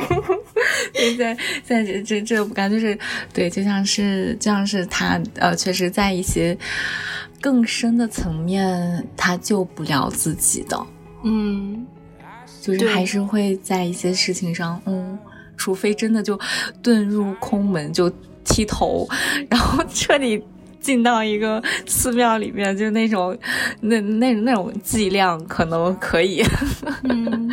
[0.92, 2.98] 对，在在这这这不干就是
[3.32, 6.56] 对，就像是就像是他呃，确实在一些
[7.40, 10.86] 更深的层面，他救不了自己的，
[11.24, 11.86] 嗯，
[12.60, 15.18] 就是还是会在一些事情上，嗯，
[15.56, 16.38] 除非真的就
[16.82, 18.10] 遁入空门，就
[18.44, 19.08] 剃头，
[19.50, 20.42] 然后彻底。
[20.82, 23.38] 进到一个寺庙里面，就那种，
[23.82, 26.42] 那那那种剂量可能可以。
[27.08, 27.48] 嗯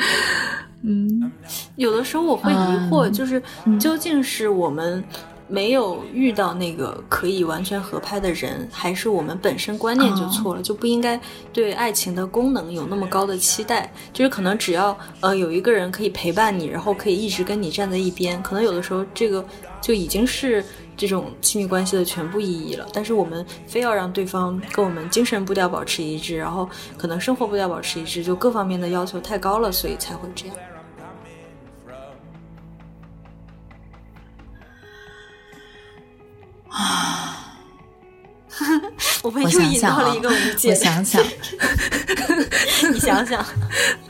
[0.81, 1.31] 嗯，
[1.76, 2.56] 有的时候我会疑
[2.89, 3.41] 惑，就是
[3.80, 5.03] 究竟是我们
[5.47, 11.19] 没有遇到那个可以完全合拍的人，还是我们本身观念就错了，就不应该
[11.51, 13.91] 对爱情的功能有那么高的期待？
[14.14, 19.43] 就是可能只要呃有一个人可以陪伴你，然后可以一直跟你站在一边，可能有的时候这个
[19.81, 20.64] 就已经是。
[21.00, 30.56] 这种亲密关系的全部意义了，但是我们非要让对方跟我们精神步调保持一致，然后可能生活步调保持一致，就各方面的要求太高了，所以才会这样。
[36.68, 37.56] 啊！
[39.24, 40.72] 我们又引到了一个无解。
[40.72, 41.24] 我想想，
[42.92, 43.46] 你想想，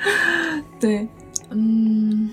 [0.82, 1.08] 对，
[1.52, 2.32] 嗯。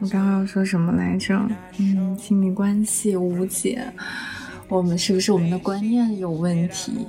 [0.00, 1.38] 我刚刚要说什么来着？
[1.78, 3.86] 嗯，亲密关系无解，
[4.68, 7.06] 我们是不是我们的观念有问题？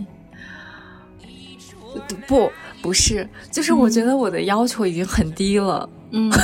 [2.28, 2.52] 不，
[2.82, 5.90] 不是，就是我觉得我的要求已经很低了。
[6.12, 6.32] 嗯。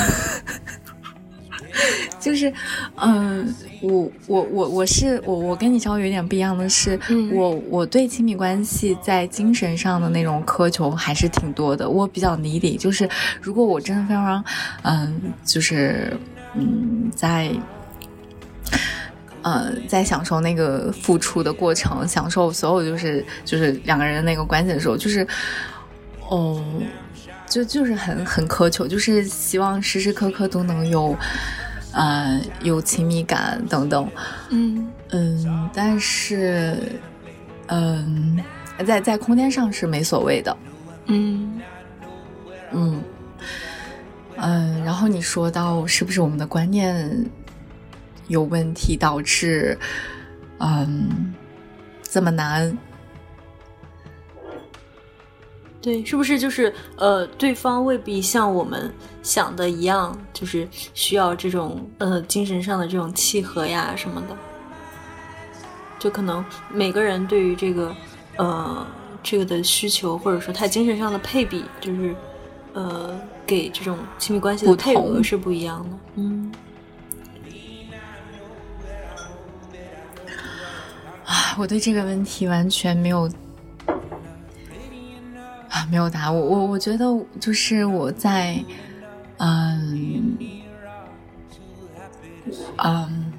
[2.18, 2.52] 就是，
[2.96, 6.98] 嗯，我我我我是我我跟你稍微有点不一样的是，
[7.32, 11.88] 我我对亲密关系在精神上的那种苛求还是挺多的。
[11.88, 13.08] 我比较 needy，就是
[13.40, 14.44] 如果我真的非常，
[14.82, 16.12] 嗯，就是
[16.58, 17.50] 嗯，在，
[19.42, 25.26] 呃，在享受那个付出的过程，享受所有就是就是两个人的那个关系的时候，就是，
[26.28, 26.64] 哦，
[27.46, 31.16] 就就是很很苛求，就是希望时时刻刻都能有。
[31.90, 34.08] 呃，有亲密感等等，
[34.50, 34.86] 嗯。
[35.10, 36.76] 嗯，但是，
[37.68, 38.38] 嗯，
[38.86, 40.54] 在在空间上是没所谓的，
[41.06, 41.60] 嗯。
[42.72, 43.02] 嗯
[44.40, 47.28] 嗯，然后你说到是不是我们的观念
[48.28, 49.76] 有问题导致，
[50.58, 51.34] 嗯，
[52.02, 52.76] 这么难？
[55.80, 58.92] 对，是不是就是呃，对方未必像我们
[59.22, 64.36] 想的一样，就是需要这种呃精神上的这种契合呀什么的，
[65.98, 67.94] 就可能每个人对于这个
[68.36, 68.86] 呃
[69.22, 72.14] 这个的需求，或者说他精神上的配比，就是
[72.74, 73.18] 呃
[73.48, 75.98] 给这种亲密关系的配额是不一样的。
[76.16, 76.52] 嗯，
[81.24, 83.28] 啊，我对这个问题完全没有。
[85.70, 86.34] 啊，没有答案。
[86.34, 87.04] 我我我觉得
[87.38, 88.58] 就是我在，
[89.36, 90.38] 嗯
[92.76, 93.32] 嗯，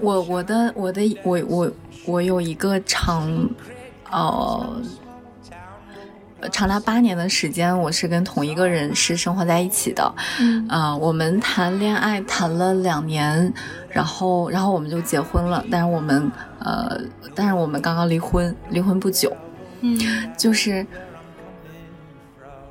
[0.00, 1.72] 我我的我的我我
[2.06, 3.28] 我有一个长，
[4.12, 4.80] 呃，
[6.52, 10.14] 长达八年的时间，我是跟同一个人是生活在一起的。
[10.38, 13.52] 嗯，我们谈恋爱谈了两年，
[13.88, 15.64] 然后然后我们就结婚了。
[15.70, 17.00] 但是我们呃，
[17.34, 19.34] 但是我们刚刚离婚，离婚不久。
[19.80, 19.98] 嗯，
[20.36, 20.86] 就是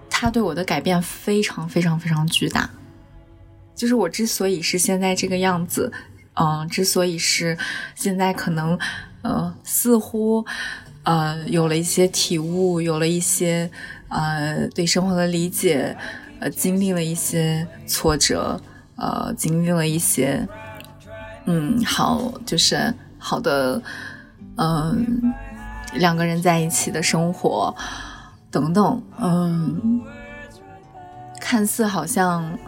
[0.10, 2.70] 他对我的改变非常非常非常巨大。
[3.74, 5.92] 就是我之所以是现在这个样子，
[6.36, 7.58] 嗯，之所以是
[7.94, 8.80] 现在可能，
[9.22, 10.46] 呃，似乎，
[11.06, 13.72] 呃，有了一些体悟，有了一些，
[14.10, 15.96] 呃，对生活的理解，
[16.40, 18.60] 呃，经历了一些挫折，
[18.98, 20.48] 呃，经历了一些，
[21.46, 23.82] 嗯，好，就是好的，
[24.58, 25.34] 嗯。
[25.94, 27.74] 两个人在一起的生活，
[28.52, 30.02] 等等，嗯，
[31.40, 32.60] 看似好像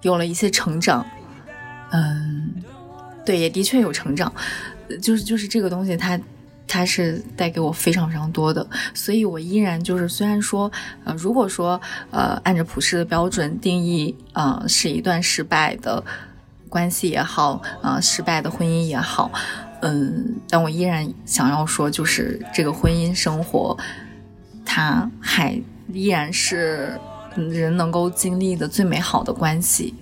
[0.00, 1.06] 有了一些成长，
[1.92, 2.54] 嗯，
[3.24, 4.32] 对，也的确有成长，
[5.00, 6.18] 就是就是这个东西，它
[6.66, 10.70] 它是带给我非常非常多的，所以我依然就是虽然说，
[11.04, 11.80] 呃，如果说
[12.10, 16.02] 呃按照普世的标准定义，呃，是一段失败的
[16.68, 19.30] 关系也好，啊，失败的婚姻也好。
[19.82, 23.76] 嗯，但我依然想要说，就是这个婚姻生活，
[24.64, 25.60] 它还
[25.92, 26.98] 依然是
[27.34, 29.92] 人能够经历的最美好的关系。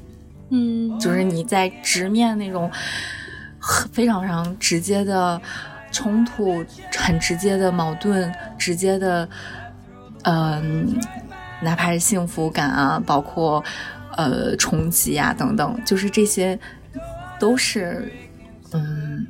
[0.51, 2.71] 嗯，就是你在直面那种
[3.93, 5.41] 非常非常直接的
[5.91, 6.65] 冲突、
[6.97, 9.29] 很直接的矛盾、直接的，
[10.23, 10.95] 嗯，
[11.61, 13.63] 哪怕是幸福感啊，包括
[14.17, 16.59] 呃冲击啊等等，就是这些
[17.39, 18.13] 都是
[18.73, 19.27] 嗯。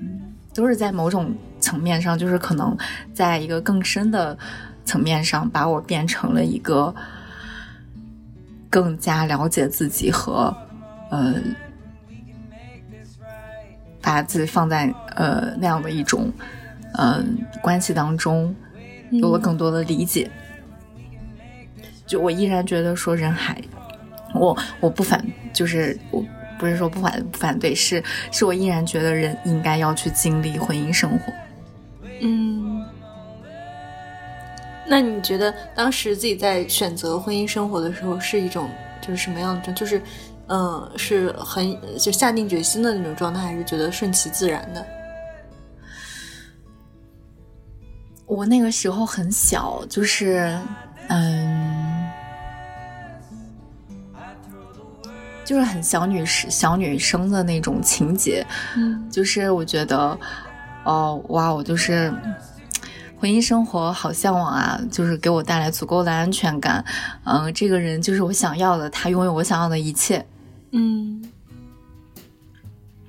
[0.53, 2.77] 都是在某种层面上，就是可能
[3.15, 4.37] 在一个更深的
[4.85, 6.93] 层面上，把我变成了一个
[8.69, 10.55] 更加了解自己和
[11.09, 11.35] 呃，
[14.03, 16.33] 把自己放在呃那样的一种
[16.99, 18.55] 嗯关系当中，
[19.11, 20.31] 有了更多的理解。
[22.07, 23.57] 就我依然觉得说人还，
[24.35, 26.25] 我我不反，就是我
[26.59, 28.03] 不是说不反不反对，是
[28.33, 31.33] 是我依然觉得人应该要去经历婚姻生活。
[32.21, 32.85] 嗯，
[34.89, 38.69] 那你觉得当时自己在选择婚姻生活的时候是一种
[39.01, 39.73] 就是什么样的？
[39.73, 40.03] 就是
[40.53, 44.85] 嗯，是很就下定决心的那种状态，还是觉得顺其自然的？
[48.27, 50.59] 我那个时候很小，就是
[51.09, 52.05] 嗯，
[55.45, 58.45] 就是很小女生小女生的那种情节，
[58.77, 60.19] 嗯，就是我觉得，
[60.85, 62.13] 哦哇，我就是
[63.21, 66.85] 婚姻生活好向往啊，就是给我带来足够的安全感，
[67.25, 70.25] 嗯，这个人就是我想要的，他拥有我想要的一切，
[70.73, 71.23] 嗯，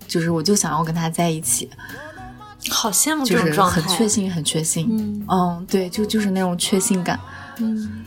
[0.08, 1.70] 就是我就想要跟他在一起。
[2.70, 4.88] 好羡慕这就是种状态，很确信，很确信。
[4.92, 7.20] 嗯嗯，对，就就是那种确信感。
[7.58, 8.06] 嗯，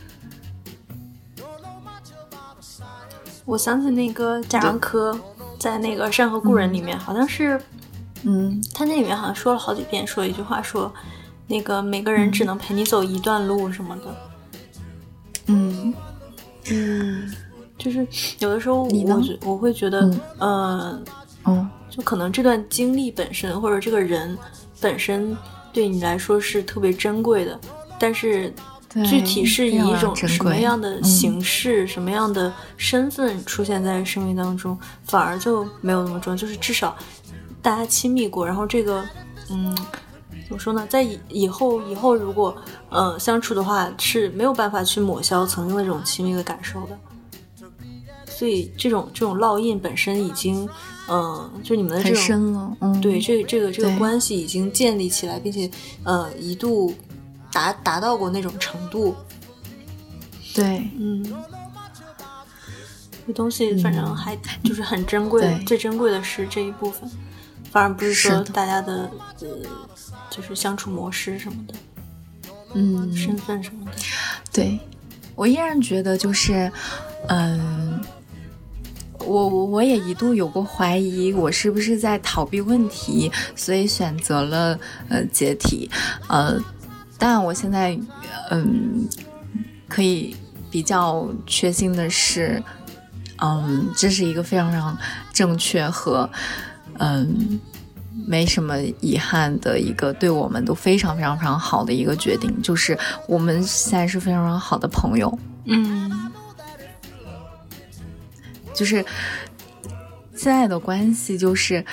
[3.45, 5.19] 我想起那个贾樟柯
[5.59, 7.61] 在那个《山河故人》里面，好像是
[8.23, 10.93] 嗯他那里面好像说了好几遍，说一句话说，
[11.49, 14.17] 那个每个人只能陪你走一段路什么的。
[15.47, 15.93] 嗯
[16.71, 17.35] 嗯，
[17.79, 18.07] 就是
[18.39, 21.01] 有的时候我觉我会觉得，呃，
[21.45, 24.37] 嗯就可能这段经历本身或者这个人
[24.81, 25.37] 本身
[25.73, 27.59] 对你来说是特别珍贵的，
[27.99, 28.53] 但是
[29.05, 36.37] 具体是以一种什么样的嗯形式、什么样的身份出现在生命当中，反而就没有那么重要。
[36.37, 36.97] 就是至少
[37.61, 39.05] 大家亲密过，然后这个，
[39.51, 39.77] 嗯。
[40.47, 40.87] 怎么说呢？
[40.91, 42.55] 在以以后以后如果
[42.91, 46.99] 呃相处的话，是没有办法去抹消曾经的这种亲密的感受的。
[48.35, 50.69] 所以这种这种烙印本身已经，
[51.09, 52.77] 嗯、就你们的这很种深了。
[52.81, 55.71] 嗯，对，这个这个这个关系已经建立起来，并且
[56.03, 56.93] 呃一度
[57.53, 59.15] 达达到过那种程度。
[60.53, 60.89] 对。
[60.99, 61.25] 嗯，
[63.27, 65.65] 这东西反正还就是很珍贵，对。
[65.65, 67.09] 最珍贵的是这一部分，
[67.71, 69.49] 反而不是说大家的呃
[70.29, 71.75] 就是相处模式什么的，
[72.75, 73.93] 嗯，身份什么的。
[74.53, 74.79] 对，
[75.35, 76.71] 我依然觉得就是，
[77.29, 77.99] 嗯，
[79.27, 84.79] 我我我也一度有过怀疑，我是不是在逃避问题，所以选择了
[85.09, 85.91] 呃解体，
[86.29, 86.59] 呃，
[87.19, 87.99] 但我现在
[88.51, 89.09] 嗯
[89.89, 90.37] 可以
[90.71, 92.63] 比较确信的是，
[93.39, 94.97] 嗯，这是一个非常非常
[95.33, 96.29] 正确和
[96.99, 97.61] 嗯。
[98.27, 102.97] 没什么遗憾的一个对我们都非常非常非常好的一个决定，就是
[103.27, 106.09] 我们现在是非常非常好的朋友，嗯
[108.75, 108.97] 就是
[110.35, 111.85] 现在的关系就是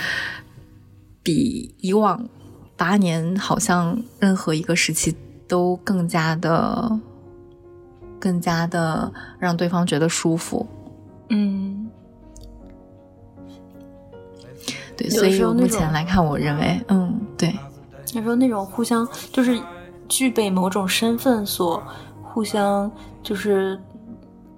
[1.24, 2.28] 比以往
[2.76, 5.16] 八年好像任何一个时期
[5.48, 7.00] 都更加的、
[8.20, 10.68] 更加的让对方觉得舒服。
[11.30, 11.90] 嗯
[14.98, 17.56] 对，所以目前来看，我认为，嗯，对，
[18.14, 19.60] 有时候那种互相就是
[20.10, 21.82] 具备某种身份所
[22.22, 22.92] 互相
[23.24, 23.80] 就是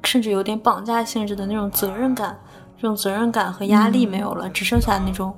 [0.04, 2.38] 甚至有点绑架性质的那种责任感，
[2.78, 5.34] 这种责任感和压力没有了，只剩下那种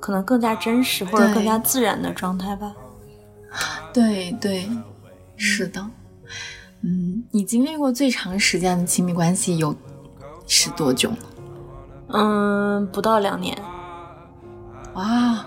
[0.00, 2.72] 可能更加真实或者更加自然的状态吧。
[3.92, 4.68] 对对，
[5.36, 5.84] 是的。
[6.82, 9.74] 嗯，你经历过最长时间的亲密关系有
[10.46, 11.16] 是多久呢？
[12.08, 13.56] 嗯，不到两年，
[14.94, 15.44] 哇，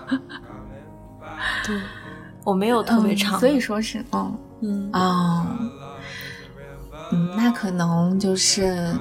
[1.64, 1.80] 对，
[2.44, 4.38] 我没有特别长，嗯所以说是，嗯。
[4.62, 5.70] 嗯啊、嗯，
[7.36, 8.94] 那可能就是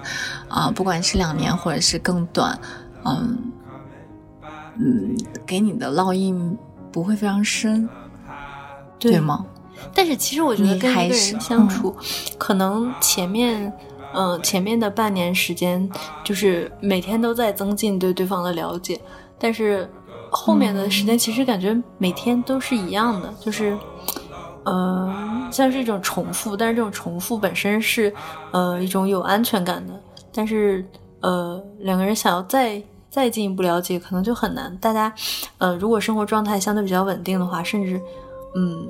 [0.47, 2.59] 啊、不管是两年或者是更短，
[3.05, 3.37] 嗯
[4.77, 5.15] 嗯，
[5.45, 6.57] 给你的烙印
[6.91, 7.87] 不会非常深，
[8.97, 9.45] 对吗？
[9.93, 11.95] 但是其实我觉得你跟一个人相处，
[12.37, 13.71] 可能前面，
[14.13, 15.89] 嗯、前面的半年时间，
[16.23, 18.99] 就是每天都在增进对对方的了解，
[19.37, 19.89] 但是
[20.29, 23.77] 后面的时间其实感觉每天都是一样的，就是，
[24.63, 28.13] 呃，像是一种重复，但是这种重复本身是，
[28.51, 29.93] 呃，一种有安全感的，
[30.33, 30.85] 但是，
[31.21, 34.75] 呃，两个人想要再再进一步了解，可能就很难。
[34.77, 35.13] 大家，
[35.57, 38.01] 呃，如果生活状态相对比较稳定的话，甚至，
[38.55, 38.87] 嗯。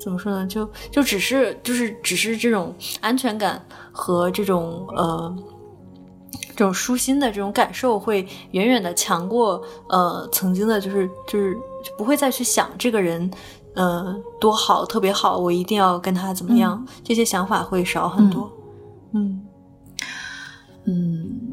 [0.00, 0.46] 怎么说呢？
[0.46, 3.60] 就就只是就是只是这种安全感
[3.90, 5.36] 和这种呃
[6.50, 11.58] 这种舒心的这种感受，会远远的强过呃曾经的，就是就是
[11.98, 13.28] 不会再去想这个人
[13.78, 18.52] 呃多好特别好，我一定要跟他怎么样，这些想法会少很多。
[19.14, 19.40] 嗯。
[20.90, 21.52] 嗯，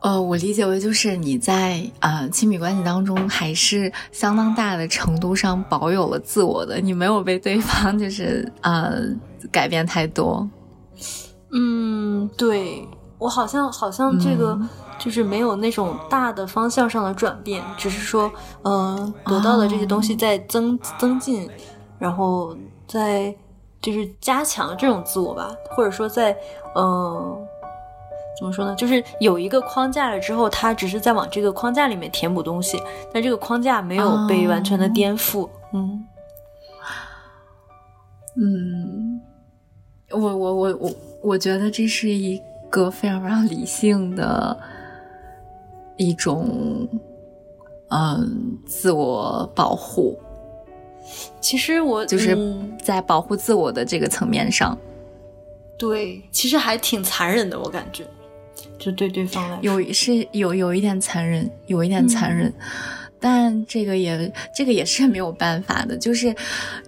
[0.00, 9.00] 呃，我理解为就是你在呃亲密关系当中还是相当大的程度上保有了自我的，你没有被对方就是呃
[9.50, 10.46] 改变太多。
[11.50, 12.86] 嗯，对
[13.18, 14.58] 我好像好像这个
[14.98, 18.30] 就是没有那种大的方向上的转变，只是说
[18.64, 21.48] 嗯得到的这些东西在增增进，
[21.98, 23.34] 然后在
[23.82, 26.36] 就是加强这种自我吧，或者说在
[26.74, 27.46] 嗯。
[28.38, 28.72] 怎么说呢？
[28.76, 32.80] 就是有一个框架了之后，他只是在往这个框架里面填补东西，
[33.12, 35.48] 但这个框架没有被完全的颠覆。
[35.72, 36.06] 嗯
[38.36, 39.20] 嗯，
[40.12, 40.90] 我我我我
[41.20, 42.40] 我觉得这是一
[42.70, 44.58] 个非常非常理性的
[45.96, 46.88] 一种
[47.88, 50.18] 嗯自我保护。
[51.40, 52.36] 其实我就是
[52.82, 54.76] 在保护自我的这个层面上，
[55.78, 58.06] 对，其实还挺残忍的，我感觉。
[58.78, 62.52] 就对对方来有是有有一点残忍，有一点残忍，
[63.18, 66.34] 但这个也这个也是没有办法的，就是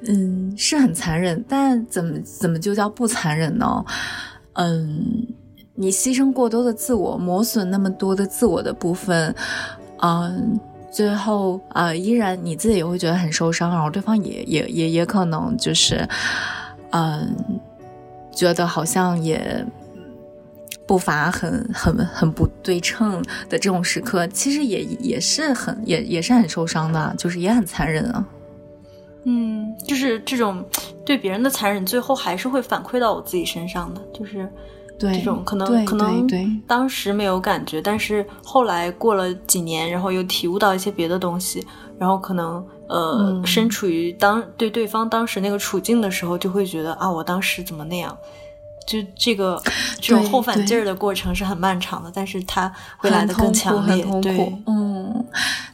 [0.06, 3.84] 嗯是很残忍，但怎么怎么就叫不残忍呢？
[4.54, 5.26] 嗯，
[5.80, 9.34] 你牺牲过多的自我，磨损那么多的自我的部分，
[10.02, 16.06] 嗯，最后啊依然你自己也会觉得很受伤，然后对方也也也也可能就是
[16.90, 17.34] 嗯
[18.30, 19.64] 觉得好像也。
[20.86, 28.26] 步伐很很很不对称的这种时刻，其实也也是很也也是很受伤的，就是也很残忍啊。
[29.22, 30.64] 嗯，就是这种
[31.04, 34.50] 对别人的残忍，最后还是会反馈到我自己身上的，就是
[35.00, 36.28] 这种可能可能
[36.66, 41.66] 当时没有感觉，但是后来过了几年，然后又体悟到一些别的东西，
[41.98, 48.16] 然后可能呃身处于当对对方当时那个处境的时候，就会觉得啊，我当时怎么那样。
[48.86, 49.62] 就这个
[50.00, 54.04] 这种后反劲儿的过程是很漫长的，但是它会来的更强烈。
[54.20, 55.24] 对，嗯，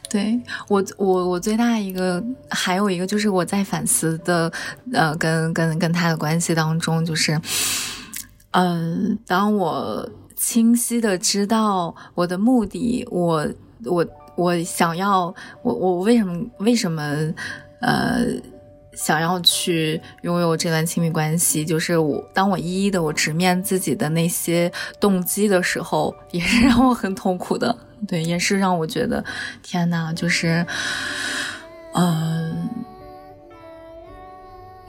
[0.07, 4.51] 对我我我最大一个还有一个就是我在反思的，
[4.93, 7.41] 呃，跟跟跟他的关系当中，就是，
[8.57, 13.47] 嗯，当我清晰的知道我的目的，我
[13.85, 14.05] 我
[14.35, 17.03] 我想要我我为什么为什么
[17.81, 18.25] 呃。
[18.93, 27.77] 想要去拥有这段亲密关系，就是我当我一一的我直面自己的那些动机的时候，也是让我很痛苦的。
[28.07, 29.23] 对，也是让我觉得
[29.61, 30.65] 天呐，就是，
[31.93, 32.67] 嗯，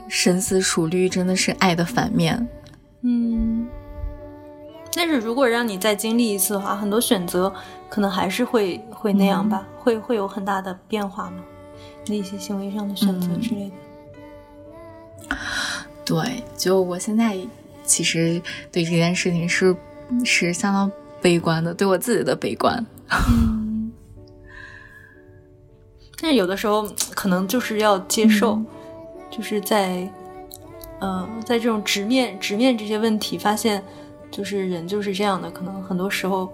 [0.08, 2.48] 深思熟虑真的是爱的反面。
[3.02, 3.68] 嗯，
[4.94, 7.52] 但是如果让你再经历一次的话，很多选择
[7.88, 11.42] 可能还是会会那样吧，会会有很大的变化吗？
[12.08, 15.36] 那些行为上的选择之类的。
[16.04, 17.36] 对，就我现在
[17.84, 18.40] 其实
[18.72, 19.76] 对这件事情是
[20.24, 22.84] 是相当悲观的，对我自己的悲观。
[23.30, 23.92] 嗯，
[26.20, 28.60] 但是有的时候可能就是要接受，
[29.30, 30.10] 就是在
[31.00, 33.82] 嗯，在这种直面直面这些问题，发现
[34.30, 36.52] 就是人就是这样的，可能很多时候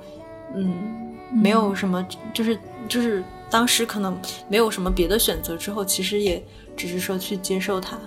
[0.54, 2.58] 嗯，没有什么，就是
[2.88, 4.16] 就是当时可能
[4.48, 6.44] 没有什么别的选择，之后其实也
[6.76, 7.98] 只是说去接受它。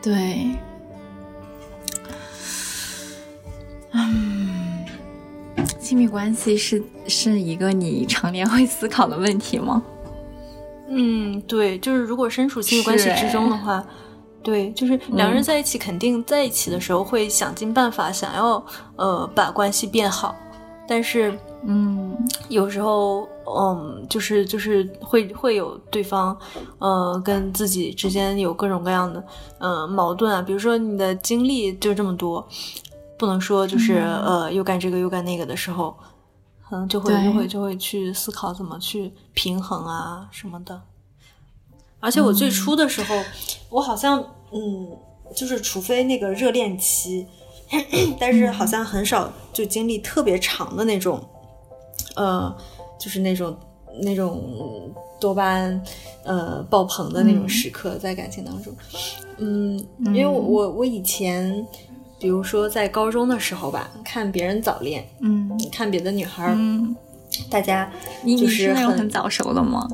[0.00, 0.48] 对，
[3.92, 4.84] 嗯，
[5.78, 9.82] 亲密关系是是一个你常年会思考的问题吗？
[10.88, 13.84] 嗯，对，就是如果身处亲密关系之中的话，
[14.42, 18.64] 对，就是两个人在一起，肯定在一起的时候会想尽办法想要
[18.96, 20.34] 呃把关系变好，
[20.88, 21.38] 但是。
[21.64, 22.16] 嗯，
[22.48, 26.36] 有时候，嗯，就是就是会会有对方，
[26.80, 29.24] 呃，跟自己之间有各种各样的，
[29.60, 30.42] 嗯，矛盾啊。
[30.42, 32.44] 比如说你的精力就这么多，
[33.16, 35.96] 不能说就是呃又干这个又干那个的时候，
[36.68, 40.82] 可能就会就会就会去思考怎么去平衡啊什么的。
[42.02, 43.16] 而且我最初的时候，
[43.70, 44.22] 我好像
[44.52, 44.88] 嗯，
[45.34, 47.26] 就是除非那个热恋期，
[48.20, 51.22] 但是好像很少就经历特别长的那种。
[52.14, 52.54] 呃，
[53.00, 53.56] 就是那种
[54.02, 55.82] 那种多巴胺
[56.24, 58.70] 呃爆棚的那种时刻，在感情当中，
[59.38, 61.66] 嗯，因为我我我以前，
[62.18, 66.94] 比如说在高中的时候吧，看别人早恋，嗯，看别的女孩，嗯，
[67.48, 67.90] 大家
[68.26, 69.88] 就是很早熟的吗？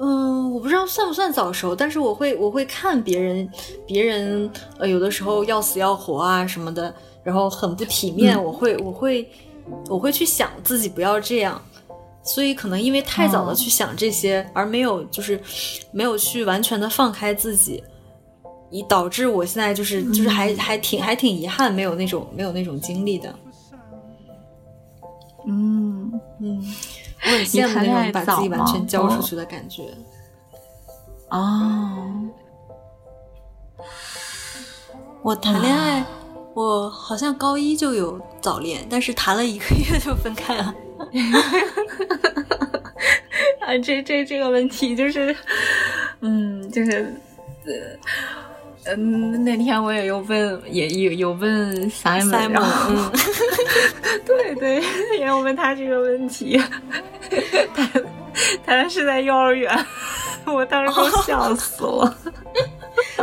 [0.00, 3.48] 嗯，我不知道算不算早熟，但是我会我会看别人
[3.86, 9.28] 别人呃有的时候要死要活啊什么的，然后很不体面，我会我会。
[9.88, 11.60] 我会去想自己不要这样，
[12.24, 15.40] 所以可能因为太早的去想这些，而没有就是
[15.92, 17.80] 没有去完全的放开自己，
[18.68, 23.32] 以导致我现在就是就是还还挺还挺遗憾，没有那种没有那种经历的。
[25.46, 26.74] 嗯嗯，
[27.24, 29.94] 我很羡慕那种把自己完全交出去的感觉。
[31.30, 32.08] 哦，
[35.22, 36.04] 我谈恋爱，
[36.54, 40.74] 我好像高一就有早恋，但是谈了一个月就分开了。
[43.60, 45.34] 啊，这这这个问题就是，
[46.20, 47.14] 嗯，就是，
[47.64, 47.72] 呃，
[48.96, 53.10] 嗯，那天我也有问，也有有问 Simon，然后，
[54.26, 54.82] 对对，
[55.18, 56.60] 也有问他这个问题，
[57.74, 57.88] 他
[58.64, 59.72] 他是在幼儿园，
[60.46, 62.16] 我当时都笑死了。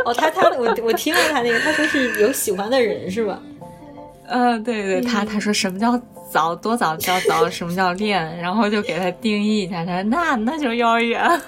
[0.05, 3.39] 哦，他他我我听了他那个，他说是有喜欢的人是吧？
[4.29, 5.99] 嗯，对对，他他说什么叫？
[6.29, 7.49] 早多早叫早？
[7.49, 8.37] 什么叫练？
[8.37, 11.41] 然后就给他定义一下，他说那那就幼儿园。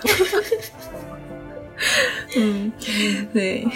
[2.37, 2.71] 嗯，
[3.33, 3.67] 对。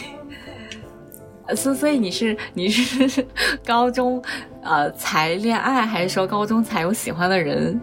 [1.56, 3.26] 所所以你是你是
[3.65, 4.22] 高中
[4.64, 7.80] 呃才恋爱，还是说高中才有喜欢的人？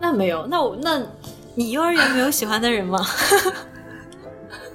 [0.00, 1.00] 那没有，那我那
[1.54, 2.98] 你幼儿园没有喜欢的人吗？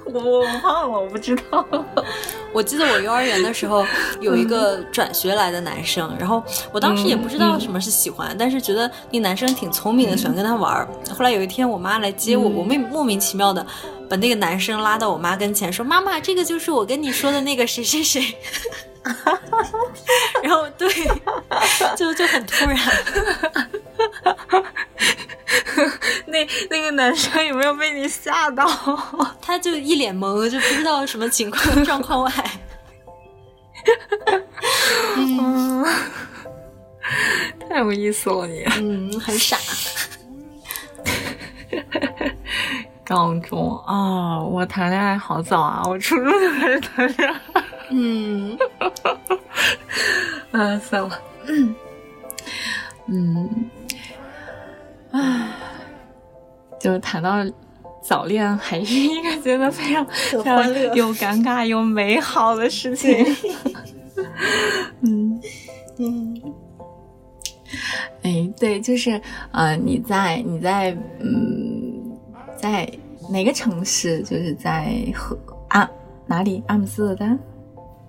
[0.04, 1.66] 我我忘了，我不知道。
[2.52, 3.84] 我记得我幼儿园的时候
[4.20, 10.86] 有一个转学来的男生，然后我当时也不知道什么是喜欢，但是觉得那男生挺聪明的，喜欢跟他玩。
[11.16, 13.66] 后来有一天我妈来接我，我妹莫名其妙的
[14.08, 18.22] 把那个男生拉到我妈跟前，说：“妈妈，这个就是我跟你说的那个谁谁谁。”
[20.42, 20.88] 然后对，
[21.96, 22.78] 就就很突然。
[26.26, 28.66] 那那个男生有没有被你吓到？
[29.42, 32.32] 他就一脸懵，就不知道什么情况状况外。
[35.16, 35.84] 嗯，
[37.68, 38.64] 太有意思了你。
[38.78, 39.56] 嗯，很傻。
[43.04, 47.40] 高中啊，我谈恋爱好早啊，我初中就开始谈恋爱。
[47.90, 48.58] 嗯，
[50.52, 51.18] 啊，算了。
[53.06, 53.70] 嗯。
[55.10, 55.48] 唉，
[56.80, 57.44] 就谈到
[58.02, 63.12] 早恋，还是一个觉得非常非常又尴尬又美好的事情。
[65.04, 65.38] 嗯
[65.98, 66.42] 嗯，
[68.22, 69.20] 哎，对，就是
[69.50, 71.91] 呃，你在你在嗯，
[72.62, 72.88] 在
[73.28, 74.20] 哪个城市？
[74.22, 75.36] 就是在和
[75.68, 75.90] 啊
[76.26, 76.62] 哪里？
[76.68, 77.38] 阿姆斯特丹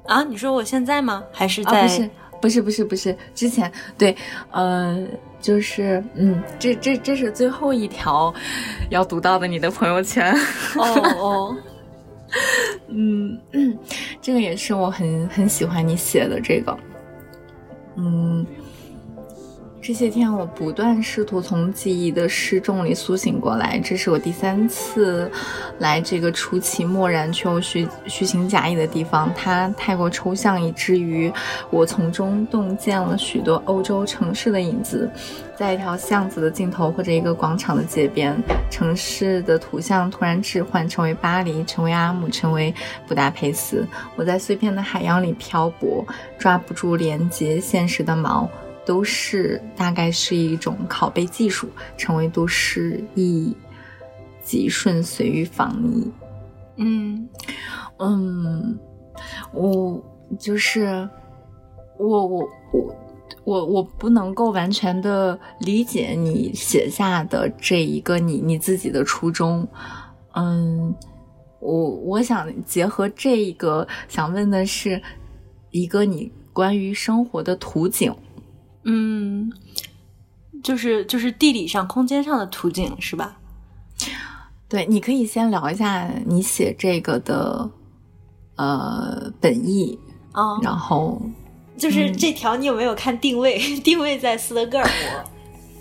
[0.06, 0.24] 啊？
[0.24, 1.24] 你说我现在吗？
[1.32, 1.82] 还是在？
[1.82, 2.10] 不是
[2.40, 4.16] 不是不是不是之前对
[4.52, 5.06] 呃。
[5.44, 8.34] 就是，嗯，这这这是最后一条
[8.90, 10.34] 要读到的你的朋友圈。
[10.78, 10.86] 哦
[11.20, 11.58] 哦，
[12.88, 13.38] 嗯，
[14.22, 16.78] 这个也是我很很喜欢你写的这个，
[17.98, 18.46] 嗯。
[19.84, 23.78] 这些天，我不断试图从记忆的失重里苏醒过来。
[23.84, 25.30] 这是我第三次
[25.80, 29.30] 来这个出奇漠然却又虚虚情假意的地方。
[29.36, 31.30] 它太过抽象，以至于
[31.70, 35.12] 我从中洞见了许多欧洲城市的影子。
[35.58, 38.42] 在一条巷子的尽头，或者一个广场的街边，
[38.72, 42.74] 城市的图像突然置换，成为巴黎，成为阿姆，成为
[43.06, 43.86] 布达佩斯。
[44.16, 46.06] 我在碎片的海洋里漂泊，
[46.40, 48.48] 抓不住连接现实的锚。
[48.86, 53.56] 都市大概是一种拷贝技术，成为都市一
[54.44, 56.12] 即顺随于仿拟。
[56.76, 57.30] 嗯
[58.00, 58.78] 嗯，
[59.54, 60.04] 我
[60.40, 61.08] 就是
[61.98, 62.96] 我我我
[63.46, 69.68] 我我不能够完全的理解你写下的这一个你你自己的初衷。
[70.34, 70.94] 嗯，
[71.60, 75.02] 我我想结合这一个，想问的是
[75.70, 78.14] 一个你关于生活的图景。
[78.84, 79.52] 嗯，
[80.64, 83.38] 就是就是地理上、空间上的途径是吧？
[84.68, 87.70] 对，你可以先聊一下你写这个的
[88.56, 90.00] 呃本意
[90.32, 91.22] 啊，然后
[91.78, 93.60] 就是这条你有没有看定位？
[93.84, 94.90] 定位在斯德哥尔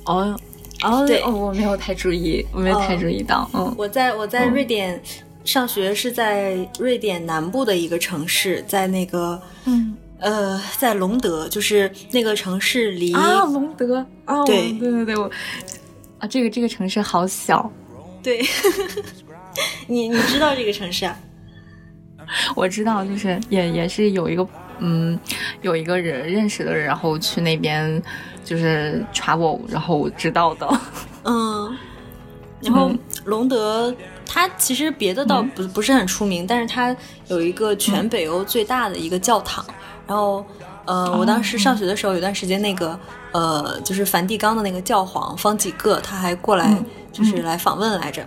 [0.05, 0.12] 摩。
[0.15, 0.41] 哦
[0.83, 3.49] 哦，对，我没有太注意，我没有太注意到。
[3.55, 5.01] 嗯，我在我在瑞典
[5.45, 9.97] 上学，是在瑞典南部的一个城市，在那个嗯。
[10.23, 14.07] 呃，在隆德，就是那个城市离啊，隆德。
[14.24, 14.73] 啊，对。
[14.78, 15.31] 对对对，我
[16.20, 17.70] 啊，这个这个城市好小，
[18.23, 18.40] 对，
[19.89, 21.19] 你你知道这个城市啊？
[22.55, 24.47] 我知道，就是也也是有一个
[24.78, 25.19] 嗯，
[25.61, 28.01] 有一个人认识的人，然后去那边
[28.44, 30.81] 就是 travel，然后知道的，
[31.24, 31.77] 嗯，
[32.62, 32.93] 然后
[33.24, 33.93] 隆德。
[34.24, 36.97] 它其实别的倒不不是很出名，但是它
[37.27, 39.62] 有一个全北欧最大的一个教堂。
[40.07, 40.45] 然后，
[40.85, 42.99] 呃，我当时上学的时候，有段时间那个
[43.33, 46.77] 呃，就是梵蒂冈的那个教皇方济各，他还过来
[47.12, 48.27] 就是来访问来着。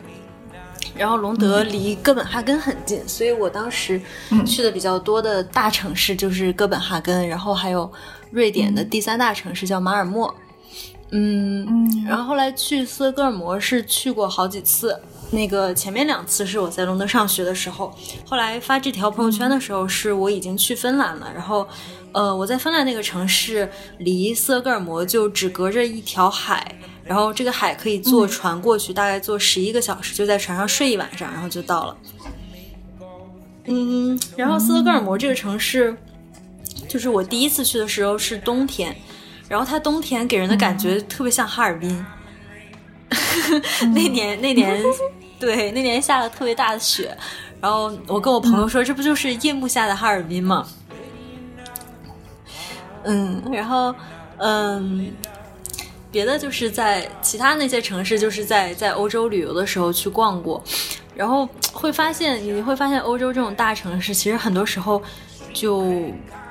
[0.96, 4.02] 然后隆德离哥本哈根很近，所以我当时
[4.46, 7.92] 去的比较多的大城市就是哥本哈根，然后还有
[8.32, 10.34] 瑞典的第三大城市叫马尔默。
[11.12, 15.00] 嗯，然后后来去斯德哥尔摩是去过好几次，
[15.36, 17.94] 那个前面两次是我在隆德上学的时候，
[18.26, 21.68] 后来发这条朋友圈的时候是我已经去芬兰了，然后，
[22.14, 31.98] 呃，我在芬兰那个城市离斯德哥尔摩就只隔着一条海，然后这个海可以坐船过去，大概坐十一个小时，就在船上睡一晚上，然后就到了。
[33.66, 35.96] 嗯，然后斯德哥尔摩这个城市，
[36.88, 38.96] 就是我第一次去的时候是冬天。
[39.48, 42.04] 然后它冬天给人的感觉特别像哈尔滨，
[43.94, 44.82] 那年那年
[45.40, 47.16] 对那年下了特别大的雪，
[47.62, 50.68] 然后我跟我朋友说这不就是夜幕下的哈尔滨吗？
[53.04, 53.94] 嗯，然后
[54.38, 55.14] 嗯，
[56.12, 60.64] 别的就是在其他那些城市，就是在在欧洲旅游的时候去逛过，
[61.16, 65.02] 然后会发现你会发现欧洲这种大城市其实很多时候
[65.54, 66.02] 就。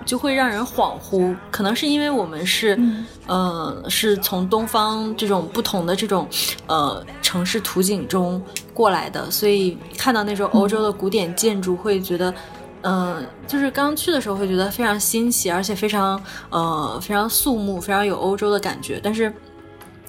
[0.04, 2.78] 就会让人恍惚，可能是因为我们是，
[3.26, 6.28] 呃，是从东方这种不同的这种，
[6.66, 8.42] 呃，城市图景中
[8.74, 12.34] 过来的，所以看到那种欧洲的古典建筑，会觉得，
[12.82, 19.00] 嗯，就是刚去的时候会觉得非常新奇，而且非常，呃，非常肃穆，非常有欧洲的感觉。
[19.02, 19.32] 但是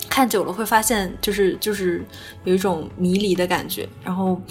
[0.10, 2.04] 看久了会发现，就是就是
[2.44, 3.88] 有一种迷离的感觉。
[4.04, 4.42] 然后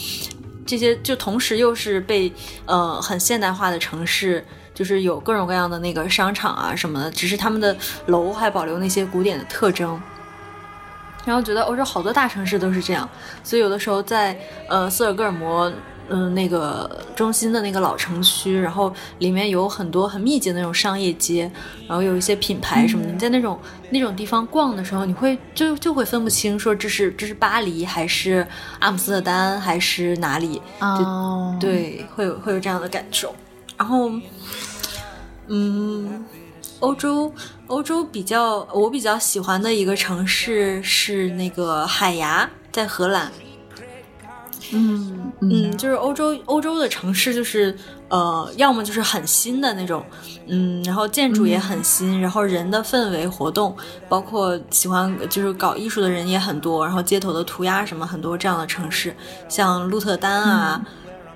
[0.64, 2.32] 这些就同时又是被，
[2.64, 4.42] 呃，很现代化的城市。
[4.74, 7.74] 就是有各种各样的那个商场啊什么的，只是他们的
[8.06, 9.98] 楼还保留那些古典的特征。
[11.24, 13.08] 然后觉得欧洲好多大城市都是这样，
[13.42, 14.38] 所以有的时候在
[14.68, 15.72] 呃斯德哥尔摩，
[16.10, 21.50] 嗯那个中心的那个老城区，然后里面有很多很密集的那种商业街，
[21.88, 23.10] 然后有一些品牌什么的。
[23.10, 28.46] 你在那种那种地方逛的时候，你会就就会分不清说这是这是巴黎还是
[28.80, 33.34] 阿姆斯特丹还是哪里，就对，会有会有这样的感受。
[33.76, 34.10] 然后，
[35.48, 36.24] 嗯，
[36.80, 37.32] 欧洲，
[37.66, 43.30] 欧洲比较我比较喜欢的一个城市是那个海牙，在荷兰。
[44.72, 47.76] 嗯嗯，就是欧洲欧洲的城市，就是
[48.08, 50.02] 呃，要么就是很新的那种，
[50.46, 53.76] 嗯，然后建筑也很新，然后人的氛围活动，
[54.08, 59.14] 包括喜欢就是搞艺术的人也很多，然后街头的涂鸦什么很多这样的城市，
[59.48, 60.82] 像鹿特丹啊，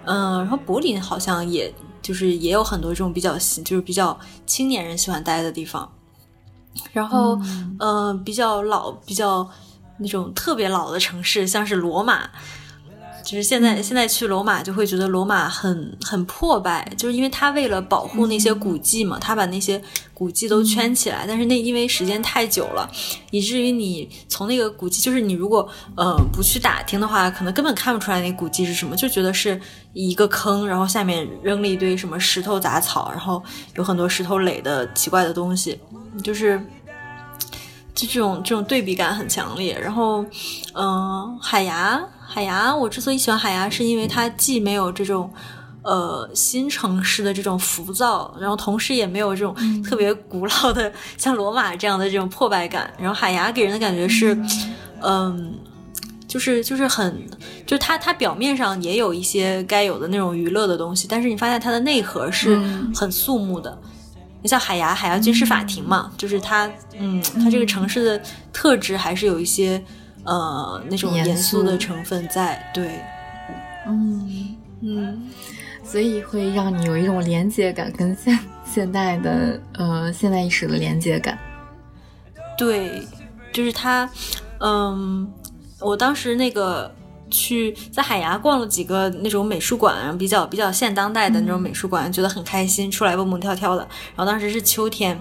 [0.04, 1.72] 嗯，然后柏林好像也。
[2.08, 5.92] 就是也有很多这种比较新，就是比较青年人喜欢待的地方，
[6.90, 7.38] 然后，
[7.78, 9.46] 嗯，比较老、比较
[9.98, 12.30] 那种特别老的城市，像是罗马。
[13.28, 19.78] 就是现在，现在去罗马就会觉得罗马很很破败，就是因为他为了保护那些古迹嘛，他把那些
[20.14, 21.26] 古迹都圈起来。
[21.28, 22.90] 但是那因为时间太久了，
[23.30, 29.60] 以至于你从那个古迹，就是你如果呃不去打听的话，可能根本看不出来那古迹是什么，就觉得是
[29.92, 33.42] 一个坑，然后下面扔了一堆什么石头杂草，然后
[33.74, 35.78] 有很多石头垒的奇怪的东西，
[36.24, 36.58] 就是
[37.94, 39.78] 就这种这种对比感很强烈。
[39.78, 40.24] 然后，
[40.72, 42.02] 嗯，海牙。
[42.30, 45.32] 海牙，我之所以喜欢海牙，是因为它既没有这种，
[45.82, 52.92] 呃，新城市的这种浮躁，然后同时也没有这种特别古老的像罗马这样的这种破败感。
[52.98, 54.38] 然后海牙给人的感觉是，
[55.00, 55.54] 嗯，
[56.28, 57.26] 就是就是很，
[57.66, 62.56] 就它它表面上也有一些该有的那种娱乐的东西，但是你发现它的内核是
[62.94, 63.76] 很肃穆的。
[64.42, 68.22] 你像海牙，海牙军事法庭嘛，就是它，嗯，它这个城市的
[68.52, 69.82] 特质还是有一些。
[70.28, 73.00] 呃，那种严肃的成分在，对，
[73.86, 75.26] 嗯嗯，
[75.82, 81.38] 所以会让你有一种连接感，跟现现代的呃现代意识的连接感。
[82.58, 83.02] 对，
[83.54, 84.06] 就是他，
[84.60, 85.26] 嗯，
[85.80, 86.94] 我当时那个
[87.30, 93.80] 去在海牙逛了几个那种美术馆，比较比较现当代的那种美术馆，觉得很开心，出来蹦蹦跳跳的。
[94.14, 95.18] 然后当时是秋天，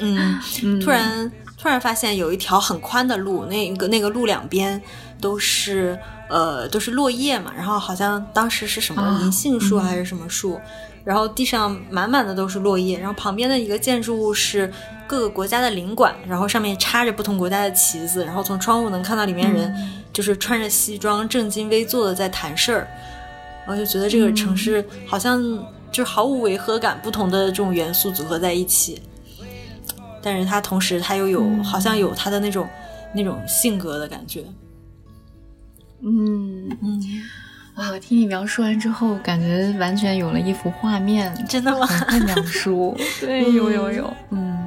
[0.00, 0.38] 嗯，
[0.82, 1.32] 突然。
[1.66, 4.80] 突然发现有一条很宽的路，那个那个路两边
[5.20, 5.98] 都是
[6.30, 10.60] 呃都是落叶嘛，然后好像当时是什么银杏树还是什么树，
[11.02, 14.72] 然后地上满满的都是落叶，然后旁边的一个建筑物是
[15.08, 19.74] 各个国家的领馆，然后上面插着不同国家的旗子，然后从窗户能看到里面人
[20.12, 22.88] 就是穿着西装正襟危坐的在谈事儿，
[23.66, 25.42] 然后就觉得这个城市好像
[25.90, 29.02] 就毫无违和感，不同的这种元素组合在一起。
[30.26, 32.68] 但是他同时他又有好像有他的那种
[33.14, 34.42] 那种性格的感觉，
[36.00, 36.68] 嗯。
[36.82, 37.00] 嗯，
[37.92, 41.86] 我听你描述完之后，感觉完全有了一幅画面，真的吗？
[42.26, 44.66] 描述， 对，有有有，嗯。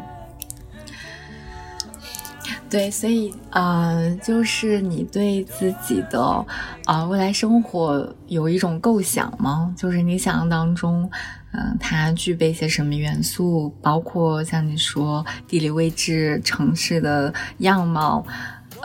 [2.69, 6.45] 对，所以呃，就是你对自己的
[6.85, 9.73] 啊未来生活有一种构想吗？
[9.75, 11.09] 就是你想象当中，
[11.51, 13.73] 嗯，它具备一些什么元素？
[13.81, 18.23] 包括像你说地理位置、城市的样貌，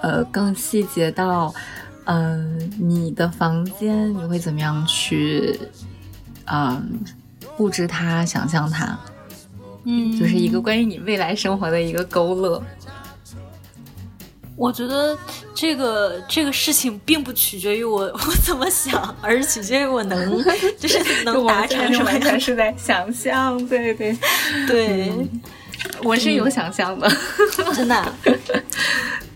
[0.01, 1.53] 呃，更细节到，
[2.07, 5.61] 嗯，你的房间你会怎么样去，
[6.47, 7.01] 嗯，
[7.59, 8.99] 布置它、想象它？
[9.85, 12.63] 嗯，就是一个关于你未来生活的一个勾勒。
[14.57, 15.19] 我觉得
[15.55, 20.43] 这个这个事情并不取决于我 我怎么想，而是取决于我能
[20.79, 22.05] 就是能达成什么。
[22.05, 24.17] 完全是在想象，对对
[24.69, 25.13] 对，
[26.03, 27.11] 我是有想象的，
[27.75, 28.15] 真的。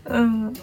[0.05, 0.55] 嗯，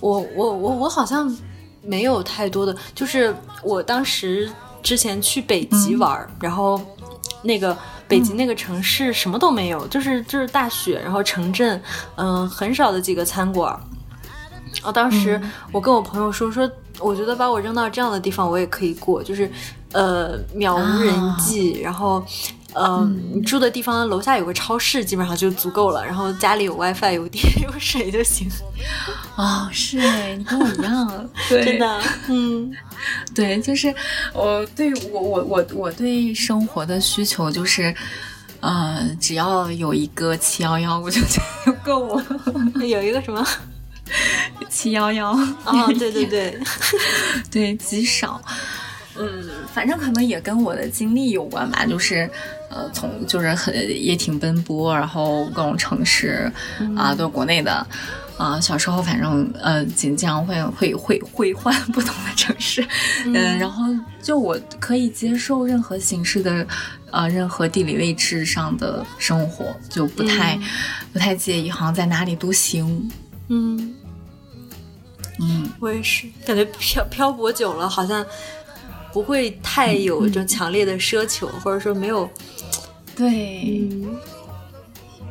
[0.00, 1.34] 我我我我好像
[1.82, 4.50] 没有太多的，就是我当时
[4.82, 6.80] 之前去北极玩，然后
[7.42, 7.76] 那个。
[8.08, 11.80] 北京那个城市什么都没有，就是就是大雪，然后城镇，
[12.16, 13.78] 嗯，很少的几个餐馆。
[14.82, 15.40] 哦，当时
[15.72, 19.50] 我跟我朋友说说，我觉得把我扔到这样的地方，我也可以过，就是
[19.92, 22.24] 呃，渺无人迹，然后。
[22.74, 26.04] 嗯，你住的地方楼下有个超市，基本上就足够了。
[26.04, 28.48] 然后家里有 WiFi、有电、 有水就行。
[29.36, 32.70] 哦，是哎，你跟我一样， 真的，嗯，
[33.34, 33.94] 对，就是
[34.34, 37.94] 我对我我我我对生活的需求就是，
[38.60, 42.24] 呃，只要有一个七幺幺，我就觉得够了。
[42.86, 43.46] 有一个什么
[44.68, 45.30] 七幺幺？
[45.64, 46.60] 哦，对对对，
[47.50, 48.40] 对，极少。
[49.18, 52.28] 嗯，反正可能也跟我的经历有关吧，就是，
[52.68, 56.50] 呃，从就是很也挺奔波，然后各种城市
[56.96, 57.86] 啊，都是国内的，
[58.36, 62.86] 啊，小时候反正呃，经常会会会会换不同的城市，
[63.24, 63.84] 嗯，然后
[64.22, 66.66] 就我可以接受任何形式的，
[67.10, 70.58] 呃，任何地理位置上的生活，就不太
[71.12, 73.10] 不太介意，好像在哪里都行，
[73.48, 73.94] 嗯
[75.38, 78.24] 嗯，我也是，感觉漂漂泊久了，好像。
[79.16, 82.28] 不会太有这种强烈的奢求，或者说没有，
[83.16, 83.88] 对，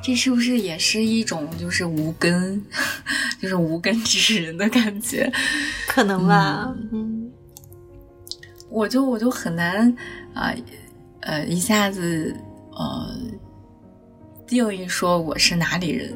[0.02, 2.66] 这是不是也是一种就是无根，
[3.40, 5.32] 就是无根之人的感觉？
[5.88, 6.76] 可能吧。
[6.92, 7.32] 嗯，
[8.70, 9.96] 我就我就很难
[10.34, 10.52] 啊，
[11.20, 12.36] 呃，一下子
[12.72, 13.16] 呃
[14.48, 16.12] 定义说我是哪里人。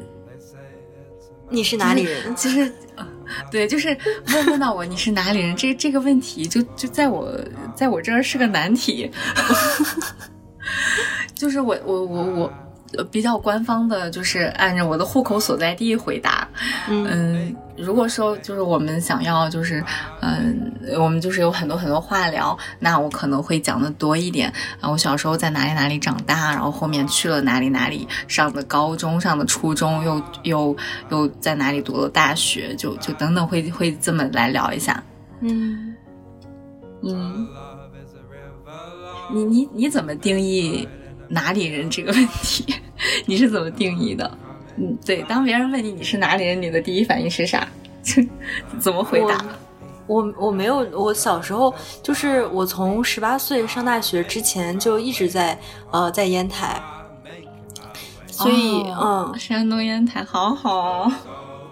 [1.48, 2.34] 你是哪里人？
[2.34, 2.72] 其实。
[3.50, 3.96] 对，就是
[4.32, 7.32] 问问到我你是哪里人，这这个问题就就在我
[7.74, 9.10] 在我这儿是个难题，
[11.34, 12.52] 就是我我我我。
[13.10, 16.46] 比较官方的，就是按照我的户口所在地回答。
[16.88, 19.82] 嗯，如果说就是我们想要，就是
[20.20, 24.90] 嗯，我们就是有很多很多话聊，那我可能会讲的多一点啊。
[24.90, 30.76] 我小时候在哪里哪里长大，然后后面去了哪里哪里上的高中，上的初中，又又
[31.10, 35.02] 又在哪里读了大学，就就等等，会会这么来聊一下。
[35.40, 35.94] 嗯
[37.02, 37.48] 嗯，
[39.32, 40.88] 你你你怎么定义？
[41.30, 42.74] 哪里人这个问题，
[43.24, 44.38] 你是怎么定义的？
[44.76, 47.66] 嗯，对，当别人问你你是哪里人，你的第一反应是啥？
[48.80, 49.44] 怎么回答？
[50.06, 55.56] 我我没有，我小时候就是我从十八岁上大学之前就一直在
[55.92, 56.82] 呃在烟台，
[58.26, 61.08] 所以嗯，山东烟台好好，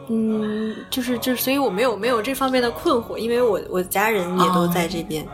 [0.09, 5.27] 嗯，就是就是所以我没有没有这方面的困惑，因为我我家人也都在这边，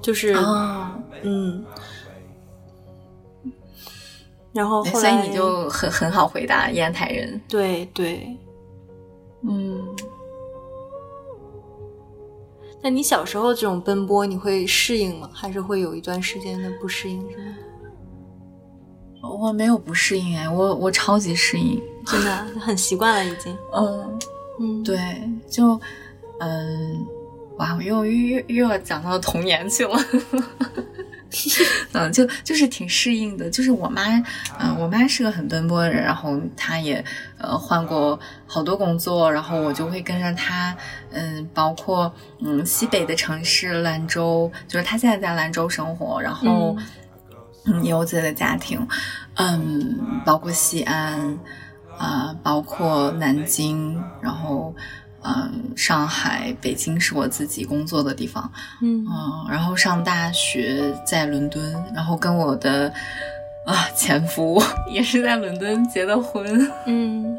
[0.00, 0.36] 就是
[1.22, 1.64] 嗯。
[4.54, 7.40] 然后，所以你就很很好回答烟台人。
[7.48, 8.38] 对对，
[9.42, 9.84] 嗯。
[12.80, 15.28] 那你小时候这种奔波，你会适应吗？
[15.32, 17.20] 还是会有一段时间的不适应？
[17.30, 17.56] 是吗？
[19.40, 23.56] 我没有不适应哎，我我超级适应，真的很习惯了已经。
[23.74, 24.18] 嗯
[24.60, 24.98] 嗯，对，
[25.48, 25.80] 就
[26.40, 27.06] 嗯，
[27.56, 29.98] 哇，我又又又要讲到童年去了。
[31.92, 33.50] 嗯，就就是挺适应的。
[33.50, 34.02] 就是我妈，
[34.58, 37.04] 嗯，我妈是个很奔波的人，然后她也
[37.38, 40.76] 呃换过好多工作，然后我就会跟着她，
[41.10, 46.76] 嗯，包括嗯西北的城市兰州，就是她现在在兰州生活，然后
[47.66, 48.86] 嗯也有自己的家庭，
[49.34, 51.38] 嗯，包括西安，
[51.98, 54.74] 啊，包括南京，然后。
[55.26, 58.50] 嗯，上海、北京是我自己工作的地方，
[58.82, 59.04] 嗯
[59.48, 62.92] 然后上大学在伦敦，然后跟我的
[63.64, 67.38] 啊前夫也是在伦敦结的婚，嗯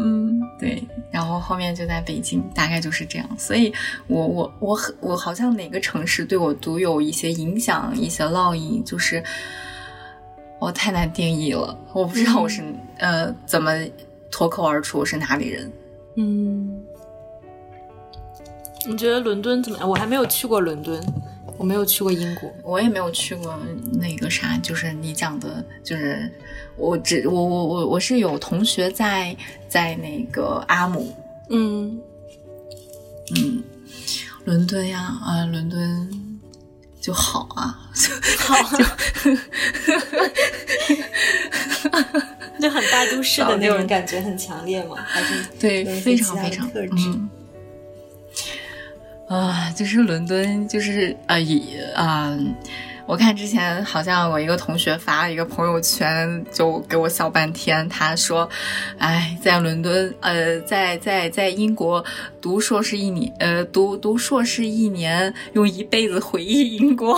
[0.00, 3.28] 嗯，对，然后后面就在北京，大概就是这样。
[3.38, 3.72] 所以，
[4.06, 9.22] 我我我很我好像哪个城市对我独有一些影响、一些烙印，就是
[10.58, 12.62] 我太难定义了，我不知道我是
[12.98, 13.72] 呃怎么。
[14.32, 15.68] 脱口而出我是哪里人。
[16.16, 16.82] 嗯，
[18.86, 19.88] 你觉得伦敦怎么样？
[19.88, 21.00] 我还没有去过伦敦，
[21.56, 23.58] 我没有去过英国，我也没有去过
[23.92, 26.30] 那个啥，就是你讲的，就是
[26.76, 29.36] 我只我我我我是有同学在
[29.68, 31.14] 在那个阿姆，
[31.48, 32.00] 嗯。
[33.36, 33.62] 嗯，
[34.44, 36.40] 伦敦呀啊，伦敦
[37.00, 37.78] 就好啊，
[38.38, 38.56] 好，
[42.60, 44.96] 就很大都市的那种感觉很强烈嘛？
[45.06, 47.18] 还是对，非常非常特质。
[49.28, 52.36] 啊，就是伦敦，就是呃，也啊，
[53.06, 57.88] 我看之前好像我一个同学发了一个朋友圈，就给我笑半天。
[57.88, 58.48] 他说
[58.98, 62.04] ：“哎，在伦敦，呃，在在在英国
[62.40, 67.16] 读硕士一年，呃，读读硕士一年，用一辈子回忆英国。”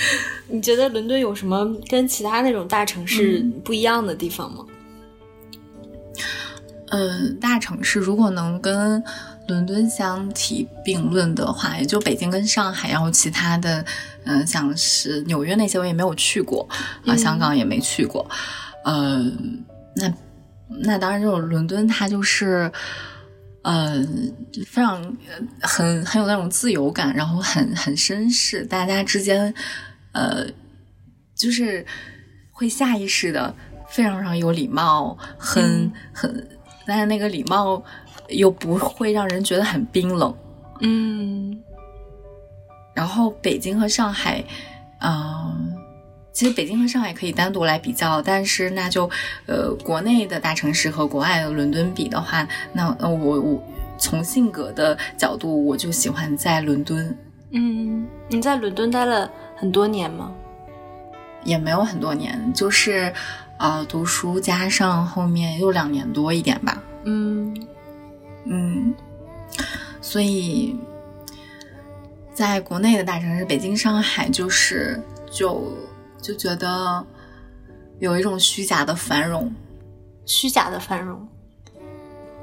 [0.48, 4.64] 你觉得伦敦有什么跟其他那种大城市不一样的地方吗？
[6.90, 9.02] 嗯，大城市如果能跟。
[9.48, 13.82] 伦敦相提并论的话，也就北京跟上海，然后其他的，
[14.24, 16.68] 嗯，像是纽约那些我也没有去过，
[17.06, 18.28] 啊，香港也没去过，
[18.84, 19.64] 嗯，
[19.96, 20.12] 那
[20.68, 22.70] 那当然就是伦敦，它就是，
[23.62, 24.06] 呃，
[24.66, 25.02] 非常
[25.62, 29.54] 很很有那种自由感，然后很很绅士，大家之间，
[30.12, 30.46] 呃，
[31.34, 31.84] 就是
[32.50, 33.54] 会下意识的
[33.88, 36.48] 非常非常有礼貌，很很，
[36.86, 37.82] 但是那个礼貌。
[38.30, 40.36] 又不会让人觉得很冰冷，
[40.82, 41.58] 嗯。
[42.94, 44.44] 然后北京和上海，
[45.00, 45.74] 嗯，
[46.30, 49.08] 其实北京和上海可以单独来比较，但是那就
[49.46, 53.64] 呃，国内的大城市和国外的伦敦比的话，那呃，我我
[53.96, 57.16] 从性格的角度，我就喜欢在伦敦。
[57.52, 60.32] 嗯，你在伦敦待了很多年吗？
[61.44, 63.12] 也没有很多年，就是
[63.58, 66.82] 呃，读书加上后面又两年多一点吧。
[67.04, 67.66] 嗯。
[68.50, 68.94] 嗯，
[70.00, 70.78] 所以，
[72.32, 75.76] 在国内的大城市，北京、上海，就是就
[76.22, 77.04] 就觉得
[77.98, 79.52] 有一种虚假的繁荣，
[80.24, 81.28] 虚假的繁荣。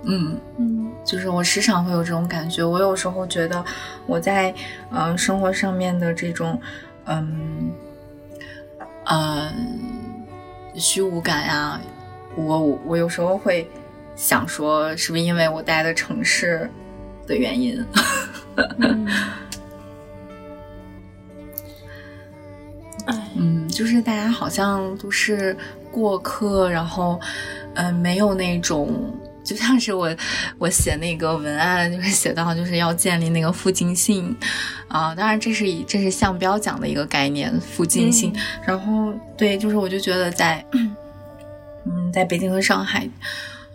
[0.03, 2.63] 嗯嗯，就是我时常会有这种感觉。
[2.63, 3.65] 我有时候觉得
[4.05, 4.53] 我在
[4.91, 6.61] 嗯生活上面的这种
[7.05, 7.71] 嗯
[9.05, 9.53] 呃
[10.75, 11.79] 虚无感呀，
[12.35, 13.65] 我我有时候会。
[14.17, 16.69] 想说是不是因为我待的城市
[17.27, 17.85] 的原因？
[23.35, 25.53] 嗯，就是大家好像都是
[25.91, 27.19] 过客，然后
[27.73, 29.13] 嗯，没有那种，
[29.45, 30.13] 就像是我
[30.57, 34.35] 我写那个文案，就是写到就是要建立那个附近性
[34.87, 35.13] 啊。
[35.15, 38.33] 当然，这是以这是向标讲的一个概念，附近性。
[38.65, 40.65] 然后对，就是我就觉得在
[41.85, 43.07] 嗯，在北京和上海。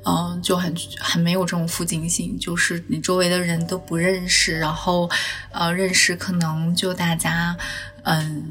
[0.02, 5.06] 嗯，就很很没有这种附近性，就是你周围的人都不认识，然后，
[5.52, 7.54] 呃，认识可能就大家，
[8.04, 8.42] 嗯，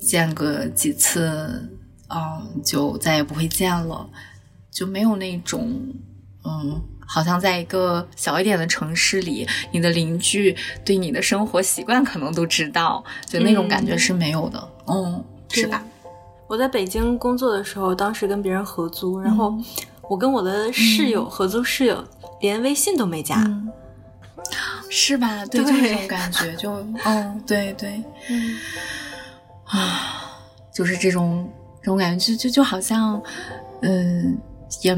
[0.00, 1.70] 见个几次，
[2.08, 4.10] 嗯，就再也不会见了，
[4.72, 5.72] 就没有那种，
[6.44, 15.84] 嗯，好像在一个小一点的城市里，你的邻居对你的生活习惯可能都知道，就那种感觉是没有的，嗯，是吧？
[16.48, 19.54] 我在北京工作的时候，当时跟别人合租，然后。
[20.10, 22.04] 我跟我的室友合租，室友
[22.40, 23.42] 连微信都没加，
[24.90, 25.46] 是吧？
[25.46, 28.58] 对，就这种感觉，就嗯，对对， 嗯
[29.64, 30.38] 啊，
[30.74, 31.50] 就是这种
[31.80, 33.22] 这种感觉，就就就好像，
[33.80, 34.36] 嗯，
[34.82, 34.94] 也。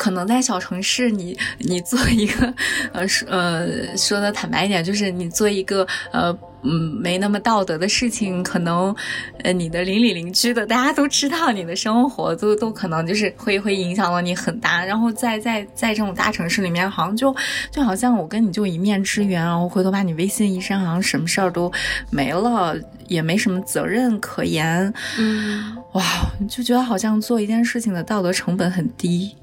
[0.00, 2.54] 可能在小城市，你你做一个，
[2.94, 6.72] 呃说呃说的坦白一点，就是你做一个呃嗯
[7.02, 8.96] 没那么道德的事情，可能
[9.44, 14.82] 呃你的邻里邻居的大家都知道你的生活，都都可能就是会会影响到你很大。
[14.82, 17.36] 然后在在在这种大城市里面，好像就
[17.70, 21.70] 就好像我跟你就一面之缘，然后回头把你微信一删，好像什么事儿都
[22.10, 22.74] 没了，
[23.06, 24.90] 也没什么责任可言。
[25.18, 26.02] 嗯，哇，
[26.48, 29.36] 就觉得好像做一件事情的道德成本很低。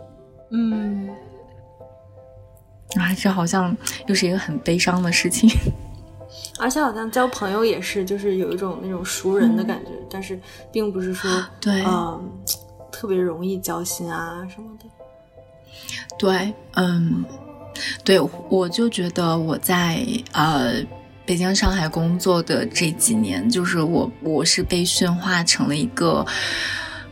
[0.49, 1.09] 嗯，
[2.95, 3.75] 啊，这好像
[4.07, 5.49] 又是一个很悲伤的事情。
[6.59, 10.39] 而且好像交朋友也是，就是有一种那种熟人的感觉，但是
[10.71, 11.29] 并不是说
[11.59, 12.31] 对，嗯，
[12.91, 14.85] 特别容易交心啊什么的。
[16.17, 17.23] 对，嗯，
[18.03, 18.19] 对，
[18.49, 20.73] 我就觉得我在呃
[21.25, 26.25] 北京、上海工作的这几年，就是我我是被驯化成了一个，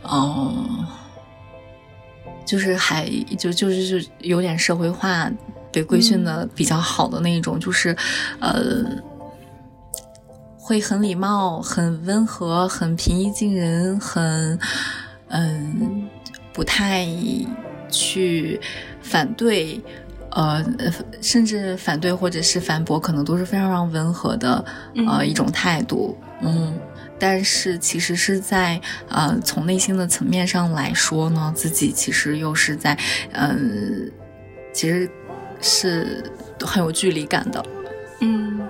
[0.02, 0.86] 嗯。
[2.46, 3.06] 就是还
[3.36, 5.30] 就就是就有点社会化，
[5.72, 7.94] 被规训的比较好的那一种，就是，
[8.40, 8.84] 呃，
[10.56, 14.58] 会很礼貌、很温和、很平易近人、很
[15.28, 16.08] 嗯，
[16.52, 17.06] 不太
[17.90, 18.60] 去
[19.02, 19.80] 反对，
[20.30, 20.64] 呃，
[21.20, 24.64] 甚至反对或者是反驳，可能都是非常非常温和的
[25.06, 26.16] 呃一种态度。
[26.42, 26.78] 嗯，
[27.18, 32.98] 但是其实是在呃从内心的层面上来说呢，自己其实又是在
[33.32, 34.10] 嗯，
[34.72, 35.08] 其实
[35.60, 36.22] 是
[36.60, 37.64] 很有距离感的。
[38.20, 38.60] 嗯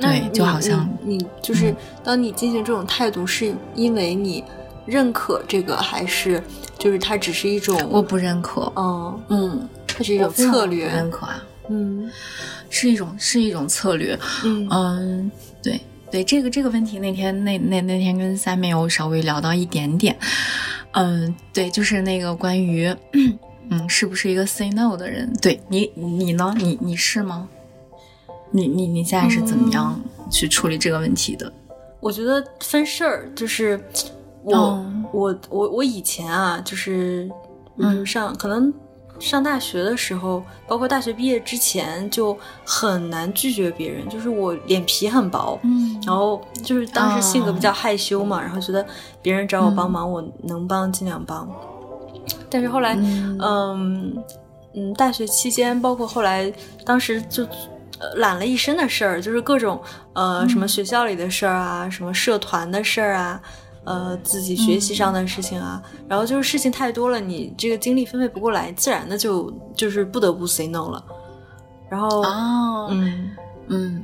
[0.00, 4.42] 对，就好像你就是当你进行这种态度，是因为你
[4.86, 6.42] 认可这个，还是
[6.76, 7.80] 就是它只是一种？
[7.88, 8.70] 我不认可。
[8.74, 10.86] 嗯嗯，它是一种策略。
[10.86, 11.42] 认可啊。
[11.68, 12.10] 嗯，
[12.68, 14.18] 是一种是一种策略。
[14.44, 15.30] 嗯嗯，
[15.62, 15.80] 对
[16.14, 20.16] 对，这个这个问题那天那那那天跟三妹有稍微聊到一点点。
[20.92, 22.86] 嗯，对，就是那个关于
[23.68, 25.34] 嗯是不是一个 say no 的人？
[25.42, 26.54] 对你你呢？
[26.56, 27.48] 你你是吗？
[28.52, 30.00] 你你你现在是怎么样
[30.30, 31.52] 去处理这个问题的？
[31.98, 33.82] 我觉得分事儿，就是
[34.44, 37.28] 我我我我以前啊，就是
[37.78, 38.72] 嗯上可能
[39.20, 48.84] 上大学的时候，包括大学毕业之前，就很难拒绝别人，就是我脸皮很薄，嗯，然后就是当时性格比较害羞嘛，然后觉得
[49.22, 51.48] 别人找我帮忙，我能帮尽量帮。
[52.50, 52.94] 但是后来，
[53.40, 54.16] 嗯
[54.74, 56.52] 嗯，大学期间，包括后来，
[56.84, 57.46] 当时就。
[58.16, 59.80] 揽了一身的事儿，就是各种
[60.12, 63.40] 呃什么学校里的事儿啊，什么社团的事儿啊，
[63.84, 71.04] 呃自己学习上的事情啊，然后就是事情太多了，你这个精力分配不过来，自然的就就是不得不 say no 了。
[71.88, 73.30] 然后哦，嗯
[73.68, 74.02] 嗯，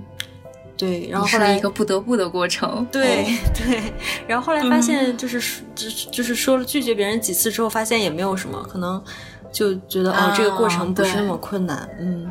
[0.76, 3.24] 对，然后后来一个不得不的过程，对
[3.54, 3.92] 对，
[4.28, 9.02] 然后后来发现就是就是就是说了拒绝别人几次之后，发现也没有什么，可能
[9.50, 12.30] 就觉得哦这个过程不是那么困难，嗯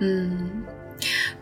[0.00, 0.50] 嗯。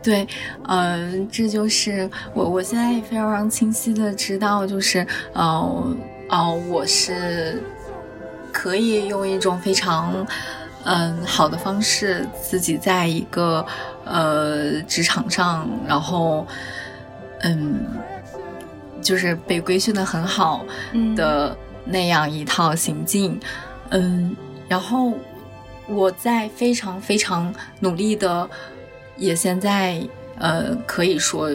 [0.03, 0.27] 对，
[0.67, 5.97] 嗯，这就是我，我现在也非常清晰的知道，就是，呃，
[6.31, 7.63] 哦，我是
[8.53, 10.27] 可以用一种非常，
[10.85, 13.65] 嗯，好的方式，自己在一个
[14.05, 16.47] 呃职场上，然后，
[17.41, 17.81] 嗯，
[19.03, 20.65] 就是被规训的很好
[21.15, 23.39] 的那样一套行径，
[23.91, 24.35] 嗯，
[24.67, 25.13] 然后
[25.87, 28.49] 我在非常非常努力的。
[29.21, 30.01] 也现在，
[30.39, 31.51] 呃，可以说，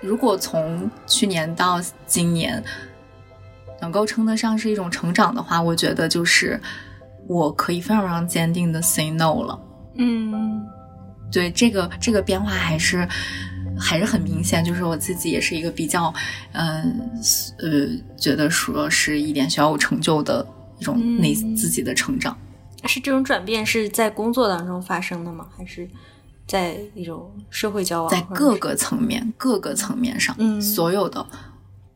[0.00, 2.62] 如果从去年到今年，
[3.80, 6.58] 能够称得上是一种成长的话，我觉得就是
[7.28, 9.60] 我可以非常非常坚定的 say no 了。
[9.96, 10.66] 嗯，
[11.30, 13.06] 对，这个这个变化还是
[13.78, 16.12] 还是很明显，就是我自己也是一个比较，
[16.52, 17.10] 嗯
[17.58, 20.46] 呃，觉得说是一点小有成就的
[20.78, 22.34] 一种内自己的成长。
[22.86, 25.46] 是这种转变是在工作当中发生的吗？
[25.54, 25.86] 还是？
[26.46, 31.26] 在一种社会交往，在各个层面、各个层面上，嗯，所有的，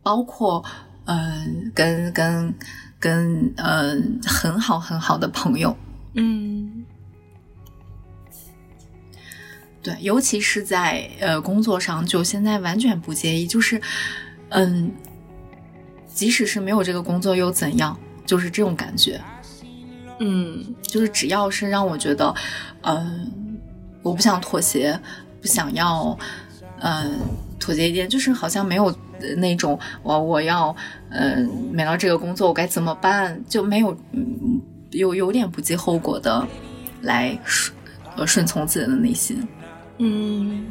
[0.03, 0.65] 包括，
[1.05, 2.53] 嗯，跟跟
[2.99, 5.77] 跟，嗯，很好很好的朋友，
[6.15, 6.85] 嗯，
[9.81, 13.81] 对，尤其是在呃工作上，就现在完全不介意，就是，
[14.49, 14.91] 嗯，
[16.13, 17.97] 即使是没有这个工作又怎样，
[18.27, 19.21] 就是这种感觉，
[20.19, 22.35] 嗯，就是只要是让我觉得，
[22.83, 23.40] 嗯。
[24.03, 24.99] 我不想妥协，
[25.41, 26.17] 不想要，
[26.81, 27.19] 嗯，
[27.59, 28.95] 妥协一点，就是好像没有
[29.37, 30.75] 那种我我要，
[31.11, 34.61] 嗯，没了这个工作我该怎么办，就没有，嗯
[34.91, 36.47] 有有点不计后果的
[37.03, 37.77] 来顺
[38.17, 39.47] 呃顺从自己的内心，
[39.99, 40.67] 嗯。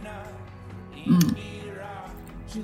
[1.07, 1.19] 嗯，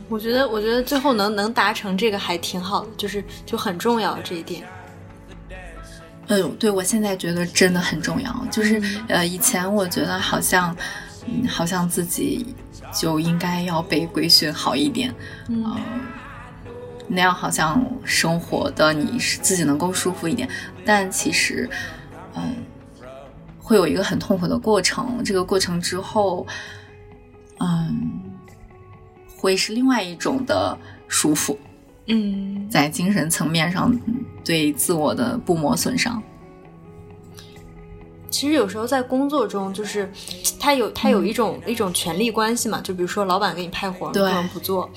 [0.09, 4.63] 我觉得我觉得最后能能达成这个还挺好的，就是就很重要这一点。
[6.27, 10.75] 哎呦，对我现在觉得真的很重要，就是呃，以前我觉得好像，
[11.27, 12.55] 嗯，好像自己
[12.93, 15.13] 就应该要被规训好一点，
[15.49, 15.75] 嗯，
[17.07, 20.49] 那样好像生活的你是自己能够舒服一点，
[20.83, 21.69] 但其实，
[22.35, 22.55] 嗯，
[23.59, 26.47] 会有一个很痛苦的过程，这个过程之后，
[27.59, 28.21] 嗯，
[29.37, 30.75] 会是另外一种的
[31.07, 31.57] 舒服。
[32.07, 33.91] 嗯，在精神层面上
[34.45, 36.21] 对自我的不磨损伤，
[38.29, 40.09] 其实有时候在工作中，就是
[40.59, 44.87] 他有他有一种一种权力关系嘛，就比如说老板给你派活，你不能不做。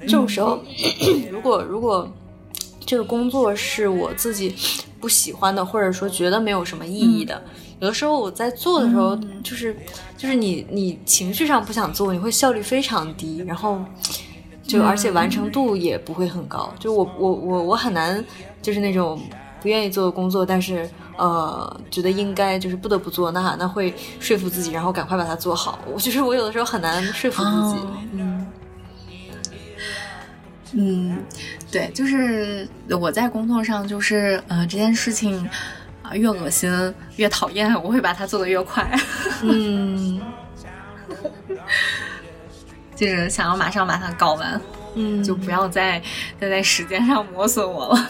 [0.00, 0.58] 这种时候，
[1.30, 2.10] 如果如果
[2.86, 4.54] 这个工作是我自己
[4.98, 7.42] 不喜欢的，或者说觉得没有什么意义的，
[7.80, 9.76] 有的时候我在做的时候，就是
[10.16, 13.84] 就是你你情绪上不想做，你会效率非常低，然后。
[14.66, 18.24] 就而且完成度也不会很高，就我我我我很难，
[18.60, 19.20] 就是那种
[19.62, 25.78] 不愿意做的工作，但是呃觉得应该就是不得不做，那那会说服自己，然后赶快把它做好。
[25.86, 27.86] 我就是我有的时候很难说服自己。
[28.12, 28.46] 嗯
[30.72, 31.24] 嗯，
[31.70, 32.68] 对，就是
[33.00, 35.48] 我在工作上就是呃这件事情
[36.02, 38.84] 啊越恶心越讨厌，我会把它做得越快。
[39.42, 40.20] 嗯。
[42.96, 44.60] 就是想要马上把它搞完，
[44.94, 46.02] 嗯，就不要再
[46.40, 48.08] 再在时间上磨损我了。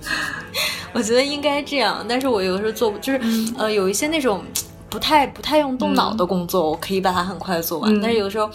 [0.94, 3.20] 我觉得应该这样，但是我有的时候做，就是
[3.58, 4.42] 呃，有一些那种
[4.88, 8.00] 不太不太用动脑的工作，我可以把它很快做完。
[8.00, 8.48] 但是有的时候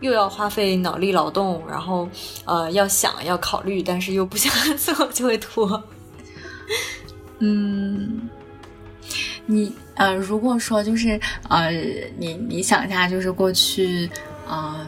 [0.00, 2.06] 又要花费脑力劳动，然后
[2.44, 5.82] 呃要想要考虑，但是又不想 做，就会拖。
[7.38, 8.28] 嗯，
[9.46, 11.18] 你呃，如果说就是
[11.48, 11.70] 呃，
[12.18, 14.10] 你你想一下，就是过去。
[14.48, 14.86] 嗯，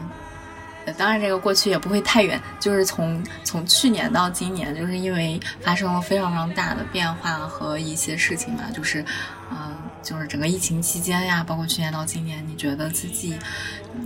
[0.97, 9.03] 当然，这个过去也不会太远，就是从从去年到今年，就是因为发生了非常非常大的变化和一些事情嘛，就是，
[9.51, 13.37] 嗯，就是整个疫情期间呀，包括去年到今年，你觉得自己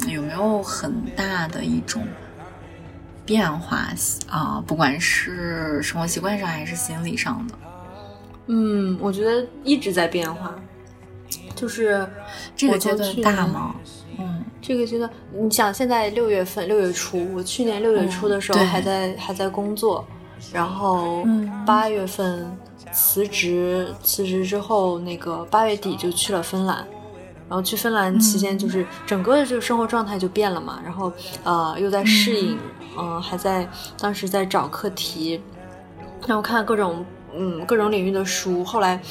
[0.08, 2.06] 有没有很大的一种
[3.26, 3.88] 变化
[4.28, 4.62] 啊？
[4.68, 7.56] 不管是生活习惯上还是心理上的？
[8.48, 10.54] 嗯，我觉得一直在变化，
[11.56, 12.06] 就是
[12.58, 13.76] 这个阶段大吗？
[14.20, 20.06] 嗯，这个阶段，你想现在六月份，六月初，我去年六月初的时候还在还在工作，
[20.52, 21.26] 然后
[21.66, 22.46] 八月份
[22.92, 26.78] 辞职，辞职之后那个八月底就去了芬兰，
[27.48, 31.12] 然后去芬兰期间就是整个的这个生活状态就变了嘛，然后
[31.44, 32.58] 呃又在适应，
[32.98, 33.68] 嗯，还在
[34.00, 35.42] 当时在找课题，
[36.28, 39.02] 然后看各种嗯各种领域的书，后来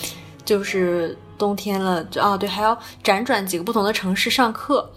[0.45, 1.17] 就是。
[1.43, 4.89] 冬天了，啊对，还要辗转几个不同的城市上课，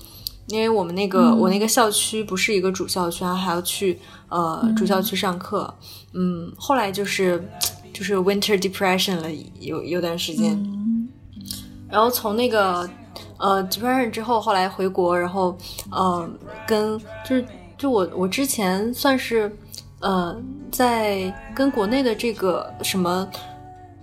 [0.46, 4.00] 因为我们那个我那个校区不是一个主校区，然后还要去
[4.30, 5.74] 呃主校区上课。
[6.14, 7.44] 嗯，后来就是
[7.92, 9.28] 就是 winter depression 了，
[9.60, 10.56] 有有段时间。
[11.90, 12.88] 然后从那个
[13.38, 15.58] 呃 depression 之后，后来回国，然后
[15.90, 16.30] 呃
[16.68, 16.96] 跟
[17.28, 17.44] 就是
[17.76, 19.52] 就我我之前算是
[20.00, 20.40] 呃
[20.72, 23.28] 在跟国内的这个什么。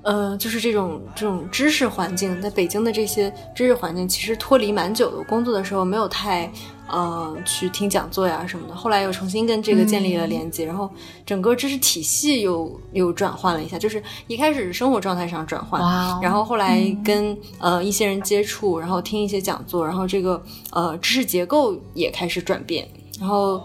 [0.02, 5.22] 呃，就是这种这种知识环境，在北京的这些知识环境，其实脱离蛮久的。
[5.24, 6.50] 工作的时候没有太
[6.88, 10.90] 呃去听讲座呀什么的，后来又重新跟这个建立了连接，然后
[11.24, 13.78] 整个知识体系又又转换了一下。
[13.78, 15.80] 就是一开始是生活状态上转换，
[16.20, 20.42] 然后后来跟呃一些人接触，然后听一些讲座，然后这个
[20.72, 22.88] 呃知识结构也开始转变，
[23.20, 23.62] 然后。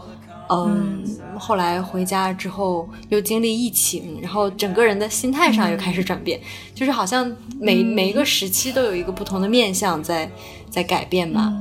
[0.49, 1.03] 嗯，
[1.38, 6.40] 后来回家之后又经历疫情，然后整个人的心态上又开始转变，
[6.74, 7.30] 就是好像
[7.60, 10.30] 每每一个时期都有一个不同的面相在
[10.69, 11.52] 在改变吧。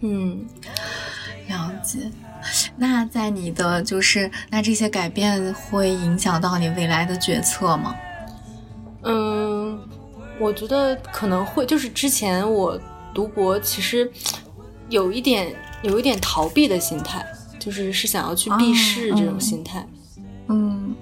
[0.00, 0.46] 嗯，
[1.48, 1.98] 了解。
[2.76, 7.96] 那在你的就是那这些改变会影响到你未来的决策吗？
[9.02, 9.78] 嗯，
[10.38, 11.66] 我觉得可能会。
[11.66, 12.78] 就是之前我
[13.12, 14.10] 读博，其实
[14.88, 15.52] 有一点
[15.82, 17.26] 有一点逃避的心态。
[17.58, 19.86] 就是是想要去避世这种心态，
[20.48, 20.94] 嗯，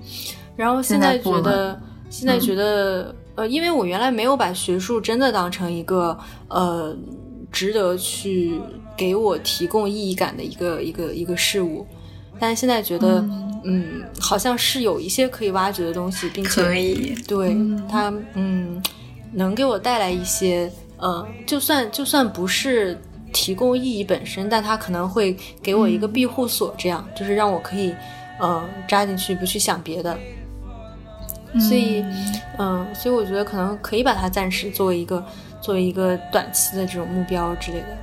[0.56, 6.18] 然后现在觉得，现在觉得，呃，因为我原来没有把学术真的当成一个
[6.48, 6.96] 呃
[7.52, 8.60] 值得去
[8.96, 11.86] 给我提供意义感的一个一个一个事物，
[12.38, 13.24] 但是现在觉得，
[13.64, 17.56] 嗯，好像是有一些可以挖掘的东西，并且可以对
[17.88, 18.82] 它，嗯，
[19.32, 22.98] 能给我带来一些，呃，就算就算不是。
[23.36, 27.94] 提供意义本身，但它可能会给我一个庇护所，这样就是让我可以，
[28.40, 30.18] 嗯，扎进去，不去想别的。
[31.60, 32.02] 所以，
[32.58, 35.22] 嗯，所以我觉得可能可以把它暂时作为一个，
[35.60, 37.98] 作为一个短期的这种目标之类的。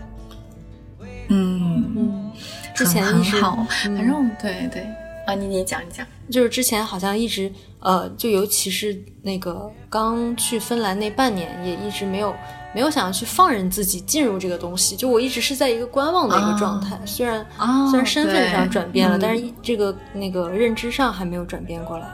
[1.30, 1.84] 嗯。
[1.98, 2.32] 嗯，
[2.76, 4.86] 之前很好，反正对对。
[5.26, 12.36] 啊，你你讲一讲，就是之前好像一直，呃，就尤其是那个刚去芬兰那半年，也一直没有。
[12.74, 17.00] 没有想要去放任自己进入这个东西，就我一直是在一个观望的一个状态。
[17.06, 17.46] 虽然
[17.90, 22.08] 虽然身份上转变了，但是这个那个认知上还没有转变过来。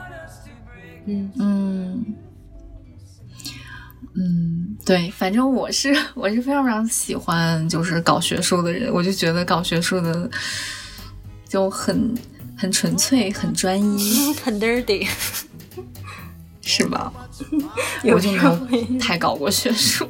[1.06, 2.04] 嗯嗯
[4.14, 10.28] 嗯，对，反正我是 我是非常非常喜欢就是搞学术的人，我就觉得搞学术的
[11.48, 12.14] 就很
[12.56, 15.08] 很纯粹，很专一， 很 dirty。
[16.62, 17.12] 是吧？
[18.04, 20.06] 我就没有太搞过学术。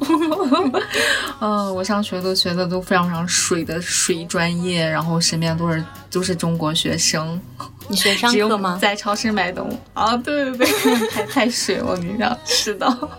[1.39, 7.39] 嗯， 我上学都学的都非常非常水的水专业，然后身边都是都是中国学生。
[7.87, 8.77] 你学上课吗？
[8.81, 10.15] 在超市买东西啊？
[10.17, 13.09] 对对对，太太水了，我跟你讲，是的。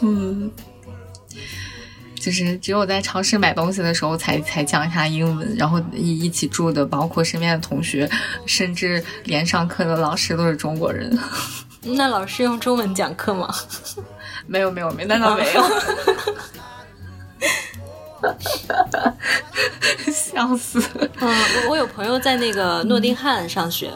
[0.00, 0.50] 嗯，
[2.14, 8.10] 就是只有在超市买东西的时候才才讲一下英文，然后一一起住的，包括身边的同学，
[8.44, 11.18] 甚至连上课的老师都是中国人。
[11.94, 13.52] 那老师用中文讲课吗？
[14.46, 15.62] 没有没有没，那倒没有。
[20.12, 20.82] 笑死！
[21.20, 21.28] 嗯，
[21.64, 23.90] 我我有朋友在那个诺丁汉上学，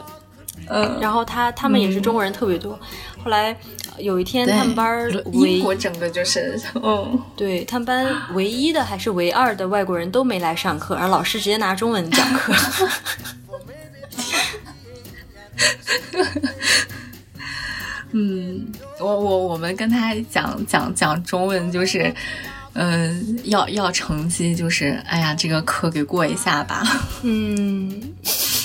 [0.69, 2.79] 嗯，然后他他们也是中国人特别多。
[3.23, 3.55] 后来
[3.97, 12.53] 有一天他们班唯英国整个就是，嗯，对他们班唯一的还是唯二的外国人都没来上课，然后老师直接拿中文讲课。
[18.11, 18.67] 嗯，
[18.99, 22.13] 我我我们跟他讲讲讲中文就是。
[22.73, 26.81] 嗯，要要成绩，就是哎呀，这个课给过一下吧。
[27.21, 28.01] 嗯，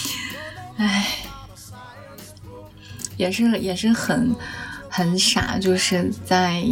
[0.79, 1.09] 哎，
[3.17, 4.33] 也是也是很
[4.89, 6.63] 很傻，就是在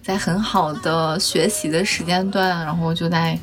[0.00, 3.36] 在很好的学习的时间段，然后就在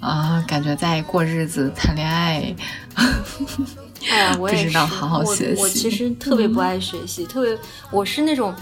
[0.00, 2.56] 啊、呃，感觉在过日子、谈恋爱。
[4.08, 5.60] 哎呀，我也不知道好好学习。
[5.60, 7.58] 我其实特别不爱学习，嗯、特别
[7.90, 8.54] 我是那种，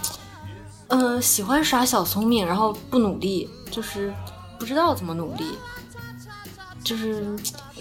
[0.87, 3.47] 呃，喜欢耍小聪明，然后不努力。
[3.71, 4.11] 就是
[4.57, 5.43] 不知道怎么努力，
[6.83, 7.23] 就是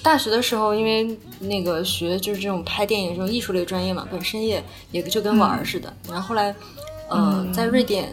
[0.03, 5.89] 大学的时候，因为那个学就是这种拍电影这种艺术类专业嘛，本身也也就跟玩儿似的。
[6.05, 6.55] 嗯、然后后来，
[7.09, 8.13] 呃，嗯、在瑞典，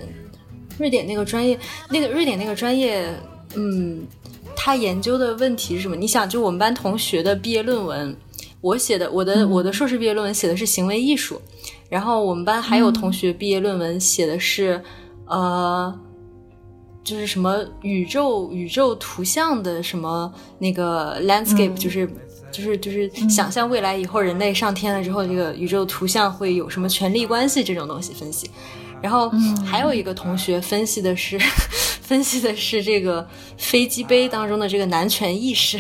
[0.80, 1.60] 瑞典那个专业，
[1.90, 3.14] 那个瑞典那个专业，
[3.56, 4.08] 嗯，
[4.56, 5.98] 他研究的问题是什么？
[5.98, 8.16] 你想，就我们班同学的毕业论文，
[8.66, 11.40] 我写的，我的、嗯、我的硕士毕业论文写的是行为艺术，
[11.88, 14.82] 然后我们班还有同学毕业论文写的是，
[15.28, 15.94] 呃。
[17.04, 22.10] 就是什么宇宙宇宙图像的什么那个 landscape，、嗯、就是
[22.52, 28.50] 就是就是想象未来以后人类上天了之后，这个宇宙图像会有什么权力关系这种东西分析。
[29.04, 29.30] 然后
[29.64, 31.42] 还有一个同学分析的是、嗯、
[32.02, 35.78] 分析的是这个飞机杯当中的这个男权意识。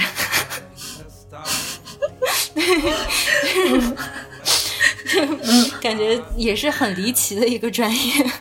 [5.81, 8.31] 感觉也是很离奇的一个专业。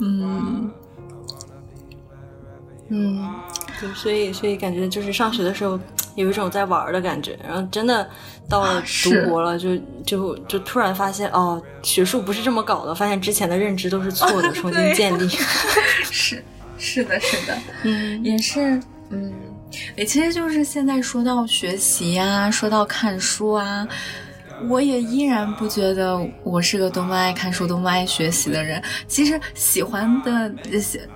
[0.00, 0.70] 嗯，
[2.88, 3.34] 嗯，
[3.80, 5.78] 对，所以所以感觉就是上学的时候
[6.14, 8.08] 有一种在玩的感觉，然后真的
[8.48, 9.76] 到了读博了，就
[10.06, 15.28] 就就突然发现哦，学术不是这么搞的，发现之前的认知都是错的， 重新建立。
[16.10, 16.44] 是
[16.78, 19.32] 是的，是的，嗯，也是，嗯，
[19.96, 23.86] 也其实就是现在说到学习啊，说到看书啊。
[24.68, 28.82] 我也依然不觉得我是个多么爱看书、多么爱学习的人。
[29.06, 30.50] 其实喜欢的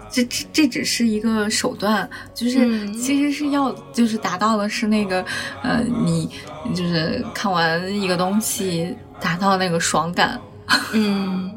[0.08, 5.24] 这这这只是一个手段，就是、嗯、其实是要就是达到的是那个
[5.60, 6.30] 呃，你
[6.72, 10.40] 就是看完一个东西达到那个爽感，
[10.94, 11.50] 嗯，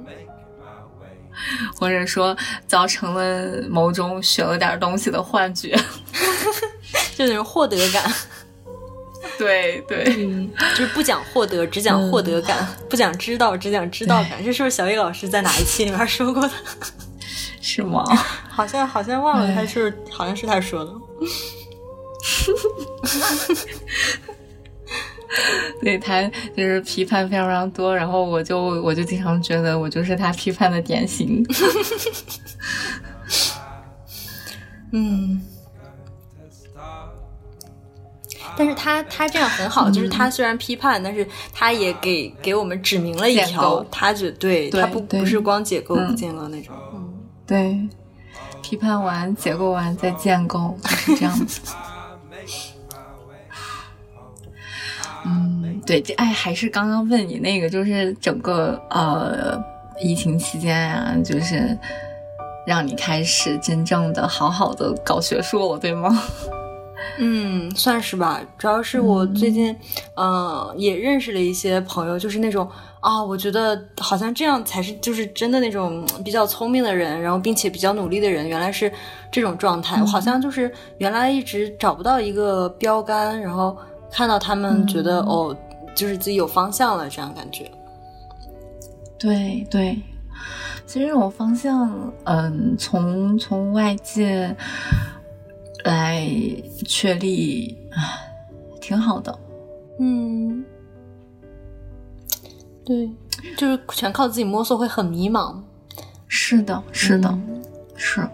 [1.76, 2.36] 或者说
[2.68, 5.76] 造成了某种学了点东西的幻觉，
[7.16, 8.12] 就那种获得感。
[9.38, 14.44] 对 对，嗯，就是不讲获得，只讲获得感；嗯、不讲知道，只讲知道感。
[14.44, 16.54] 这是不是小叶老师在哪一期里面说过的？
[17.62, 18.04] 是吗？
[18.50, 20.92] 好像好像忘了，他是好像是他说的。
[25.82, 26.22] 对他
[26.56, 31.46] 就是批判非常非常多，然后我就我就经常觉得我就是他批判的典型。
[34.92, 35.42] 嗯。
[38.58, 47.14] 但是他他这样很好，嗯、就是他虽然批判，但是他也给给我们指明了一条，他觉对他不不是光解构不建构那种，嗯，
[47.46, 47.78] 对，
[48.62, 51.60] 批判完解构完再建构，就是这样子。
[55.86, 59.58] 对，这哎还是刚刚问你那个，就是整个呃
[60.02, 61.78] 疫情期间啊，就是
[62.66, 66.10] 让你开始真正的好好的搞学术了，对吗？
[67.20, 68.42] 嗯，算是吧。
[68.58, 69.72] 主要是我最近，
[70.16, 72.68] 嗯、呃，也认识了一些朋友，就是那种
[73.00, 78.92] 啊，我觉得好像这样才是就是真的那种比较聪明的人，然后并且比较努力的人，原来是
[79.32, 79.98] 这种状态。
[79.98, 83.78] 嗯、我好像就是原来一直找不到一个标杆，然后
[84.12, 85.58] 看到他们觉得、嗯、哦，
[85.96, 87.72] 就是自己有方向了，这样感觉。
[89.18, 89.98] 对对，
[90.86, 94.56] 其实这种方向，嗯，从从外界。
[95.86, 96.28] 来
[96.84, 97.78] 确立，
[98.82, 99.38] 挺好的。
[100.00, 100.66] 嗯，
[102.84, 103.08] 对，
[103.56, 105.62] 就是全靠自己摸索，会很迷茫。
[106.28, 107.64] 是的，是的，嗯、
[107.96, 108.28] 是。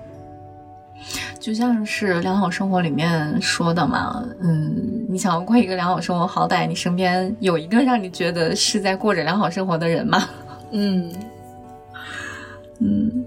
[1.41, 10.23] 就像是良好生活里面说的嘛，嗯，你想要过一个良好生活，好歹你身边有一个让你觉得是在过着良好生活的人嘛。
[10.71, 11.11] 嗯
[12.79, 13.25] 嗯。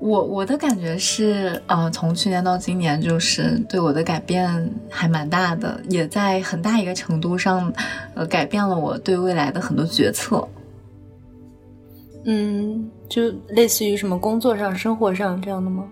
[0.00, 7.72] 我我的感觉是，呃，从去年到今年，就是对我的改变还蛮大的，也在很大一个程度上，
[8.14, 10.46] 呃，改变了我对未来的很多决策。
[12.24, 15.84] 嗯，就类似于什么工作上、生活上这样的吗？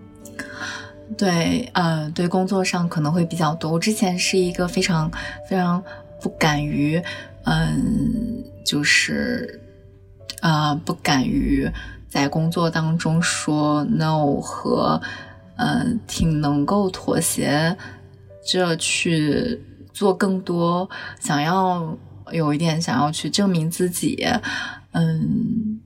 [1.17, 3.71] 对，呃，对，工作上可能会比较多。
[3.71, 5.09] 我之前是一个非常
[5.49, 5.81] 非常
[6.21, 7.01] 不敢于，
[7.45, 9.59] 嗯，就是，
[10.41, 11.69] 呃，不敢于
[12.09, 15.01] 在工作当中说 no 和，
[15.55, 17.75] 嗯，挺能够妥协，
[18.45, 19.59] 这去
[19.93, 20.87] 做更多，
[21.21, 21.97] 想要
[22.31, 24.27] 有一点想要去证明自己，
[24.91, 25.76] 嗯，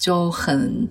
[0.00, 0.88] 就很。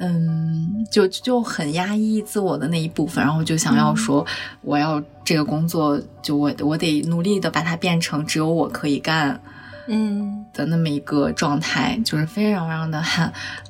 [0.00, 4.26] 嗯，就就很压抑自我的那一部分，然后就想要说，
[4.60, 9.40] 我要这个工作，就我我得努力的把它变成只有我可以干，
[9.86, 13.00] 嗯的那么一个状态，就是非常非常的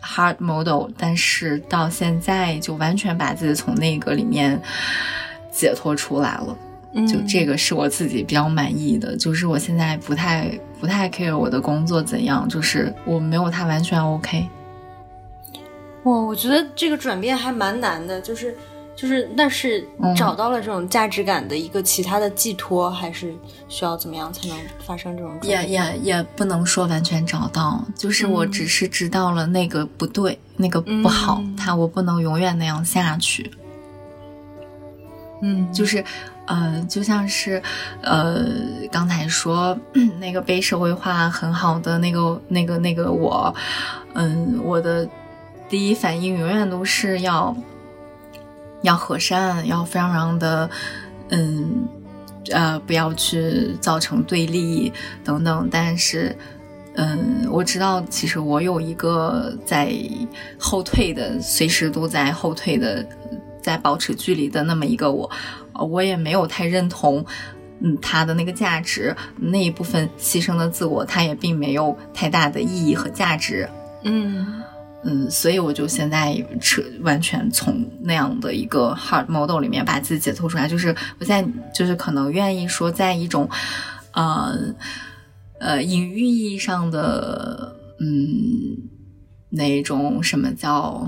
[0.02, 0.90] hard model。
[0.96, 4.60] 但是到现在就完全把自己从那个里面
[5.52, 6.56] 解脱出来了，
[7.06, 9.14] 就这个是我自己比较满意的。
[9.18, 14.46] 就是我现在不太不太 care 我的工作怎样，就是我没有他完全 OK。
[16.02, 18.54] 哇，我觉得这个转变还蛮难的，就是，
[18.94, 23.34] 就是，那是找到了这种价值感的一个其他的寄托，还是
[23.66, 25.32] 需要怎么样才能发生这种？
[25.40, 33.50] 也也也不能说完全找到，就是我只是知道了那个不对，那个不好，他我不能永远那样下去。
[35.40, 36.04] 嗯，就是，
[36.46, 37.62] 呃，就像是，
[38.02, 38.44] 呃，
[38.90, 39.78] 刚才说
[40.20, 43.54] 那个被社会化很好的那个那个那个我，
[44.14, 45.08] 嗯，我的。
[45.66, 47.56] 第一反应永远都是要
[48.82, 50.70] 要和善，要非常非常的，
[51.30, 51.88] 嗯，
[52.52, 54.92] 呃，不要去造成对立
[55.24, 55.66] 等等。
[55.72, 56.36] 但是，
[56.96, 59.90] 嗯，我知道，其实我有一个在
[60.58, 63.04] 后退的，随时都在后退的，
[63.60, 65.28] 在保持距离的那么一个我，
[65.74, 67.24] 我也没有太认同，
[67.80, 73.68] 嗯，他的那个价值那一部分牺牲的自我，他也并没有太大的意义和价值，
[74.02, 74.62] 嗯。
[75.06, 83.46] 嗯，所以我就现在彻完全从那样的一个 hard model 里面把自己解脱出来，就是我现在就是可能愿意说，在一种，
[84.12, 84.74] 呃，
[85.60, 88.78] 呃隐喻意义上的，嗯，
[89.50, 91.06] 那种什么叫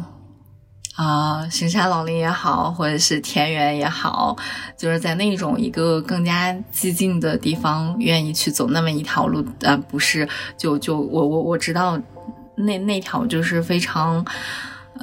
[0.96, 4.36] 啊深山老林也好，或者是田园也好，
[4.76, 12.00] 就是在那种一个更加激进的地方，愿意去走那么一条路，呃，不是，就就我我我知道。
[12.58, 14.24] 那那条就是非常，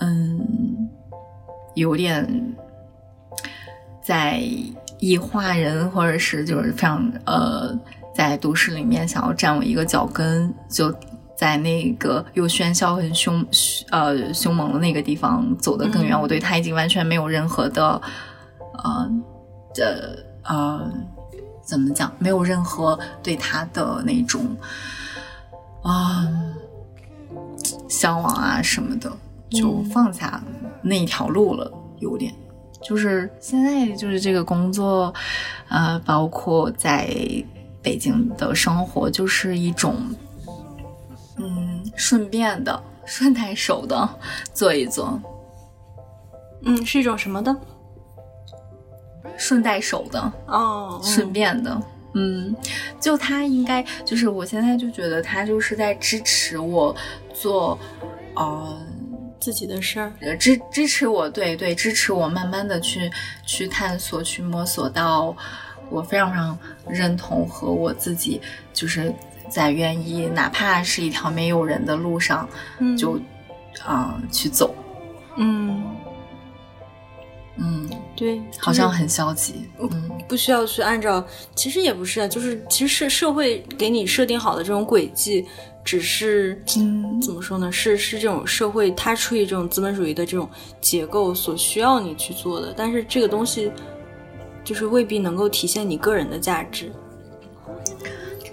[0.02, 0.90] 嗯，
[1.76, 2.28] 有点
[4.02, 4.42] 在
[4.98, 7.78] 异化人，或者是就是非常呃，
[8.16, 10.92] 在都市里面想要站稳一个脚跟，就
[11.44, 13.46] 在那个又喧嚣很凶
[13.92, 16.18] 呃凶猛的那个地方走得更远。
[16.18, 18.02] 我对他已经完全没有任何的
[18.82, 19.12] 呃
[19.76, 20.90] 的呃
[21.62, 24.56] 怎么讲，没有任何对他的那种
[25.84, 26.32] 啊。
[27.90, 29.12] 向往啊什么的，
[29.50, 30.42] 就放下
[30.82, 31.70] 那条路了。
[32.00, 32.34] 有点，
[32.82, 35.14] 就是现在就是这个工作，
[35.68, 37.08] 呃，包括在
[37.82, 39.96] 北京的生活，就是一种，
[41.38, 44.08] 嗯，顺便的、 顺带手的
[44.54, 45.20] 做一做。
[46.64, 47.56] 嗯，是一种什么的？
[49.38, 51.82] 顺带手的哦，顺便的。
[52.14, 52.56] 嗯，
[53.00, 56.96] 就他应该就是我现在就觉得他就是在支持我
[57.34, 57.78] 做，
[58.36, 58.80] 呃，
[59.40, 63.12] 自己的事儿，支支持我，对对，支持我慢慢的去
[63.48, 65.36] 去探索，去摸索到
[65.90, 68.40] 我非常非常认同和我自己
[68.72, 69.12] 就是
[69.54, 72.50] 在愿意，哪怕是一条没有人的路上，
[72.98, 73.20] 就
[73.86, 74.74] 啊去走，
[75.38, 75.84] 嗯。
[77.56, 79.70] 嗯，对，好像很消极。
[79.80, 81.24] 嗯，不需要去按照，
[81.54, 85.46] 其实也不是啊，就是其实社社会给你设定好的这种轨迹，
[85.84, 87.72] 只是嗯，怎么说呢？
[87.72, 90.50] 是是这种社会它出于这种资本主义的这种
[90.82, 93.72] 结构所需要你去做的，但是这个东西
[94.64, 96.92] 就是未必能够体现你个人的价值。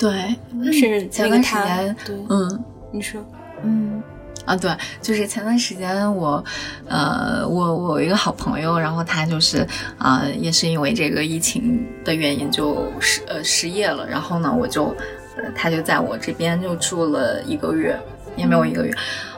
[0.01, 0.35] 对，
[0.73, 1.97] 是前段时间，
[2.31, 3.23] 嗯，你说，
[3.63, 4.03] 嗯。
[4.47, 6.43] 啊，对，就是前段时间我，
[6.89, 9.65] 呃，我我有一个好朋友，然后他就是
[9.99, 14.87] 啊，也是因为这个疫情的原因就失呃失业了，然后呢，我就
[15.37, 17.95] 呃他就在我这边就住了一个月，
[18.35, 18.93] 也没有一个月，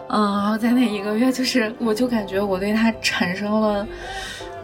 [0.08, 3.86] 嗯，然后在那一个月，就是我就感觉我对他产生了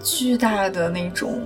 [0.02, 1.42] 巨大的那种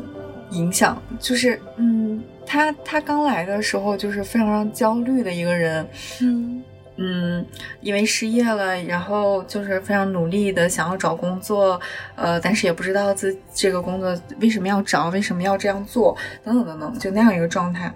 [0.52, 5.86] 影响，就是嗯，他他刚来的时候就是非常非常焦虑的一个人，
[6.20, 6.62] 嗯。
[6.97, 7.44] 嗯，
[7.81, 11.81] 因为失业了，然后就是非常努力的想要找工作，
[12.14, 16.14] 呃，但是也不知道自这个工作为什么要找，为什么要这样做，
[16.44, 17.92] 等等等等，就那样一个状态。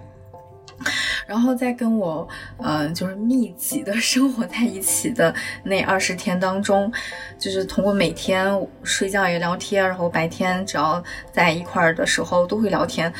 [1.25, 5.33] 然后在跟我，呃，就是密集的 生活在一起的
[5.63, 6.91] 那二十天当中，
[7.37, 13.11] 就是通过每天睡觉也聊天，然后白天只要在一块儿的时候都会聊天。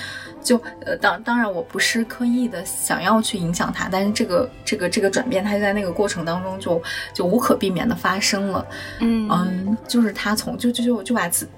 [0.41, 6.81] 就呃，当当然我不是刻意的想要去影响他，但是这个这个这个转变，他就在那个过程当中就
[7.13, 8.65] 就无可避免的发生了。
[9.01, 11.49] 嗯嗯，就是他从就就就就把自，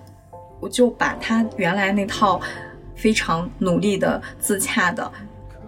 [0.59, 2.41] 我就把他原来那套
[2.95, 5.11] 非常努力的自洽的。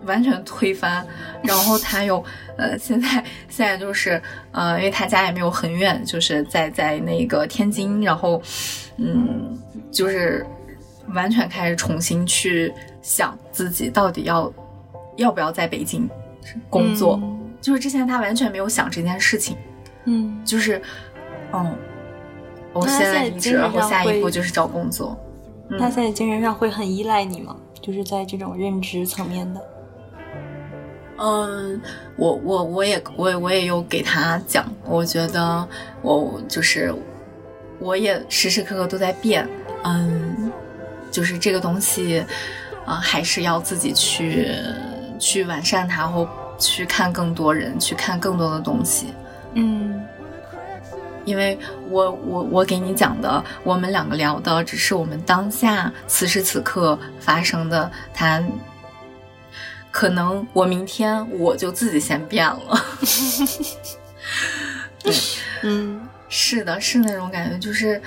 [0.06, 1.06] 完全推翻，
[1.44, 2.24] 然后他又，
[2.58, 3.08] 呃，现在
[3.50, 4.22] 现在就是，
[4.52, 8.42] 呃，因为他家也没有很远，就是在在那个天津，然后，
[8.98, 9.58] 嗯，
[9.92, 10.46] 就是
[11.14, 14.52] 完全开始重新去想自己到底要
[15.18, 16.10] 要不要在北京
[16.70, 17.20] 工作，
[17.62, 19.56] 就是之前他完全没有想这件事情，
[20.06, 20.82] 嗯，就是，
[21.54, 21.76] 嗯，
[22.74, 25.18] 我现在离职，然后下一步就是找工作。
[25.80, 27.56] 他现在精神上会很依赖你吗？
[27.82, 29.62] 就是在这种认知层面的。
[31.24, 31.80] 嗯，
[32.16, 35.68] 我我我也我我也有给他讲，我觉得
[36.02, 36.92] 我就是
[37.78, 39.48] 我也时时刻刻都在变，
[39.84, 40.52] 嗯，
[41.12, 42.26] 就是这个东西
[42.88, 44.52] 啊，还是要自己去
[45.20, 46.28] 去完善它，或
[46.58, 49.14] 去看更多人，去看更多的东西，
[49.54, 50.04] 嗯，
[51.24, 51.56] 因为
[51.88, 58.44] 我我我给你讲的，我们两个聊的只是我们当下此时此刻发生的，他。
[59.92, 62.86] 可能我明天我就自己先变了，
[65.04, 65.14] 对，
[65.64, 68.02] 嗯，是的，是那种感觉，就是，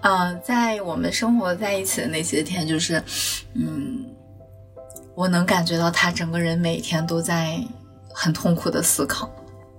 [0.00, 3.02] 呃，在我们生活在一起的那些天，就是，
[3.54, 4.06] 嗯，
[5.14, 7.58] 我能感觉到他整个人每天都在
[8.12, 9.28] 很痛苦的思考，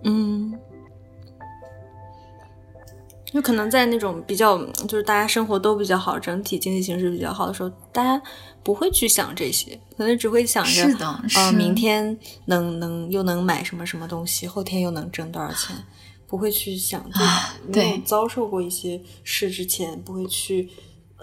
[0.04, 0.54] 嗯。
[3.26, 8.22] 就可能在那种比较，就是大家生活都比较好，整体经济形势比较好的时候，大家
[8.66, 15.76] 不会去想这些，可能只会想着，是的，啊，明天能能又能买什么什么东西，后天又能挣多少钱，
[16.26, 17.20] 不会去想，就
[17.72, 20.68] 没有遭受过一些事之前，不会去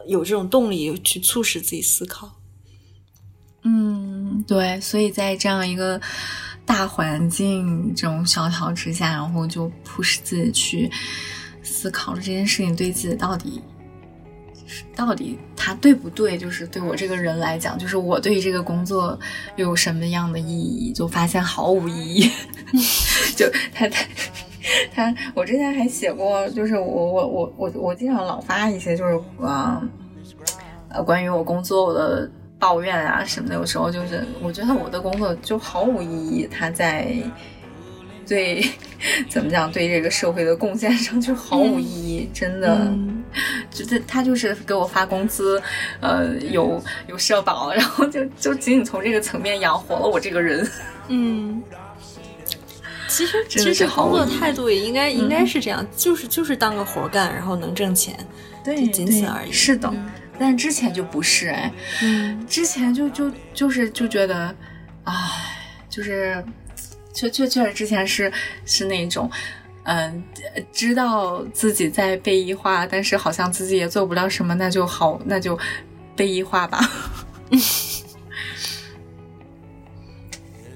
[0.07, 2.31] 有这种动力去促使自己思考。
[3.65, 6.01] 嗯，对，所以在这样一个
[6.65, 10.89] 大环境这种萧条之下，然后就迫使自己去。
[11.65, 13.63] 思考着这件事情对自己到底，
[14.95, 16.37] 到底他对不对？
[16.39, 19.19] 就是对我这个人来讲，就是我对这个工作
[19.57, 20.93] 有什么样的意义？
[20.93, 22.31] 就发现毫无意义。
[23.37, 24.05] 就他他
[24.95, 29.83] 他，我之前还写过，就是我我我我我经常老发一些，就是啊
[30.89, 33.55] 呃关于我工作的抱怨啊什么的。
[33.55, 37.15] 有时候就是我觉得我的工作就毫无意义，他在。
[38.25, 38.65] 对，
[39.29, 39.71] 怎么讲？
[39.71, 42.89] 对这个社会的贡献上就毫无意义，真的。
[43.71, 45.61] 就他他就是给我发工资，
[46.01, 50.69] 呃，有有社保，然后就就仅仅从这个层面养活了我这个人。
[51.09, 51.63] 嗯，
[53.09, 58.17] 其实其实工作态度也应该应该是这样，就是就是当个活干，然后能挣钱，
[58.65, 59.53] 对，仅此而已。
[59.53, 59.93] 是的，
[60.39, 64.55] 但之前就不是哎，嗯，之前就就就是就觉得，
[65.05, 65.15] 唉，
[65.89, 66.45] 就是。
[67.15, 68.33] 确确确实之前是
[68.65, 69.31] 是那种，
[69.85, 70.23] 嗯，
[70.73, 75.59] 知道自己在被异化，但是好像自己也做不了什么，那就好，那就
[76.15, 76.79] 被异化吧。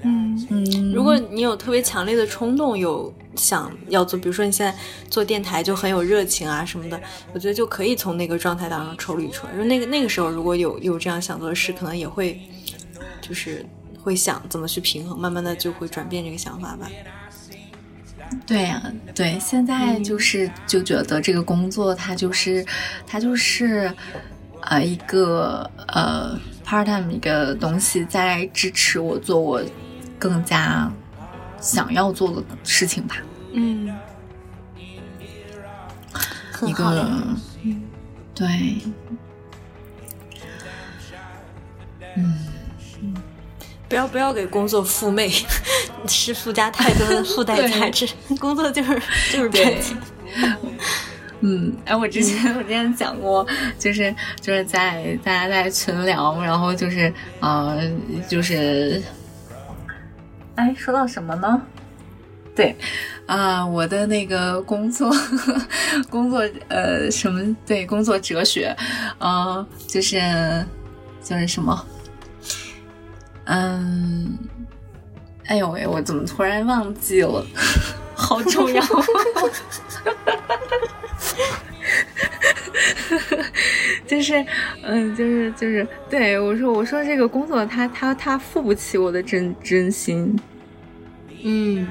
[0.03, 4.77] 嗯嗯，如果你有特别强烈的冲动，有想要做，比如说你现在
[5.09, 7.01] 做电台就很有热情啊什么的，
[7.33, 9.53] 我觉得就可以从那个状态当中抽离出来。
[9.55, 12.39] 说那个那个时候如果有有这样想做的事，可能也会
[13.21, 13.65] 就是。
[14.03, 16.89] 会想怎么去平衡，慢慢的就会转变这个想法吧。
[18.45, 18.81] 对呀，
[19.13, 22.65] 对，现在就是就觉得这个工作它就是
[23.05, 23.93] 它就是
[24.61, 29.61] 呃一个呃 part time 一个东西，在支持我做我
[30.17, 30.91] 更加
[31.59, 33.17] 想要做的事情吧。
[33.53, 33.95] 嗯，
[36.65, 37.17] 一个
[38.33, 38.47] 对，
[42.15, 42.56] 嗯。
[43.89, 45.29] 不要不要给工作附媚，
[46.07, 48.07] 是附加太多的附带价值。
[48.39, 48.93] 工作就是
[49.31, 49.97] 就是赚钱。
[51.41, 53.45] 嗯，哎，我之前我之前讲过，
[53.77, 57.79] 就是就是在大家在群聊，然后就是呃
[58.27, 59.01] 就是，
[60.55, 61.61] 哎，说到什么呢？
[62.55, 62.75] 对，
[63.27, 65.15] 啊，我的那个工作
[66.09, 67.55] 工作呃什么？
[67.67, 68.75] 对，工作哲学，
[69.19, 70.19] 呃，就是
[71.23, 71.85] 就是什么？
[73.47, 74.37] 嗯，
[75.45, 77.45] 哎呦喂，我怎么突然忘记了？
[78.15, 78.83] 好重要。
[84.05, 84.45] 就是，
[84.83, 90.37] 嗯，就是就是，对我说，我说这个工作，他他他付不起我的真真心。
[91.43, 91.87] 嗯，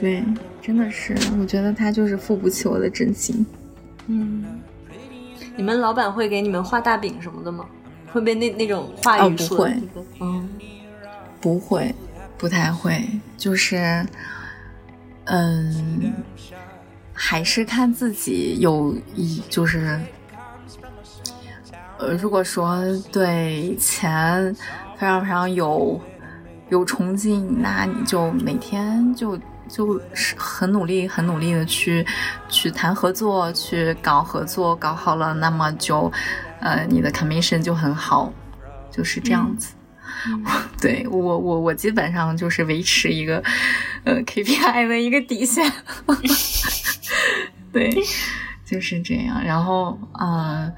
[0.00, 0.22] 对，
[0.60, 3.44] 真的是，我觉得他就是付不起我的真心。
[4.06, 4.60] 嗯，
[5.56, 7.64] 你们老板会给你们画大饼什么的吗？
[8.12, 9.56] 会被那那种话语说？
[9.56, 9.82] 不会，
[10.20, 10.48] 嗯，
[11.40, 11.94] 不会，
[12.38, 13.04] 不太会，
[13.36, 14.06] 就是，
[15.24, 16.12] 嗯。
[17.14, 20.00] 还是看自己有一就是，
[21.98, 22.82] 呃，如果说
[23.12, 24.52] 对钱
[24.96, 26.00] 非常非常有
[26.70, 29.38] 有憧憬，那你就每天就
[29.72, 32.06] 就是很努力很努力的去
[32.50, 36.12] 去谈合作，去搞合作，搞好了，那么就
[36.60, 38.30] 呃你的 commission 就很好，
[38.90, 39.72] 就是这样子。
[40.78, 43.42] 对我我我基本上就是维持一个
[44.04, 45.72] 呃 KPI 的一个底线。
[47.72, 47.90] 对，
[48.66, 49.42] 就是这样。
[49.42, 50.70] 然后，呃，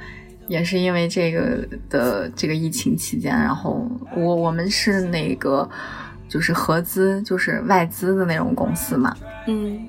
[0.47, 5.68] 也是因为这个的这个疫情期间，然后我我们是那个
[6.34, 9.16] 就是合资，就是外资的那种公司嘛。
[9.46, 9.88] 嗯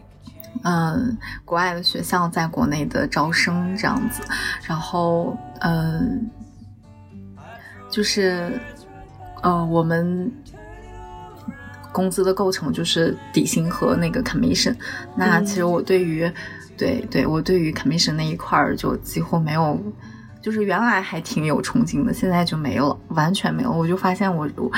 [0.64, 4.22] 嗯，国外的学校在国内的招生这样子。
[4.68, 6.30] 然后，嗯，
[7.90, 8.52] 就是
[9.42, 10.32] 呃，我们
[11.92, 14.76] 工资的构成就是底薪和那个 commission。
[15.18, 16.32] 那其实我对于
[16.78, 19.82] 对对，我对于 commission 那一块儿就几乎没有，
[20.44, 23.72] 就是原来还挺有憧憬的，现在就没了，完全没有。
[23.72, 24.72] 我就发现我我，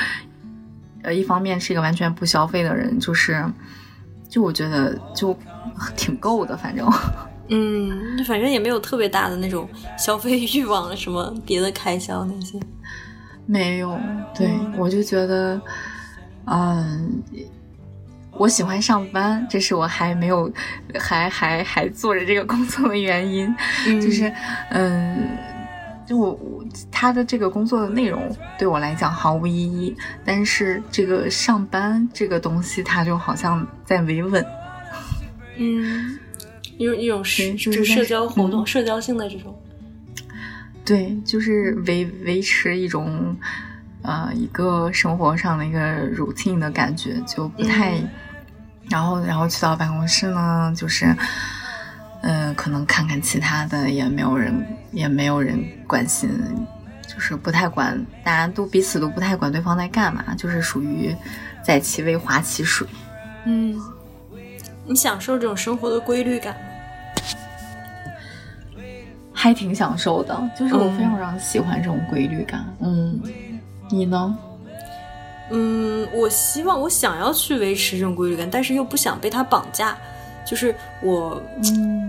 [1.08, 3.42] 呃，一方面是一个完全不消费的人，就是，
[4.28, 5.34] 就我觉得就
[5.96, 6.86] 挺够的，反正，
[7.48, 12.60] 嗯，反正也没有特别大的那种消费欲望，什么别的开销那些，
[13.46, 13.98] 没有。
[14.34, 15.60] 对我就觉得，
[16.44, 17.22] 嗯。
[18.32, 20.48] 我喜欢上班，这是我还没有，
[20.96, 23.52] 还还还做着这个工作的原因，
[24.00, 24.32] 就是，
[24.70, 25.26] 嗯，
[26.08, 34.42] 就我我他的这个工作的内容对我来讲毫无意义，但是这个上班这个东西，他就好像在维稳，
[35.58, 36.18] 嗯，
[36.78, 39.54] 一种一种是就是社交活动、社交性的这种，
[40.82, 43.36] 对，就是维维持一种，
[44.00, 48.00] 呃，一个生活上的一个 routine 的感觉，就不太。
[48.90, 51.18] 然后，然后去到办公室呢，就是，嗯，
[52.58, 56.28] 可能看看其他的，也没有人，也没有人关心，
[57.06, 61.14] 就是不太管，大家都彼此都不太管对方在干嘛，就是属于
[61.62, 62.84] 在其位划其水。
[63.44, 63.80] 嗯，
[64.84, 66.60] 你享受这种生活的规律感吗？
[69.32, 72.66] 还挺享受的，就是我非常非常喜欢这种规律感。
[72.80, 73.22] 嗯，
[73.88, 74.36] 你呢？
[75.52, 79.96] 嗯，我希望我想要去维持这种规律感，但是又不想被他绑架。
[80.48, 81.40] 就是我，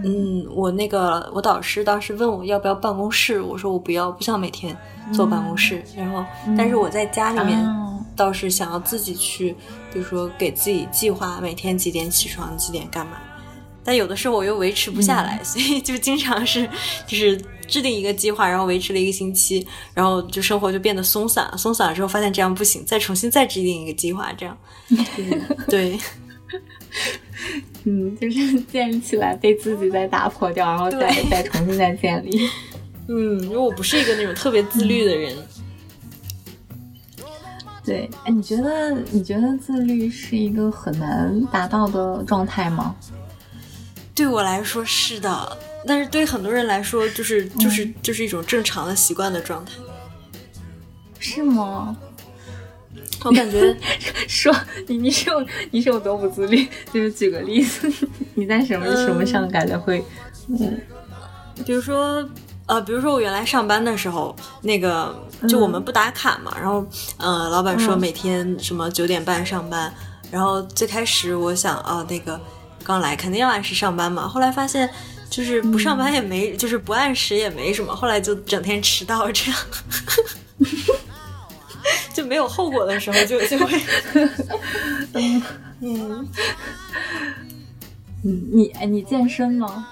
[0.05, 4.75] 嗯，我那个我导师当时问我要不要办公室，我说我不要，不想每天
[5.13, 5.83] 坐办公室。
[5.95, 6.23] 然后，
[6.57, 7.59] 但是我在家里面
[8.15, 9.55] 倒是想要自己去，
[9.91, 13.17] 比如说给自己计划每天几点起床，几点干嘛。
[13.83, 16.69] 但有的时候我又维持不下来，所以就经常是
[17.05, 17.39] 就是。
[17.69, 21.55] 制定一个计划，然后维持了一个星期，然后就生活就变得松散了。
[21.55, 24.57] 松散了之后，发现这样不行，再重新再制定一个计划，这样。
[25.67, 25.95] 对，
[27.85, 32.49] 嗯，就是建立起来被自己再打破掉，然后再再重新再建立。
[33.07, 35.35] 嗯，因为我不是一个那种特别自律的人。
[37.85, 42.95] 对，哎，你觉得你觉得自律是一个很难达到的状态吗？
[44.13, 45.57] 对我来说是的。
[45.87, 49.71] 但是对很多人来说，就是就是就是一种正常的习惯的状态，
[51.19, 51.97] 是吗？
[53.23, 53.75] 我感觉
[54.27, 54.55] 说
[54.87, 56.67] 你你是有你是有多不自律？
[56.93, 57.91] 就是举个例子，
[58.35, 60.03] 你在什么什么上感觉会
[60.47, 60.79] 嗯，
[61.65, 62.27] 比如说
[62.65, 66.85] 呃，比如说我原来上班的时候，那个就我们不打卡嘛，然后
[67.17, 69.93] 呃，老板说每天什么九点半上班，
[70.31, 72.39] 然后最开始我想啊，那个
[72.83, 74.89] 刚来肯定要按时上班嘛，后来发现。
[75.29, 77.95] 就是不上班也没，就是不按时也没什么。
[77.95, 79.59] 后来就整天迟到，这样
[82.13, 83.79] 就没有后果的时候，就就会，
[85.13, 85.41] 嗯
[85.81, 86.29] 嗯
[88.23, 89.87] 嗯，你哎，你健身吗？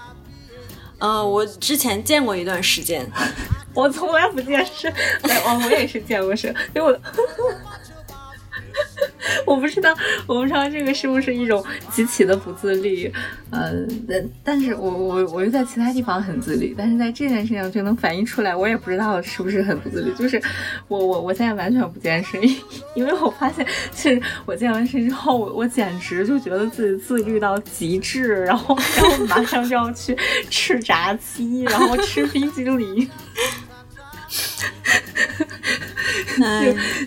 [0.98, 3.06] 呃，我之前健过一段时间，
[3.74, 4.92] 我从来不健身。
[5.22, 7.00] 哎，我我也是健过身，因为我。
[9.44, 9.94] 我不知道，
[10.26, 13.12] 我不知道这个是不是一种极其的不自律，
[13.50, 13.72] 呃，
[14.08, 20.12] 但但是我我我又在其他地方很自律，但是在这件事情就能反映出来，我也不知道是不是很不自律。
[20.14, 20.40] 就是
[20.86, 22.40] 我我我现在完全不健身，
[22.94, 30.16] 因为我发现，其实我健完身之后，我我简直就觉得自己自律到极致，然后然后马上就要去
[30.48, 33.08] 吃炸鸡，然后吃冰激凌，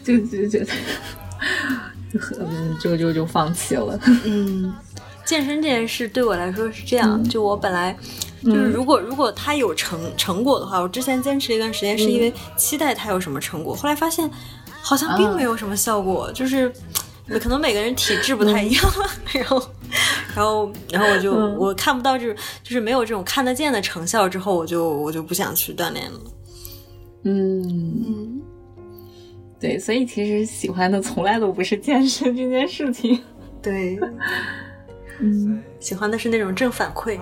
[0.03, 0.59] 就就就就。
[0.59, 0.71] 就
[2.19, 3.99] 很 就就就放弃了。
[4.25, 4.73] 嗯，
[5.25, 7.95] 健身这件事对我来说是这样，就我本来
[8.43, 14.29] 就是如果如果他有成成果的话，我之前坚持一段时间是因为期待他有什么成果，后来发现
[14.81, 16.71] 好像并没有什么效果，就是
[17.39, 18.83] 可能每个人体质不太一样，
[19.31, 19.63] 然后
[20.35, 22.33] 然后然后我就我看不到这
[22.63, 26.19] 就是没有这种看得见的成效之后，我就我就不想去锻炼了。
[27.23, 28.41] 嗯。
[29.61, 33.21] 对，所以其实喜欢的从来都不是健身这件事情。
[33.61, 33.99] 对，
[35.19, 37.19] 嗯，喜欢的是那种正反馈。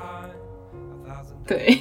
[1.45, 1.77] 对，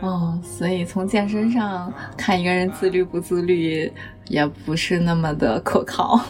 [0.00, 3.92] 哦，所以从健身上看一个人自律不自律，
[4.28, 6.18] 也不是那么的可靠。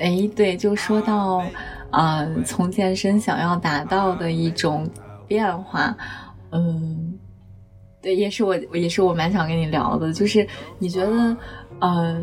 [0.00, 1.44] 哎，对，就说到，
[1.90, 4.90] 啊，从健身想要达到的一种
[5.28, 5.96] 变化，
[6.50, 7.13] 嗯。
[8.04, 10.46] 对，也是我，也是我蛮想跟你聊的，就是
[10.78, 11.34] 你觉得，
[11.80, 12.22] 呃，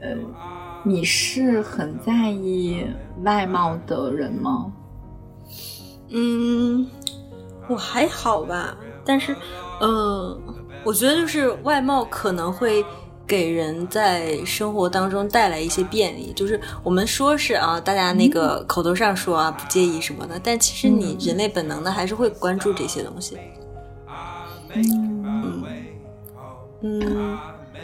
[0.00, 0.16] 呃，
[0.82, 2.82] 你是很在意
[3.24, 4.72] 外貌的人吗？
[6.08, 6.88] 嗯，
[7.68, 9.36] 我还好吧，但是，
[9.82, 10.40] 嗯，
[10.82, 12.82] 我觉得就是外貌可能会
[13.26, 23.36] 给人在生活当中带来一些便利，就是我们说是啊，大家那个口头上说啊不介意什么的，但其实你人类本能的还是会关注这些东西。
[24.74, 25.66] 嗯
[26.80, 27.40] 嗯，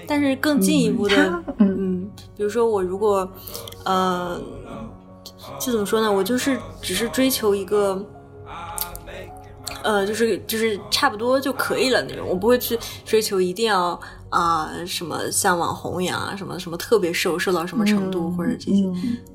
[0.06, 3.28] 但是更进一步的，嗯嗯，比如说我如果，
[3.84, 4.40] 呃，
[5.58, 6.12] 就怎么说呢？
[6.12, 8.04] 我就是只是追求一个，
[9.82, 13.98] 呃，就是就是差不多就可以了那种，我不会去追求一定要
[14.28, 18.84] 啊什么像网红一样啊什么什么特别瘦瘦到什么程度或者这些，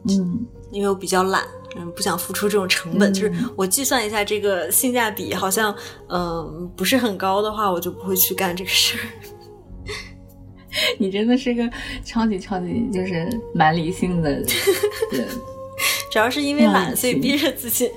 [0.08, 1.44] 嗯，因为我比较懒。
[1.76, 5.76] 嗯，不想付出这种成本，就是我计算一下这个性价比，好像
[6.08, 9.02] 嗯不是很高的话，我就不会去干这个事儿。
[11.00, 11.68] 你真的是个
[12.06, 14.30] 超级超级就是蛮理性的
[15.12, 15.28] 人，
[16.12, 17.92] 主要是因为懒，所以逼着自己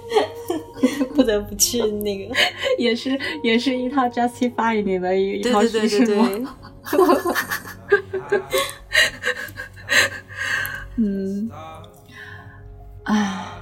[1.15, 2.34] 不得不去那个，
[2.78, 6.57] 也是也是一套 justify 的一一套叙事吗？
[10.97, 11.51] 嗯，
[13.05, 13.61] 唉。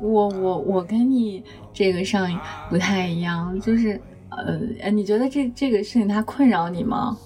[0.00, 2.26] 我我我跟你这个上
[2.68, 7.16] 不太一样，就是呃，你觉得这这个事情它困扰你吗？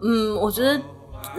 [0.00, 0.80] 嗯，我觉得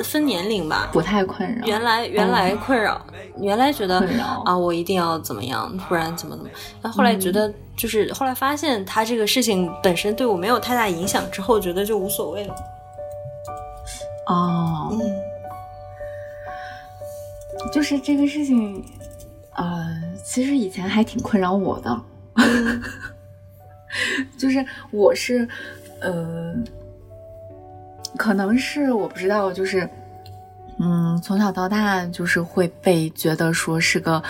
[0.04, 1.66] 分年龄吧，不太困扰。
[1.66, 3.02] 原来原来困扰，
[3.40, 4.00] 原来觉得
[4.44, 6.52] 啊，我一定要怎么样，不然怎么怎么。
[6.82, 12.56] 但后来觉得，就是后来发现他这个事情本身对我没有太大影响之后，觉得就无所谓了。
[14.28, 15.00] 哦，嗯，
[17.72, 18.84] 就是这个事情。
[19.56, 22.02] 呃，其实以前还挺困扰我的，
[24.38, 25.48] 就是我是，
[26.00, 26.56] 呃，
[28.18, 29.88] 可能是我不知道，就是，
[30.80, 34.22] 嗯，从小到大就是会被觉得说是个，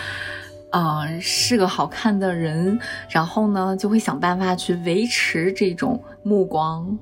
[0.70, 2.78] 啊，是个好看的人，
[3.08, 6.98] 然后呢就会想办法去维持这种目光，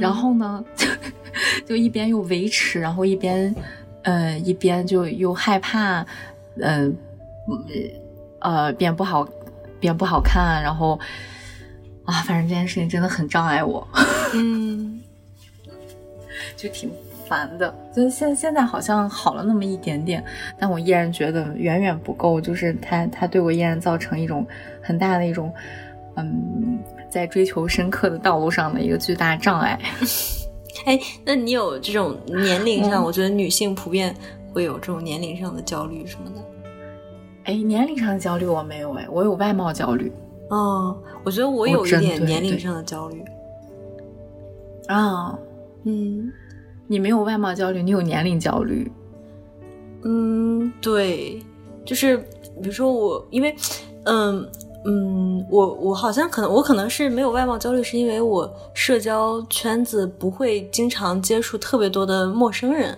[0.00, 0.86] 然后呢就
[1.66, 3.54] 就一边又维持，然后一边，
[4.02, 6.04] 呃，一边就又害怕，
[6.60, 6.96] 嗯。
[7.48, 7.54] 呃，
[8.76, 9.26] 变不好，
[9.80, 10.98] 变不好看，然后
[12.04, 13.86] 啊，反正这件事情真的很障碍我，
[14.34, 15.00] 嗯，
[16.56, 16.90] 就挺
[17.28, 17.74] 烦的。
[17.94, 20.24] 就是现现在好像好了那么一点点，
[20.58, 22.40] 但我依然觉得远远不够。
[22.40, 24.46] 就是他他对我依然造成一种
[24.80, 25.52] 很大的一种，
[26.16, 26.78] 嗯，
[27.10, 29.78] 在追求深刻的道路上的一个巨大障碍。
[30.86, 33.04] 哎，那你有这种年龄上？
[33.04, 34.14] 我觉得女性普遍
[34.52, 36.40] 会有这种年龄上的焦虑什么的。
[37.48, 40.12] 哎，年龄上的焦虑我没有哎，我有外貌焦虑。
[40.50, 40.94] 嗯，
[41.24, 43.24] 我觉得我有一点年龄上的焦虑。
[44.86, 45.38] 啊，
[45.84, 46.30] 嗯，
[46.86, 48.92] 你没有外貌焦虑，你有年龄焦虑。
[50.02, 51.42] 嗯，对，
[51.86, 52.18] 就是
[52.60, 53.56] 比如说我，因为，
[54.04, 54.46] 嗯
[54.84, 62.96] 嗯，我我好像可能我可能是没有外貌焦虑，是因为我社交圈子不会经常接触特别多的陌生人，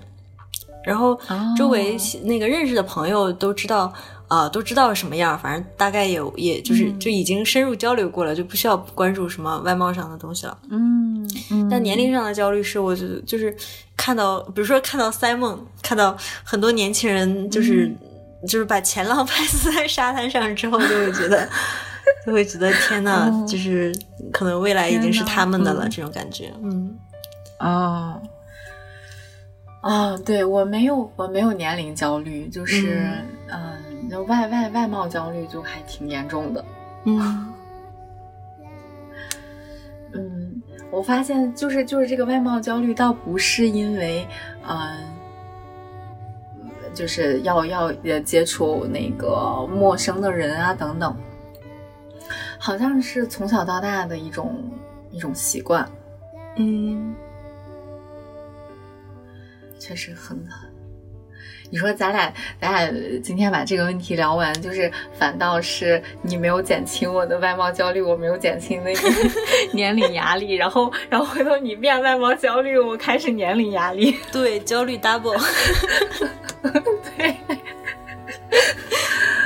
[0.84, 1.16] 然后
[1.56, 3.92] 周围那个认识的朋友都知道。
[4.30, 10.56] 啊，都知道什么样，反正大概也也就是就已经深入交流过了，就不需要关注什么外貌上的东西了。
[10.70, 11.28] 嗯，
[11.68, 13.52] 但年龄上的焦虑是，我觉得就是
[13.96, 17.92] 看到，比如说看到 Simon，看到很多年轻人就是
[18.46, 21.48] 就是把前浪拍死 在沙滩上之后，就会觉得
[22.24, 23.92] 就会觉得天呐，就是
[24.32, 26.52] 可能未来已经是他们的了，这种感觉。
[26.62, 26.96] 嗯，
[27.58, 28.16] 啊。
[29.82, 33.08] 啊，对我没有，我没有年龄焦虑，就是，
[33.48, 33.89] 嗯，
[34.24, 36.64] 外外外貌焦虑就还挺严重的。
[37.04, 37.52] 嗯，
[40.12, 44.26] 嗯，我发现就是就是这个外貌焦虑，倒不是因为，
[44.68, 44.98] 嗯，
[46.92, 51.16] 就是要要接触那个陌生的人啊等等，
[52.58, 54.62] 好像是从小到大的一种
[55.10, 55.88] 一种习惯。
[56.56, 57.14] 嗯。
[59.78, 60.69] 确实很难。
[61.70, 69.08] 你说咱俩，咱俩今天把这个问题聊完，就是反倒是你没有减轻我的外貌焦虑，我没有减轻那个
[69.72, 75.40] 年龄压力，然后，然后回头你变外貌焦虑，我开始年龄压力， 对，焦虑 double，
[77.16, 77.36] 对，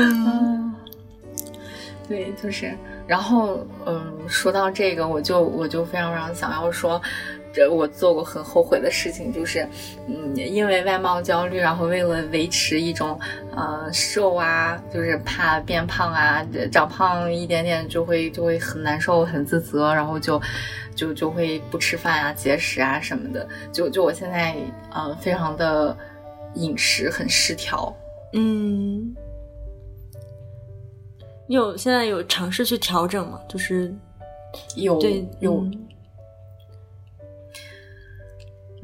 [0.00, 0.74] 嗯，
[2.08, 2.74] 对，就是，
[3.06, 7.00] 然后，嗯，说到这个，我就我就非常非常想要说。
[7.54, 9.64] 这我做过很后悔的事情，就是，
[10.08, 13.16] 嗯，因为外貌焦虑，然后为了维持一种，
[13.54, 20.42] 呃，瘦啊，就是怕变胖啊，长胖一点点就会就会很难受，很自责，然后就，
[20.96, 23.46] 就就会不吃饭啊，节食啊什么的。
[23.72, 24.56] 就就我现在，
[24.92, 25.96] 呃，非常的
[26.54, 27.94] 饮食很失调。
[28.32, 29.14] 嗯，
[31.46, 33.40] 你有现在有尝试去调整吗？
[33.48, 33.94] 就是
[34.74, 35.64] 有对有。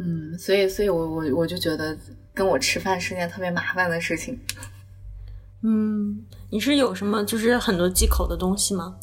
[0.03, 1.95] 嗯，所以，所以我我我就觉得
[2.33, 4.41] 跟我吃饭是件特别麻烦的事情。
[5.63, 8.97] 嗯，你是有什么就是很多忌口的东西吗？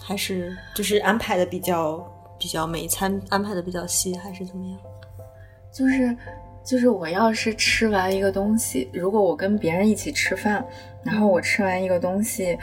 [0.00, 1.98] 还是就是安排的比较
[2.38, 4.78] 比较每一餐安排的比较细，还是怎么样？
[5.72, 6.16] 就是
[6.64, 10.64] 就是我要是吃完一个东西，如果我跟别人一起吃饭，
[11.02, 12.56] 然后我吃完一个东西，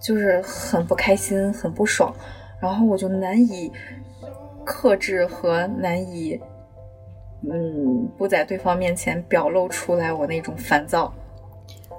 [0.00, 2.14] 就是很不开心，很不爽，
[2.62, 3.70] 然后我就难以。
[4.66, 6.38] 克制和难以，
[7.50, 11.14] 嗯，不在对方面前表露出来我那种烦躁。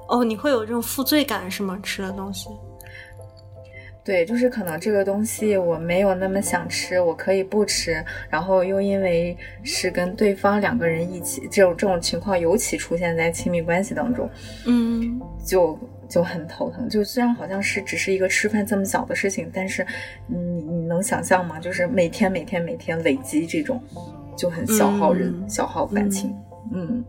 [0.10, 1.80] 哦，你会有这种负罪感是吗？
[1.82, 2.50] 吃的东西？
[4.04, 14.30] 对，就是可能这个东西我没有那么想吃，我可以不吃，然后又因为是跟对方两个人一起，这种这种情况尤其出现在亲密关系当中，
[14.66, 15.78] 嗯，就。
[16.10, 19.86] 就很头疼，就虽然好像是只是一个吃饭这么小的事情，但是
[20.27, 21.60] 你你能想象吗？
[21.60, 23.82] 就是每天每天每天累积这种，
[24.36, 26.34] 就很消耗人，消耗感情。
[26.74, 27.03] 嗯，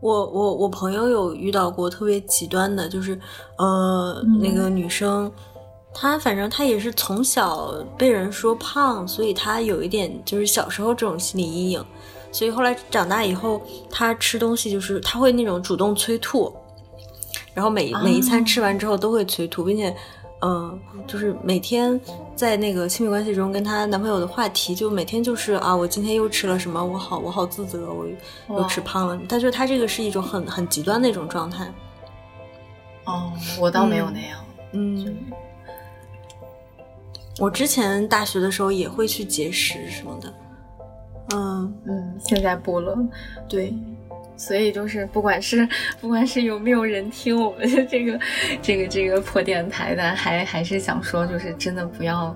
[0.00, 3.18] 我我我朋友有遇到过特别极端的，就是
[3.56, 5.32] 呃那个女生，
[5.94, 11.84] 她反正她也是从小被人说胖，所以她有一点就是小时候这种心理阴影，
[12.30, 13.60] 所以后来长大以后，
[13.90, 16.52] 她吃东西就是她会那种主动催吐。
[17.54, 19.94] 然后每每一餐吃完之后都会催吐，并且，
[20.42, 22.00] 嗯，就是每天
[22.36, 28.06] 在那个亲密关系中跟她男朋友的话题，就每天就是啊，我今天又吃了什么，我好我好自责，我
[28.56, 29.20] 又吃胖了。
[29.28, 31.70] 他就他这个是一种很很极端的一种状态。
[33.04, 34.38] 哦，我倒没有那样。
[34.72, 35.16] 嗯，
[37.38, 40.32] 我之前大学的时候也会去节食什么的。
[41.32, 42.96] 嗯嗯，现在不了。
[43.48, 43.74] 对。
[44.40, 45.68] 所以就是不管是
[46.00, 48.18] 不管是有没有人听我们的这个
[48.62, 52.34] 这个这个破电台的，还还是想说，就是真的不要，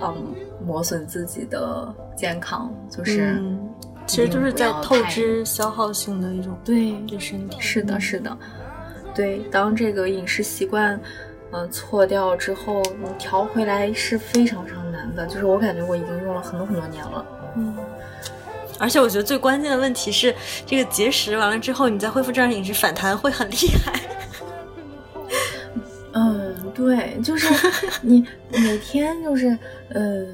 [0.00, 0.34] 嗯，
[0.64, 3.38] 磨损自己的健康，就是
[4.06, 7.60] 其实就是在透支消耗性的一种对对身体。
[7.60, 8.34] 是的，是的，
[9.14, 9.40] 对。
[9.50, 10.98] 当这个饮食习惯
[11.52, 15.26] 嗯错掉之后，你调回来是非常非常难的。
[15.26, 17.76] 就是我感觉我已经用了很多很多年了，嗯。
[18.78, 20.34] 而且我觉得最关键的问题是，
[20.64, 24.00] 这个节食完了之后，你再恢复正常饮食，反弹会很厉害。
[26.14, 27.46] 嗯，对，就是
[28.00, 29.58] 你每天就是，
[29.90, 30.26] 呃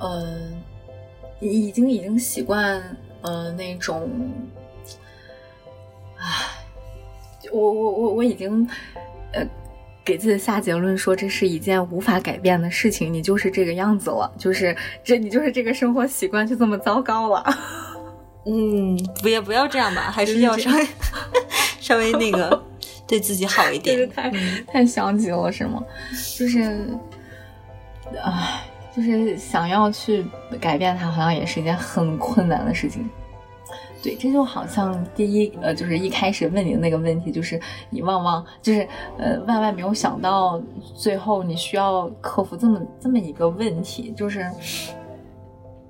[0.00, 0.38] 呃，
[1.40, 4.10] 已经已经习惯呃那种，
[6.16, 6.24] 唉，
[7.50, 8.68] 我我我我已经
[9.32, 9.46] 呃。
[10.10, 17.44] 给自己下结论说这是一件无法改变的事情，你就是这个样子了，就是这你就是这个生活习惯就这么糟糕了。
[18.44, 20.86] 嗯，不也不要这样吧，还是要稍微
[21.78, 22.60] 稍微那个
[23.06, 24.10] 对自己好一点。
[24.10, 24.32] 太
[24.66, 25.80] 太消极了是吗？
[26.36, 26.88] 就是，
[28.20, 28.64] 唉，
[28.96, 30.26] 就是想要去
[30.60, 33.08] 改变它，好像也是一件很困难的事情。
[34.02, 38.86] 对，这就好像第一呃，就是一开始问你的那个问题，就是你万万就是
[39.18, 40.60] 呃万万没有想到，
[40.94, 44.50] 最后你需要克服这么这么一个问题，就是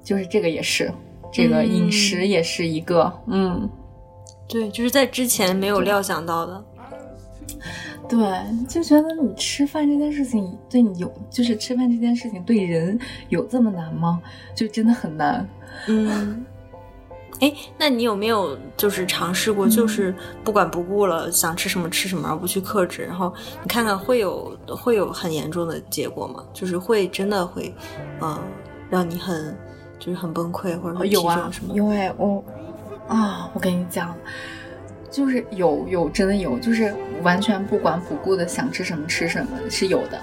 [0.03, 0.93] 就是这个也是
[1.33, 3.69] 这个饮食也是一个嗯，
[4.49, 6.65] 对，就是在之前没有料想到的。
[8.09, 8.19] 对，
[8.67, 12.99] 就觉得你吃饭这件事情对你有，就是吃饭这件事情对人
[13.29, 14.21] 有这么难吗？
[14.53, 15.49] 就真的很难。
[15.87, 16.45] 嗯，
[17.41, 26.45] 哎，那你有没有就是尝试过，就是不管不顾了，想吃什么吃什么，而不去克制，然后你看看会有会有很严重的结果吗？
[26.53, 27.75] 就是会真的会，
[28.21, 28.39] 嗯，
[28.89, 29.57] 让你很
[29.99, 31.75] 就是很崩溃或者有啊什么？
[31.75, 32.45] 因为我
[33.09, 34.15] 啊，我跟你讲。
[35.11, 36.95] 就是有有真的有，就是
[37.25, 40.17] 完全不管不顾的想吃什么吃什么是有的，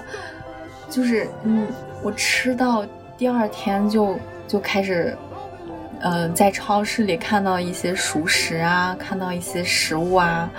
[0.88, 1.66] 就是嗯，
[2.02, 2.86] 我吃到
[3.18, 5.14] 第二天就就开始，
[6.00, 10.50] 呃，在超市里看到一些熟食啊，看到一些食物啊，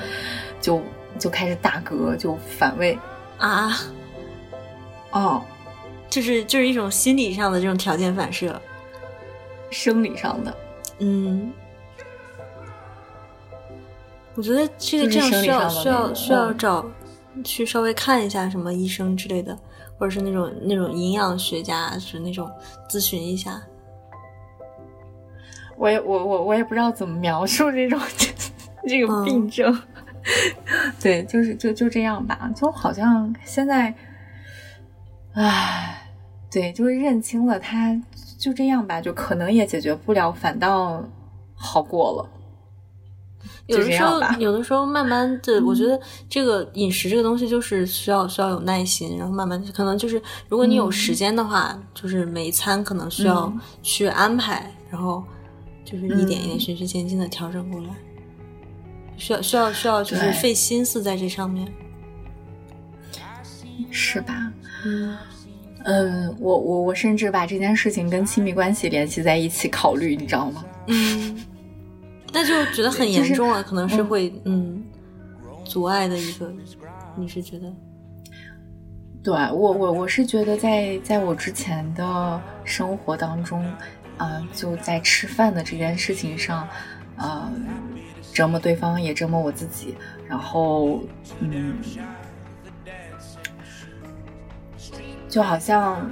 [0.59, 0.81] 就
[1.17, 2.97] 就开始打嗝，就反胃
[3.37, 3.77] 啊，
[5.11, 5.41] 哦，
[6.09, 8.59] 就是就是一种心理上的这种条件反射，
[9.69, 10.57] 生理上的，
[10.99, 11.51] 嗯。
[14.35, 16.85] 我觉得这个这样需要需要需要找
[17.43, 19.57] 去稍微看一下什么医生之类的，
[19.97, 22.49] 或者是那种那种营养学家是那种
[22.89, 23.61] 咨询一下。
[25.79, 27.97] 我也我我我也不知道怎么描述这种
[28.85, 29.75] 这个病症。
[31.01, 33.95] 对，就是就就这样吧，就好像现在，
[35.33, 36.11] 唉，
[36.51, 37.99] 对，就是认清了，他
[38.37, 41.01] 就这样吧，就可能也解决不了，反倒
[41.55, 42.29] 好过了。
[43.67, 53.51] 有的时候，有的时候慢慢的，我觉得这个饮食这个东西就是需要需要有耐心，然后慢慢可能就是如果你有时间的话，就是每一餐可能需要
[53.81, 55.23] 去安排，然后
[55.85, 57.89] 就是一点一点循序渐进的调整过来，
[59.17, 61.67] 需要需要需要就是费心思在这上面，
[63.91, 64.51] 是吧？
[64.85, 65.17] 嗯
[65.83, 70.65] 嗯，我我我甚至把这件事情跟亲密关系联系在一起考虑，你知道吗？
[70.87, 71.45] 嗯。
[72.31, 74.83] 那就觉得很严重了，可能是会嗯
[75.65, 76.53] 阻碍的一个，
[77.17, 77.73] 你是觉得？
[79.23, 83.65] 对我我我是觉得在在我之前的生活当中，
[84.19, 86.67] 啊，就在吃饭的这件事情上，
[87.17, 87.51] 啊，
[88.31, 91.01] 折磨对方也折磨我自己，然后
[91.39, 91.75] 嗯，
[95.27, 96.11] 就好像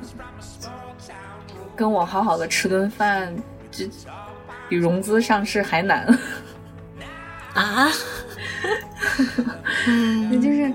[1.75, 3.35] 跟我好好的吃顿饭
[3.69, 3.85] 就。
[4.69, 6.05] 比融资上市还难
[7.53, 7.87] 啊！
[10.29, 10.73] 那， 就是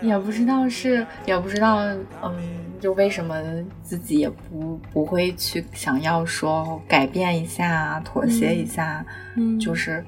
[0.00, 1.78] 也不知道是也不知道，
[2.22, 3.40] 嗯，就为什么
[3.80, 10.04] 自己也不不会去想要说改变一下、妥协一下，嗯，就是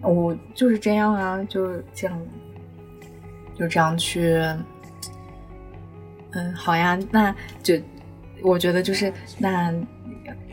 [0.00, 2.18] 我就是这样啊，就是这样，
[3.54, 4.42] 就这样去，
[6.30, 7.74] 嗯，好呀，那就
[8.42, 9.70] 我觉得就是那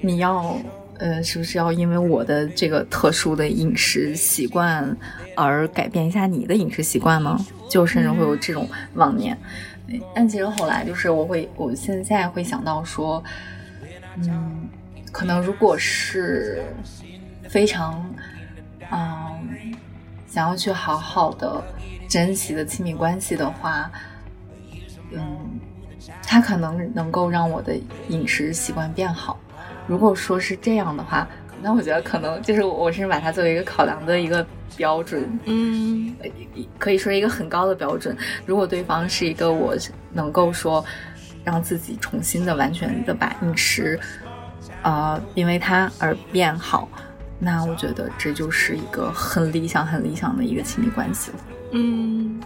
[0.01, 0.57] 你要。
[1.01, 4.97] 呃，是不是要因为我的这个特殊的饮食习惯
[5.33, 7.39] 而改变一下你的饮食习惯呢？
[7.69, 9.37] 就甚至会有这种妄念。
[10.13, 13.23] 但其实后来就是，我会，我现在会想到说，
[14.17, 14.67] 嗯，
[15.11, 16.63] 可能如果是
[17.47, 18.13] 非常，
[18.91, 19.75] 嗯，
[20.27, 21.63] 想要去好好的
[22.07, 23.91] 珍惜的亲密关系的话，
[25.11, 25.59] 嗯，
[26.23, 27.75] 它可能能够让我的
[28.09, 29.39] 饮食习惯变好。
[29.87, 31.27] 如果说是这样的话，
[31.61, 34.45] 那我觉得可能就是我是把它作为一个考量的一个
[34.77, 36.15] 标准，嗯，
[36.77, 38.15] 可以说一个很高的标准。
[38.45, 39.75] 如果对方是一个我
[40.11, 40.83] 能够说
[41.43, 43.99] 让自己重新的、完全的把饮食，
[44.83, 46.88] 呃，因为他而变好，
[47.39, 51.38] 那我觉得这就是一个很理想、很理想的一个亲密关系了。
[51.73, 52.39] 嗯，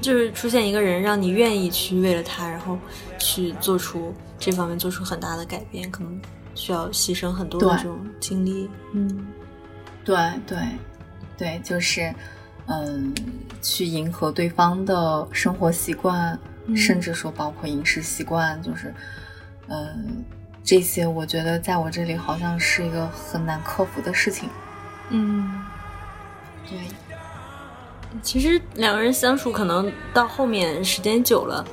[0.00, 2.78] 就是出现一个人让你愿意去为了他，然后
[3.18, 4.14] 去做出。
[4.36, 6.20] 这方面做出很大的改变，可能
[6.54, 8.70] 需要牺牲很多的这种精力。
[8.92, 9.26] 嗯，
[10.04, 10.16] 对
[10.46, 10.58] 对
[11.36, 12.14] 对，就是，
[12.66, 13.14] 嗯，
[13.60, 16.38] 去迎合对方的生活习惯，
[16.76, 18.94] 甚至说包括饮食习惯，就是，
[19.68, 20.24] 嗯，
[20.62, 24.48] 这些我觉得在我这里好像是一个很难克服的事情。
[25.10, 25.62] 嗯，
[26.68, 26.78] 对。
[28.22, 31.64] 其实两个人相处，可能到后面时间久了，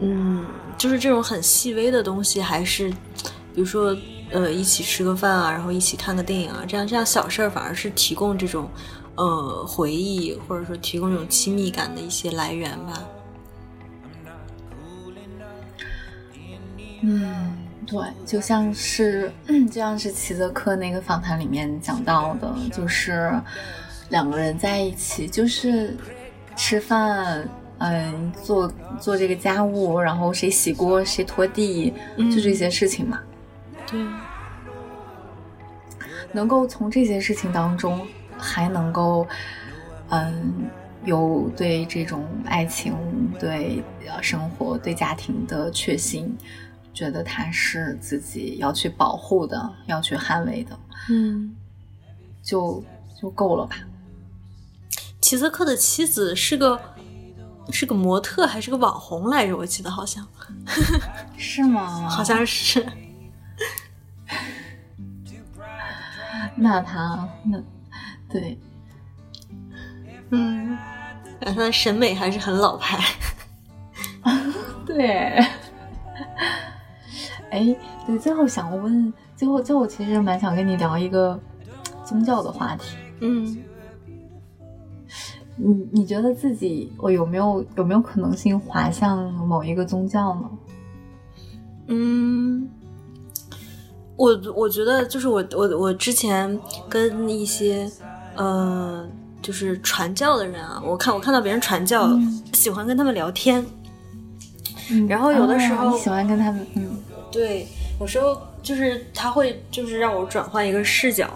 [0.00, 0.44] 嗯。
[0.78, 2.92] 就是这种很细微的东西，还是，
[3.56, 3.96] 比如说，
[4.30, 8.68] 呃，一起吃个饭啊，然后一起看个电影啊，这样这样小事儿，反而是提供这种，
[9.14, 13.02] 呃，回忆或者说提供这种亲密感的一些来源吧。
[17.00, 23.32] 嗯，对，就像是就像是齐泽克那个访谈里面讲到的，就是
[24.10, 25.96] 两个人在一起，就是
[26.54, 28.70] 吃饭，嗯，做
[29.00, 33.18] 做这个家务，然后谁洗锅谁拖地，就这些事情嘛。
[33.86, 34.06] 对，
[36.32, 38.06] 能够从这些事情当中
[38.36, 39.26] 还能够，
[40.08, 40.68] 嗯，
[41.04, 42.94] 有对这种爱情、
[43.38, 43.82] 对
[44.20, 46.36] 生活、对家庭的确信。
[46.94, 50.78] 觉得他是自己要去保护的，要去捍卫的，
[51.10, 51.54] 嗯，
[52.42, 52.82] 就
[53.20, 53.76] 就够了吧。
[55.20, 56.80] 齐泽克的妻子是个
[57.70, 59.54] 是个模特还是个网红来着？
[59.54, 60.26] 我记得好像
[61.36, 62.08] 是吗？
[62.08, 62.86] 好像是。
[66.56, 67.62] 那他那
[68.28, 68.58] 对，
[70.30, 70.76] 嗯，
[71.40, 72.98] 他的审美还是很老派。
[74.86, 75.38] 对。
[77.50, 81.38] 哎，对，最后想问，最后最后其实蛮想跟你聊一个
[82.04, 82.96] 宗教的话题。
[83.20, 83.56] 嗯，
[85.56, 90.50] 你你觉得自己我有没有有没有可能性滑向某一个宗教呢？
[91.88, 92.68] 嗯，
[94.16, 97.90] 我我觉得就是我我我之前跟一些
[98.34, 99.06] 呃
[99.42, 102.08] 就是传教的人啊，我看我看到别人传教，
[102.52, 103.64] 喜欢跟他们聊天。
[104.90, 106.96] 嗯，然后有的时候喜欢跟他们嗯。
[107.30, 107.66] 对，
[108.00, 111.28] 有时候就是他会就是让我转换一个视角，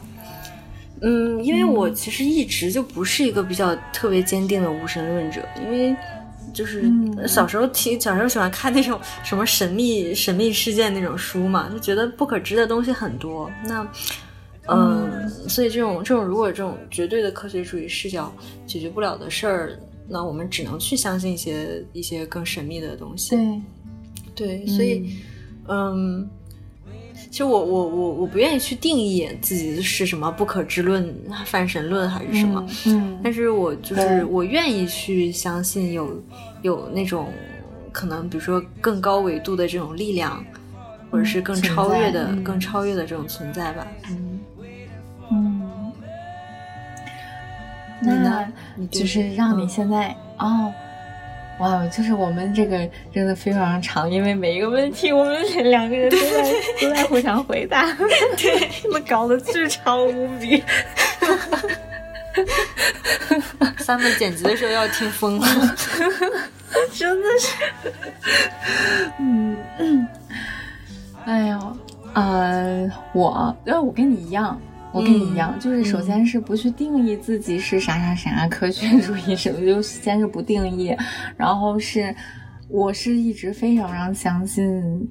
[1.03, 5.95] 嗯，因为我其实一直就不是一个比较特别坚定的无神论者，因为
[6.53, 6.85] 就是
[7.27, 13.51] 小时候听小时候喜欢看那种什么神秘 神秘事件那种书嘛，就觉得不可知的东西很多。
[13.67, 13.87] 那
[14.69, 18.33] 嗯，所以这种这种如果这种绝对的科学主义视角
[18.67, 23.37] 解决不了的事儿，那我们只能去相信一些一些更神秘的东西。
[24.35, 25.17] 对，对，所以。
[25.73, 26.29] 嗯，
[27.31, 31.15] 其实我我我我不愿意去定义自己是什么不可知论、
[31.47, 36.21] 泛神论还是什么，嗯，但是我就是我愿意去相信有
[36.63, 37.29] 有那种
[37.93, 40.45] 可能，比如说更高维度的这种力量，
[41.09, 43.87] 或者是更超越的、更超越的这种存在吧。
[44.11, 44.41] 嗯
[45.31, 45.93] 嗯，
[48.03, 48.49] 那
[48.91, 50.73] 就是让你现在哦。
[51.61, 57.87] 哇，就是我们这个真的非常长，因为每一个问题我们两个人都在都在互相回答，
[58.37, 60.63] 对，我们搞得巨长无比。
[63.79, 65.47] 三妹剪辑的时候要听疯了，
[66.95, 67.93] 真的是。
[69.21, 70.07] 嗯嗯，
[71.27, 71.77] 哎呦，
[72.15, 74.59] 呃，我因为我跟你一样。
[74.93, 80.97] 我跟你一样，就是首先是不去定义自己是啥啥啥科学主义什么，就先是不定义，
[81.37, 82.15] 然后是
[82.69, 85.09] 我是一直非常非常相信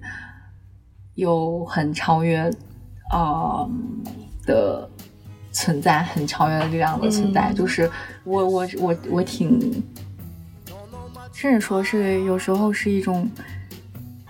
[1.16, 2.52] 有很超越
[3.12, 3.70] 呃
[4.46, 4.90] 的
[5.54, 7.90] 存在，很超越的力量的存在，就是
[8.26, 9.82] 我我我我挺，
[11.32, 13.30] 甚至说是有时候是一种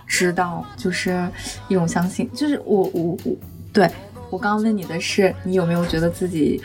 [0.06, 1.28] 知道，就是
[1.66, 3.36] 一种相信，就是我我我
[3.72, 3.90] 对。
[4.30, 6.62] 我刚刚问你的是，你有没有觉得自己，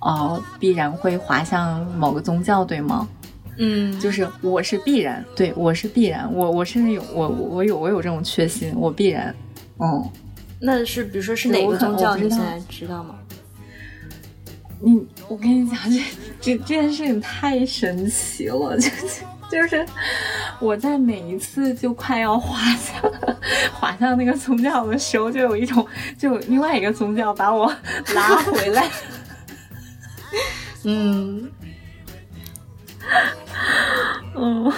[0.00, 3.08] 呃，必然会滑向某个宗教，对吗？
[3.56, 9.34] 嗯，就是我是必然，对我是必然，我我甚至有我我有我有这种确信，我必然，
[9.78, 10.10] 嗯，
[10.60, 12.16] 那是比如说是哪个宗教？
[12.16, 13.14] 你现在知道吗？
[14.80, 16.00] 你，我跟你讲，这
[16.40, 18.90] 这这件事情太神奇了，就
[19.54, 19.86] 就是
[20.58, 23.00] 我在每一次就快要滑向
[23.72, 25.86] 滑向那个宗教的时候，就有一种
[26.18, 27.72] 就另外一个宗教把我
[28.16, 28.90] 拉回来。
[30.82, 31.48] 嗯
[34.34, 34.72] 嗯，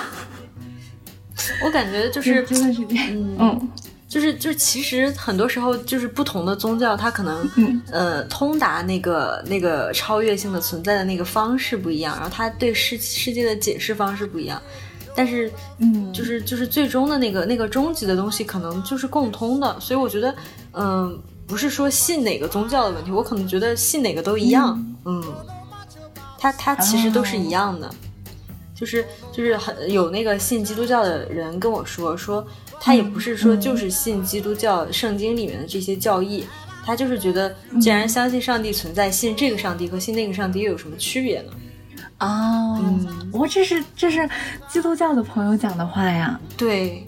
[1.64, 3.06] 我感觉就是真的是这样，
[3.38, 3.68] 嗯。
[4.16, 14.58] 就是就是，其实很多时候就是不同的宗教，它可能呃通达那个那个超越性的存在的那个方式不一样，然后它对世世界的解释方式不一样，
[15.14, 20.34] 但是嗯，就是就是最终的那个那个终极的东西可能就是共通的，所以我觉得
[20.72, 25.22] 嗯，不是说信哪个宗教的问题，我可能觉得信哪个都一样，嗯，
[26.38, 27.90] 它它其实都是一样的，
[28.74, 32.42] 就是就是很有那个信基督教的人跟我说说。
[32.80, 36.46] 他也不是说就是信基督教圣经里面的这些教义，
[36.84, 41.52] 他就是觉得，既然相信上帝存在，信这个上帝和信那个上帝又有什么区别呢？
[42.18, 42.80] 啊，
[43.32, 44.28] 我这是这是
[44.68, 46.40] 基督教的朋友讲的话呀。
[46.56, 47.06] 对，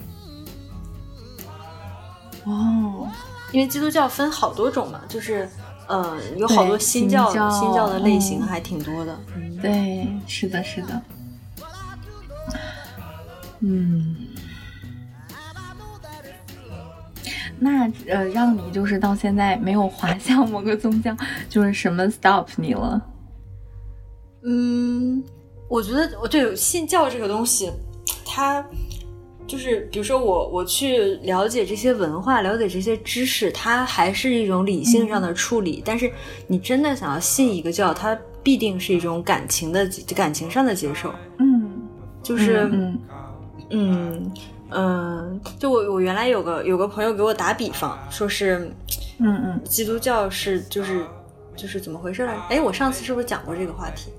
[2.43, 3.07] 哦，
[3.51, 5.49] 因为基督教分好多种嘛，就是
[5.87, 9.17] 呃，有好多新教新教的类型还挺多的。
[9.61, 11.01] 对，是的，是的，
[13.61, 14.15] 嗯。
[17.59, 21.15] 那呃，让你就是到现在没有滑向某个宗教，
[21.49, 23.01] 就是什么 stop 你了？
[24.43, 25.23] 嗯，
[25.67, 27.71] 我觉得我对信教这个东西，
[28.25, 28.65] 它
[29.45, 35.81] 就是比如说我我去了解这些文化，了解这些知识，它还是一种理性上的处理。
[35.83, 36.09] 但是
[36.47, 41.13] 你真的想要信一个教，它必定是一种感情的感情上的接受。
[41.39, 41.69] 嗯，
[42.23, 43.01] 就是嗯嗯
[43.71, 44.31] 嗯，
[45.57, 48.71] 就我我原来有个有个朋友给我打比方，说是
[49.19, 51.05] 嗯嗯，基督教是就是
[51.55, 52.41] 就是怎么回事来着？
[52.49, 54.11] 哎，我上次是不是讲过这个话题？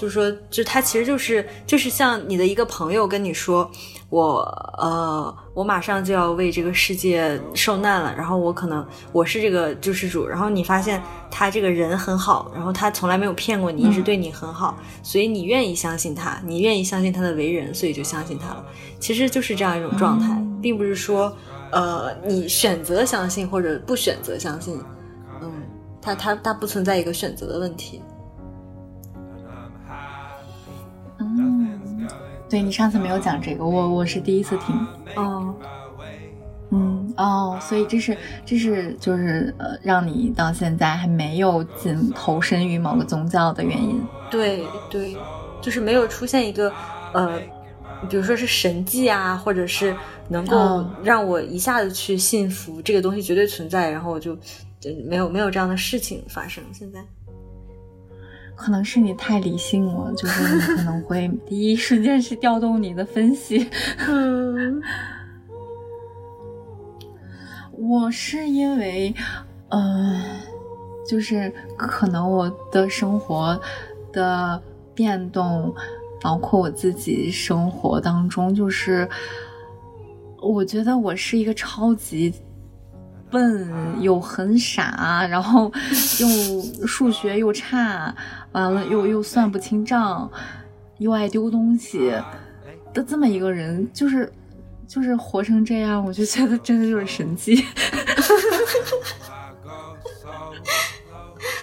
[0.00, 3.70] 就是说，就他其实就是就是像你的一个朋友跟你说，
[4.08, 4.38] 我
[4.78, 18.64] 呃，我马上就要为这个世界受难了，然后我可能我是这个救世主，然后你发现他这个人很好，然后他从来没有骗过你，一直对你很好，所以你愿意相信他，你愿意相信他的为人，所以就相信他了。
[18.98, 21.30] 其实就是这样一种状态，并不是说
[21.72, 24.80] 呃你选择相信或者不选择相信，
[25.42, 25.52] 嗯，
[26.00, 28.00] 他他他不存在一个选择的问题。
[32.50, 34.76] 对你上次没有讲这个，我我是第一次听。
[35.14, 35.54] 哦，
[36.70, 44.02] 嗯哦，所以这是这是就是呃，让你到现在还没有进投身于某个宗教的原因。
[44.28, 45.16] 对对，
[45.62, 46.72] 就是没有出现一个
[47.12, 47.40] 呃，
[48.08, 49.94] 比如说是神迹啊，或者是
[50.28, 54.34] 能够让我一下子去信服这个东西绝对存在，然后我就
[54.80, 56.64] 就没有没有这样的事情发生。
[56.72, 57.00] 现在。
[58.60, 63.66] 可能是你太理性了， 就是你可能会第一时间是调动你的分析。
[64.06, 64.82] 嗯，
[67.72, 69.14] 我是因为，
[69.70, 70.22] 呃，
[71.08, 73.58] 就是可能我的生活
[74.12, 74.62] 的
[74.94, 75.74] 变动，
[76.20, 79.08] 包括我自己生活当中，就是
[80.42, 82.34] 我觉得我是一个超级。
[83.30, 83.68] 笨
[84.00, 85.72] 又很傻，然后
[86.20, 86.26] 又
[86.86, 88.14] 数学又差，
[88.52, 90.30] 完了又又算不清账，
[90.98, 92.12] 又爱丢东西
[92.92, 94.32] 的这么一个人，就是
[94.86, 97.64] 就是活成这样，我就觉得真的就是神迹。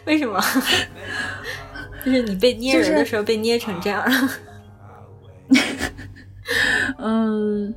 [0.05, 0.41] 为什么？
[2.05, 4.29] 就是你被捏人的时候被捏成这样了。
[6.97, 7.75] 嗯，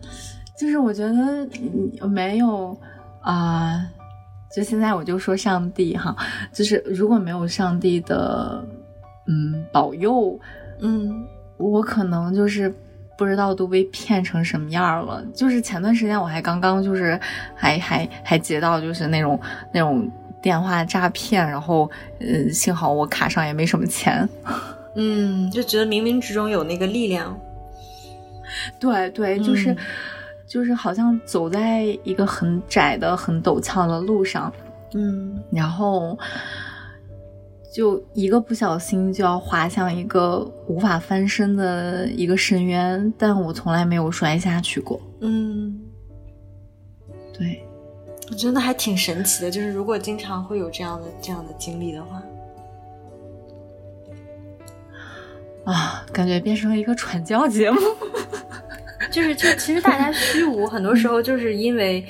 [0.56, 1.48] 就是我觉得
[2.06, 2.80] 没有。
[3.20, 3.86] 啊，
[4.54, 6.16] 就现在我就说上帝哈，
[6.52, 8.64] 就是如果没有上帝的
[9.26, 10.38] 嗯保佑，
[10.80, 11.24] 嗯，
[11.58, 12.74] 我可能就是
[13.18, 15.22] 不知道都被骗成什么样了。
[15.34, 17.20] 就是前段时间我还刚刚就是
[17.54, 19.38] 还还还接到就是那种
[19.72, 20.10] 那种
[20.42, 24.26] 电话诈骗，然后嗯，幸好我卡上也没什么钱，
[24.94, 27.38] 嗯，就觉得冥冥之中有那个力量，
[28.78, 29.76] 对对，就是。
[30.50, 34.52] 就是好像走在一个很窄的、很陡峭的路上，
[34.94, 36.18] 嗯，然后
[37.72, 45.00] 就一个不小心就要滑向一个无法翻身的一个深渊，但我从来没有摔下去过。
[45.20, 45.80] 嗯，
[47.32, 47.64] 对，
[48.28, 49.50] 我觉得还挺神奇的。
[49.52, 52.20] 就是如果经常会有这样的这样的经历的话，
[55.72, 57.78] 啊，感觉变成了一个传教节目。
[59.10, 62.04] 就是，就其实大家虚无， 很多时候就是因为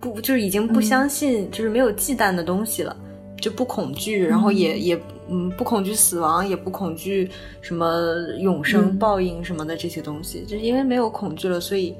[0.00, 2.96] 不，就是已经不相信，就是没有忌惮的东西了，
[3.40, 11.94] 就不恐惧，然后也也嗯不恐惧死亡，也不恐惧什么永生报应什么的这些东西，就是因为没有恐惧了，所以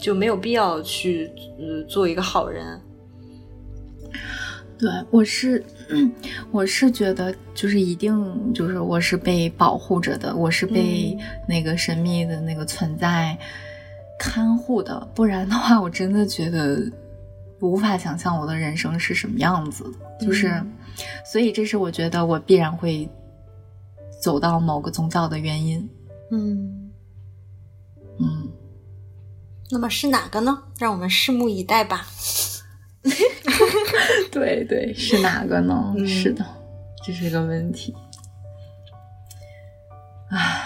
[0.00, 2.80] 就没有必要去呃做一个好人。
[4.78, 5.62] 对，我是
[6.50, 11.16] 我是觉得就是一定就是我是被保护着的，我是被
[11.48, 13.38] 那个神秘的那个存在。
[14.22, 16.80] 看护的，不然的话，我真的觉得
[17.58, 19.84] 无法想象我的人生是什么样子。
[20.20, 20.62] 就是，
[21.26, 23.10] 所以这是我觉得我必然会
[24.22, 25.90] 走到某个宗教的原因。
[26.30, 26.92] 嗯
[28.20, 28.48] 嗯，
[29.68, 30.62] 那么是哪个呢？
[30.78, 32.06] 让我们拭目以待吧。
[34.30, 35.92] 对对，是哪个呢？
[36.06, 36.46] 是的，
[37.04, 37.92] 这是个问题。
[40.30, 40.61] 唉。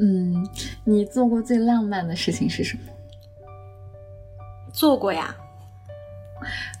[0.00, 0.46] 嗯，
[0.84, 2.82] 你做过最浪漫的事情是什么？
[4.72, 5.34] 做过呀，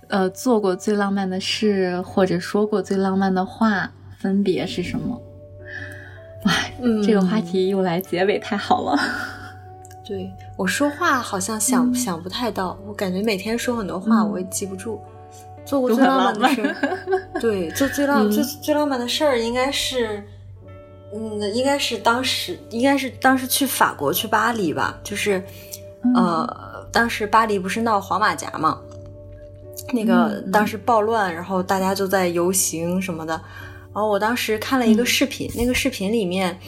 [0.08, 5.20] 呃，做过最浪漫的事，或者说过最浪漫的话，分别是什么？
[6.44, 6.72] 哎，
[7.04, 8.96] 这个话题用来结尾太好了。
[10.06, 15.00] 对我说话好像想想不太到，我感觉每天说很多话，我也记不住。
[15.66, 16.76] 做过最浪漫的事，
[17.40, 20.22] 对，做最浪最最浪漫的事儿应该是。
[21.14, 25.42] 嗯，应该是当时，应该是当时去法国去巴黎吧，就是，
[26.14, 28.80] 呃，当时巴黎不是闹黄马甲嘛，
[29.92, 33.34] 那个当时暴乱，然后大家就在游行什么的。
[33.94, 36.58] 然后我当时看了一个视频，那个视频里面，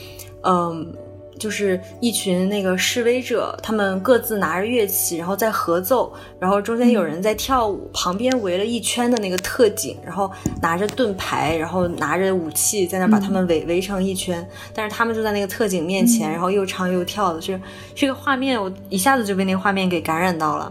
[0.42, 0.94] 嗯。
[1.40, 17.58] 就是一群那个示威者，他们各自拿着乐器，然后在合奏，然后中间有人在跳舞，旁边围了一圈的那个特警，然后拿着盾牌，然后拿着武器在那把他们围围成一圈，但是他们就在那个特警面前，然后又唱又跳的，就
[17.94, 20.70] 这个画面，我一下子就被那个画面给感染到了，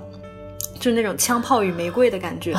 [0.76, 2.56] 就是那种枪炮与玫瑰的感觉。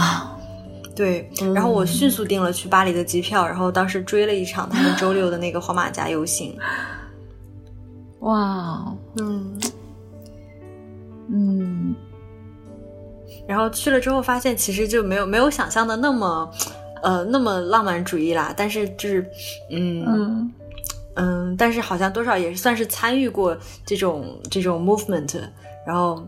[0.96, 6.58] 对，然后我迅速订了去巴黎的机票，然后当时追了一场他们周六的那个黄马甲游行。
[8.20, 9.58] 哇，嗯，
[11.28, 11.94] 嗯，
[13.48, 16.50] 然后去了之后发现，其实就没有没有想象的那么，
[17.02, 18.52] 呃，那么浪漫主义啦。
[18.54, 19.30] 但是就是，
[19.70, 20.52] 嗯
[21.14, 25.40] 嗯，但是好像多少也算是参与过这种这种 movement。
[25.86, 26.22] 然后，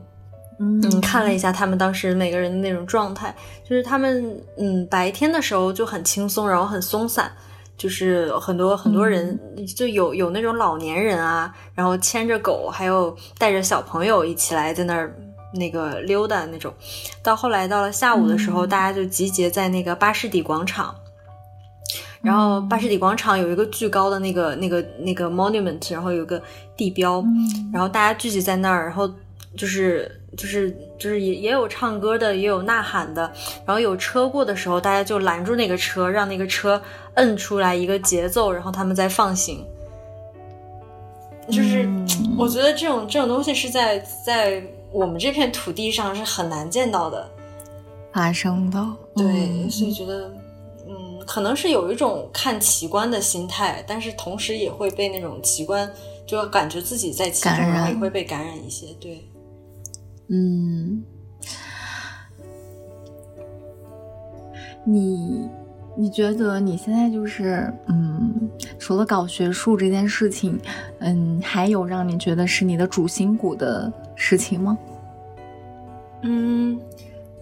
[0.58, 3.34] 嗯，看了一下他们当时每个人的那种状态，
[3.68, 7.30] 就是他们嗯白天的时候就很轻松，然后很松散。
[7.82, 9.36] 就是很多很多人
[9.76, 15.12] 就有有那种老年人啊，然后牵着狗，还有带着小朋友一起来在那儿
[15.52, 16.72] 那个溜达那种。
[17.24, 20.94] 到后来到了下午的时候，大家就集结在那个巴士底广场。
[22.20, 26.40] 然后巴士底广场有一个巨高的那个那个那个 monument，然后有个
[26.76, 27.20] 地标，
[27.72, 29.10] 然后大家聚集在那儿，然后
[29.56, 30.72] 就是就是
[31.02, 33.22] 就是也也有唱歌的，也有呐喊的，
[33.66, 36.80] 然后有车过的时候，大家就拦住那个车，让那个车。
[37.16, 39.62] 摁出来一个节奏，然后他们再放行。
[41.50, 41.86] 就是
[42.38, 47.28] 我觉得这种这种东西是在在我们这片土地上是很难见到的
[48.14, 48.82] 发生的。
[49.14, 50.32] 对，所以觉得
[50.88, 55.86] 嗯，可能是有一种看奇观的心态，但是同时也会被那种奇观，
[56.24, 58.86] 就感觉自己在其中，也会被感染一些。
[58.98, 59.22] 对，
[60.32, 61.04] 嗯，
[64.84, 65.48] 你。
[65.94, 70.58] 你觉得你现在就是，嗯，除了搞学术这件事情，
[71.00, 74.78] 嗯，还有让你觉得是你的主心骨的事情吗？
[76.22, 76.80] 嗯，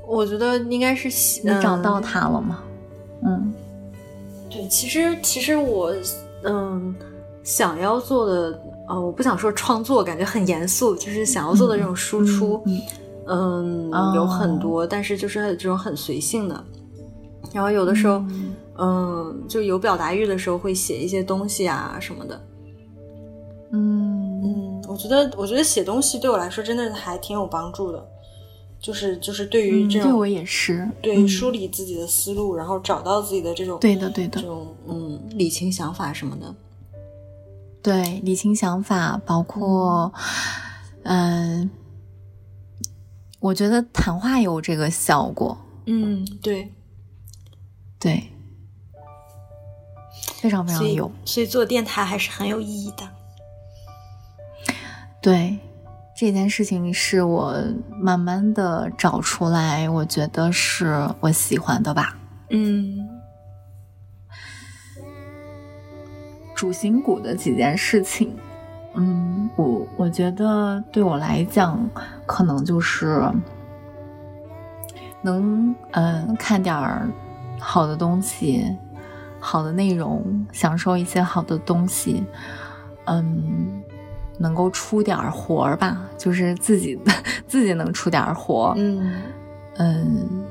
[0.05, 1.07] 我觉得应该是
[1.45, 2.65] 你找到他了吗？
[3.23, 3.55] 嗯，
[4.51, 5.95] 对，其实其实我，
[6.43, 6.93] 嗯，
[7.45, 8.61] 想要做的，
[8.91, 12.61] 呃，我不想说创作，感觉很严肃，就是想要做的这种输出，
[13.29, 16.65] 嗯，有很多，但是就是这种很随性的。
[17.53, 18.21] 然后有的时候，
[18.79, 22.41] 嗯，就有表达欲的时候会写一些东西啊什么的。
[23.73, 28.05] 嗯嗯，我觉得我觉得写东西对我来说真的还挺有帮助的，
[28.81, 36.53] 就是就是对于这种对我也是对梳理自己的思路，然后找到自己的这种对的对的这种嗯理清想法什么的。
[37.83, 40.13] 对理清想法，包括
[41.05, 41.71] 嗯，
[43.41, 45.59] 我觉得谈话有这个效果。
[45.87, 46.73] 嗯，对。
[47.99, 48.33] 对，
[50.37, 53.07] 非常非常有，所以做电台还是很有意义的。
[55.21, 55.59] 对，
[56.17, 62.17] 这件事情是我慢慢的找出来，我觉得是我喜欢的吧。
[62.49, 63.10] 嗯，
[66.61, 68.37] 主心骨的几件事情，
[68.93, 71.89] 嗯，我我觉得对我来讲，
[72.27, 73.23] 可能就是
[75.23, 77.09] 能嗯看点儿。
[77.59, 78.77] 好的东西，
[79.39, 82.25] 好的内容，享受一些好的东西，
[83.07, 83.83] 嗯，
[84.39, 86.99] 能够出点活儿吧，就是自己
[87.49, 89.15] 自己能出点活，嗯
[89.77, 90.45] 嗯，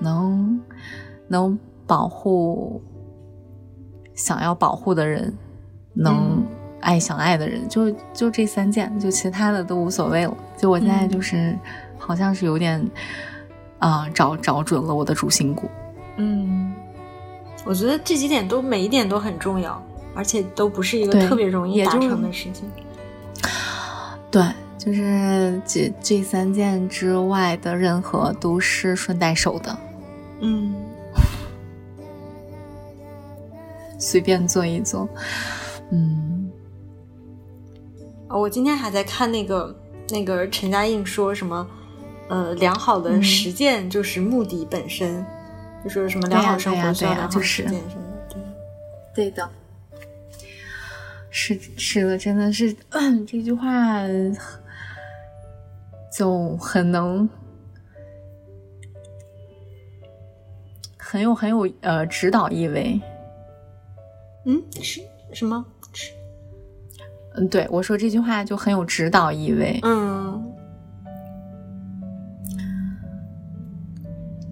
[0.00, 0.60] 能
[1.28, 2.82] 能保护
[4.14, 5.36] 想要保护的人，
[5.92, 6.44] 能
[6.80, 10.36] 爱想爱的人，就就这三件，就其他的都无所谓了。
[10.56, 11.56] 就我现在就是
[11.98, 12.84] 好像是有点
[13.78, 15.70] 啊，找找准了我的主心骨。
[16.16, 16.74] 嗯，
[17.64, 19.82] 我觉得这几点都每一点都很重要，
[20.14, 22.68] 而且都不是一个特别容易达成的事情。
[24.30, 24.42] 对，
[24.78, 29.78] 就是这这三件之外的任何都是顺带手的。
[30.40, 30.74] 嗯，
[33.98, 35.08] 随便做一做。
[35.92, 36.50] 嗯，
[38.28, 41.68] 我今天还在看那个那个陈嘉映说什么，
[42.28, 45.24] 呃，良好的实践就是目的本身。
[45.84, 48.36] 就说什么良好生活需要良好实践什么的，
[49.14, 49.50] 对对的，
[51.28, 52.72] 是是的，真的是
[53.26, 54.00] 这句话
[56.16, 57.28] 就很能
[60.96, 63.00] 很有很有呃指导意味。
[64.46, 65.00] 嗯，是
[65.32, 65.66] 什么？
[67.34, 69.78] 嗯对我说这句话就很有指导意味。
[69.82, 70.42] 嗯。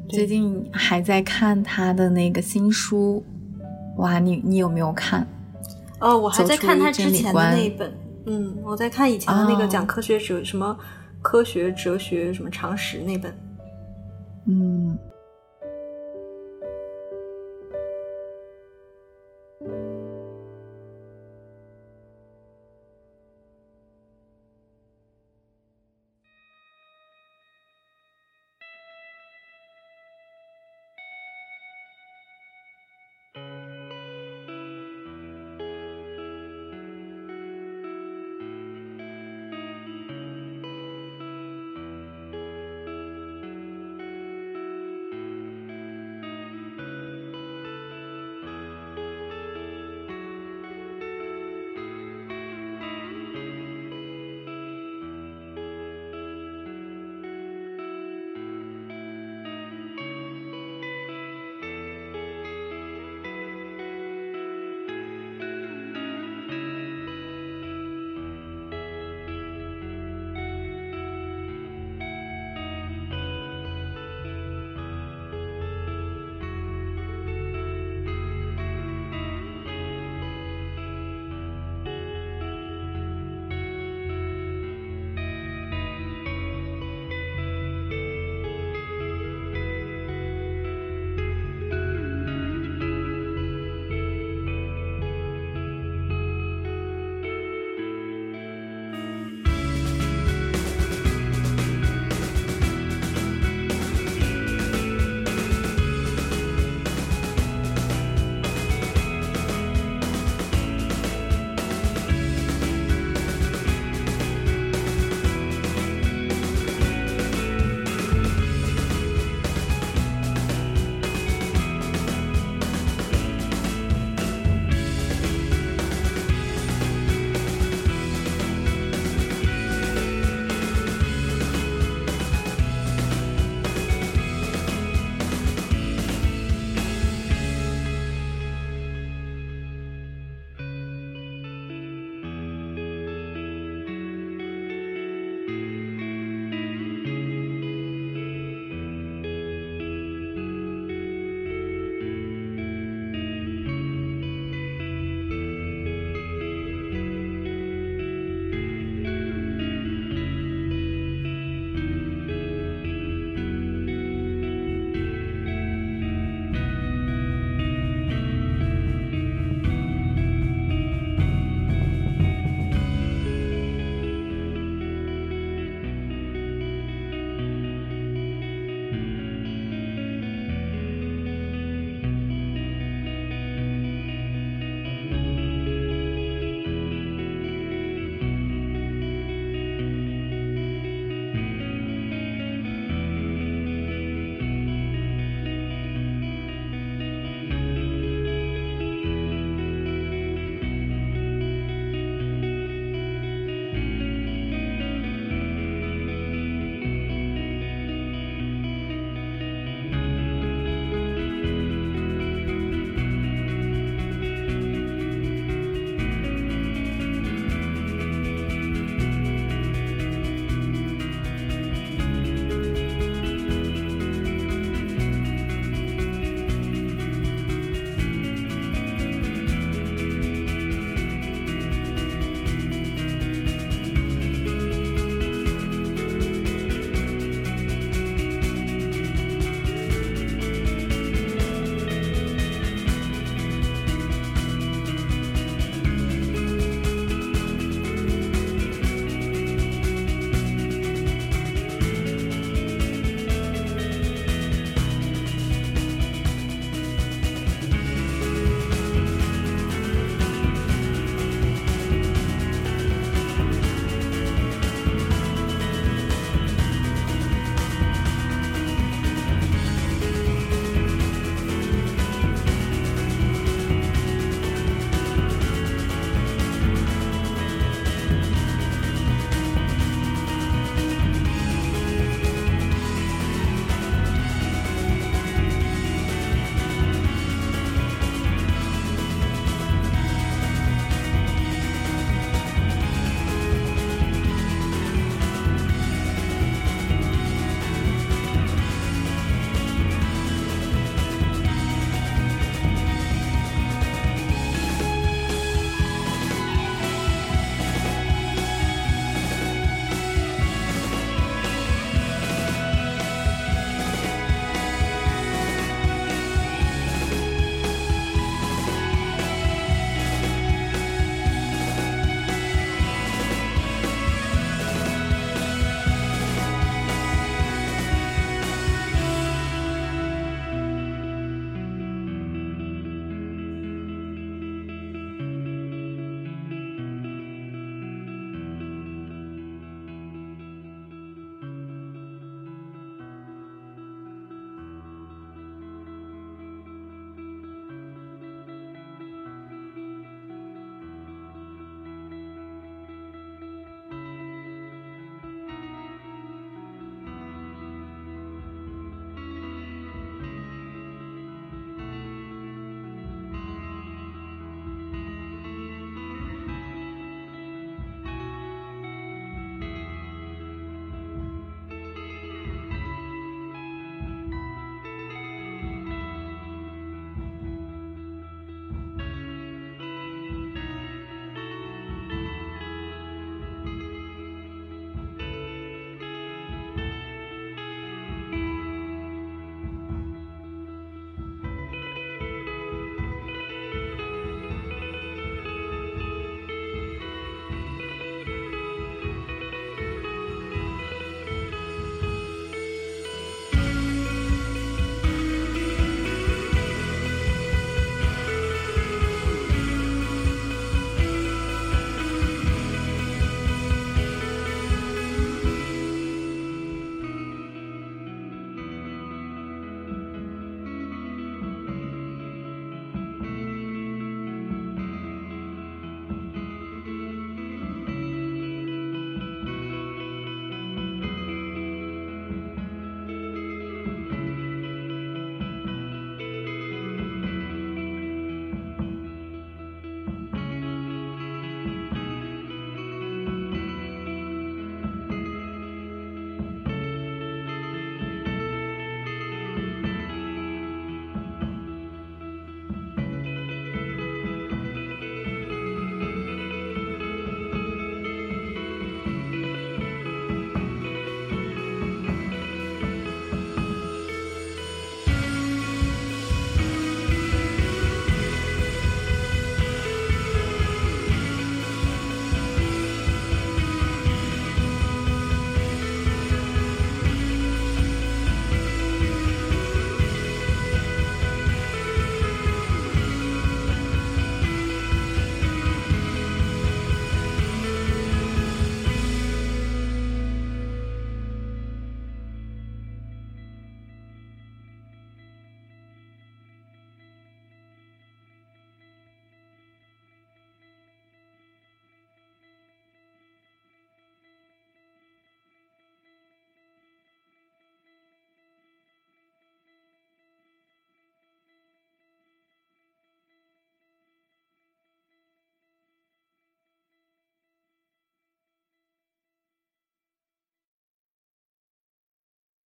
[0.09, 3.25] 最近还在看他的那个新书
[3.99, 5.27] 哇你你有没有看？
[6.01, 7.93] 哦我还在看他之前的那一本
[8.25, 10.77] 嗯我在看以前的那个讲科学哲什么
[11.23, 13.35] 科学哲学什么常识那本。
[14.47, 14.99] 嗯。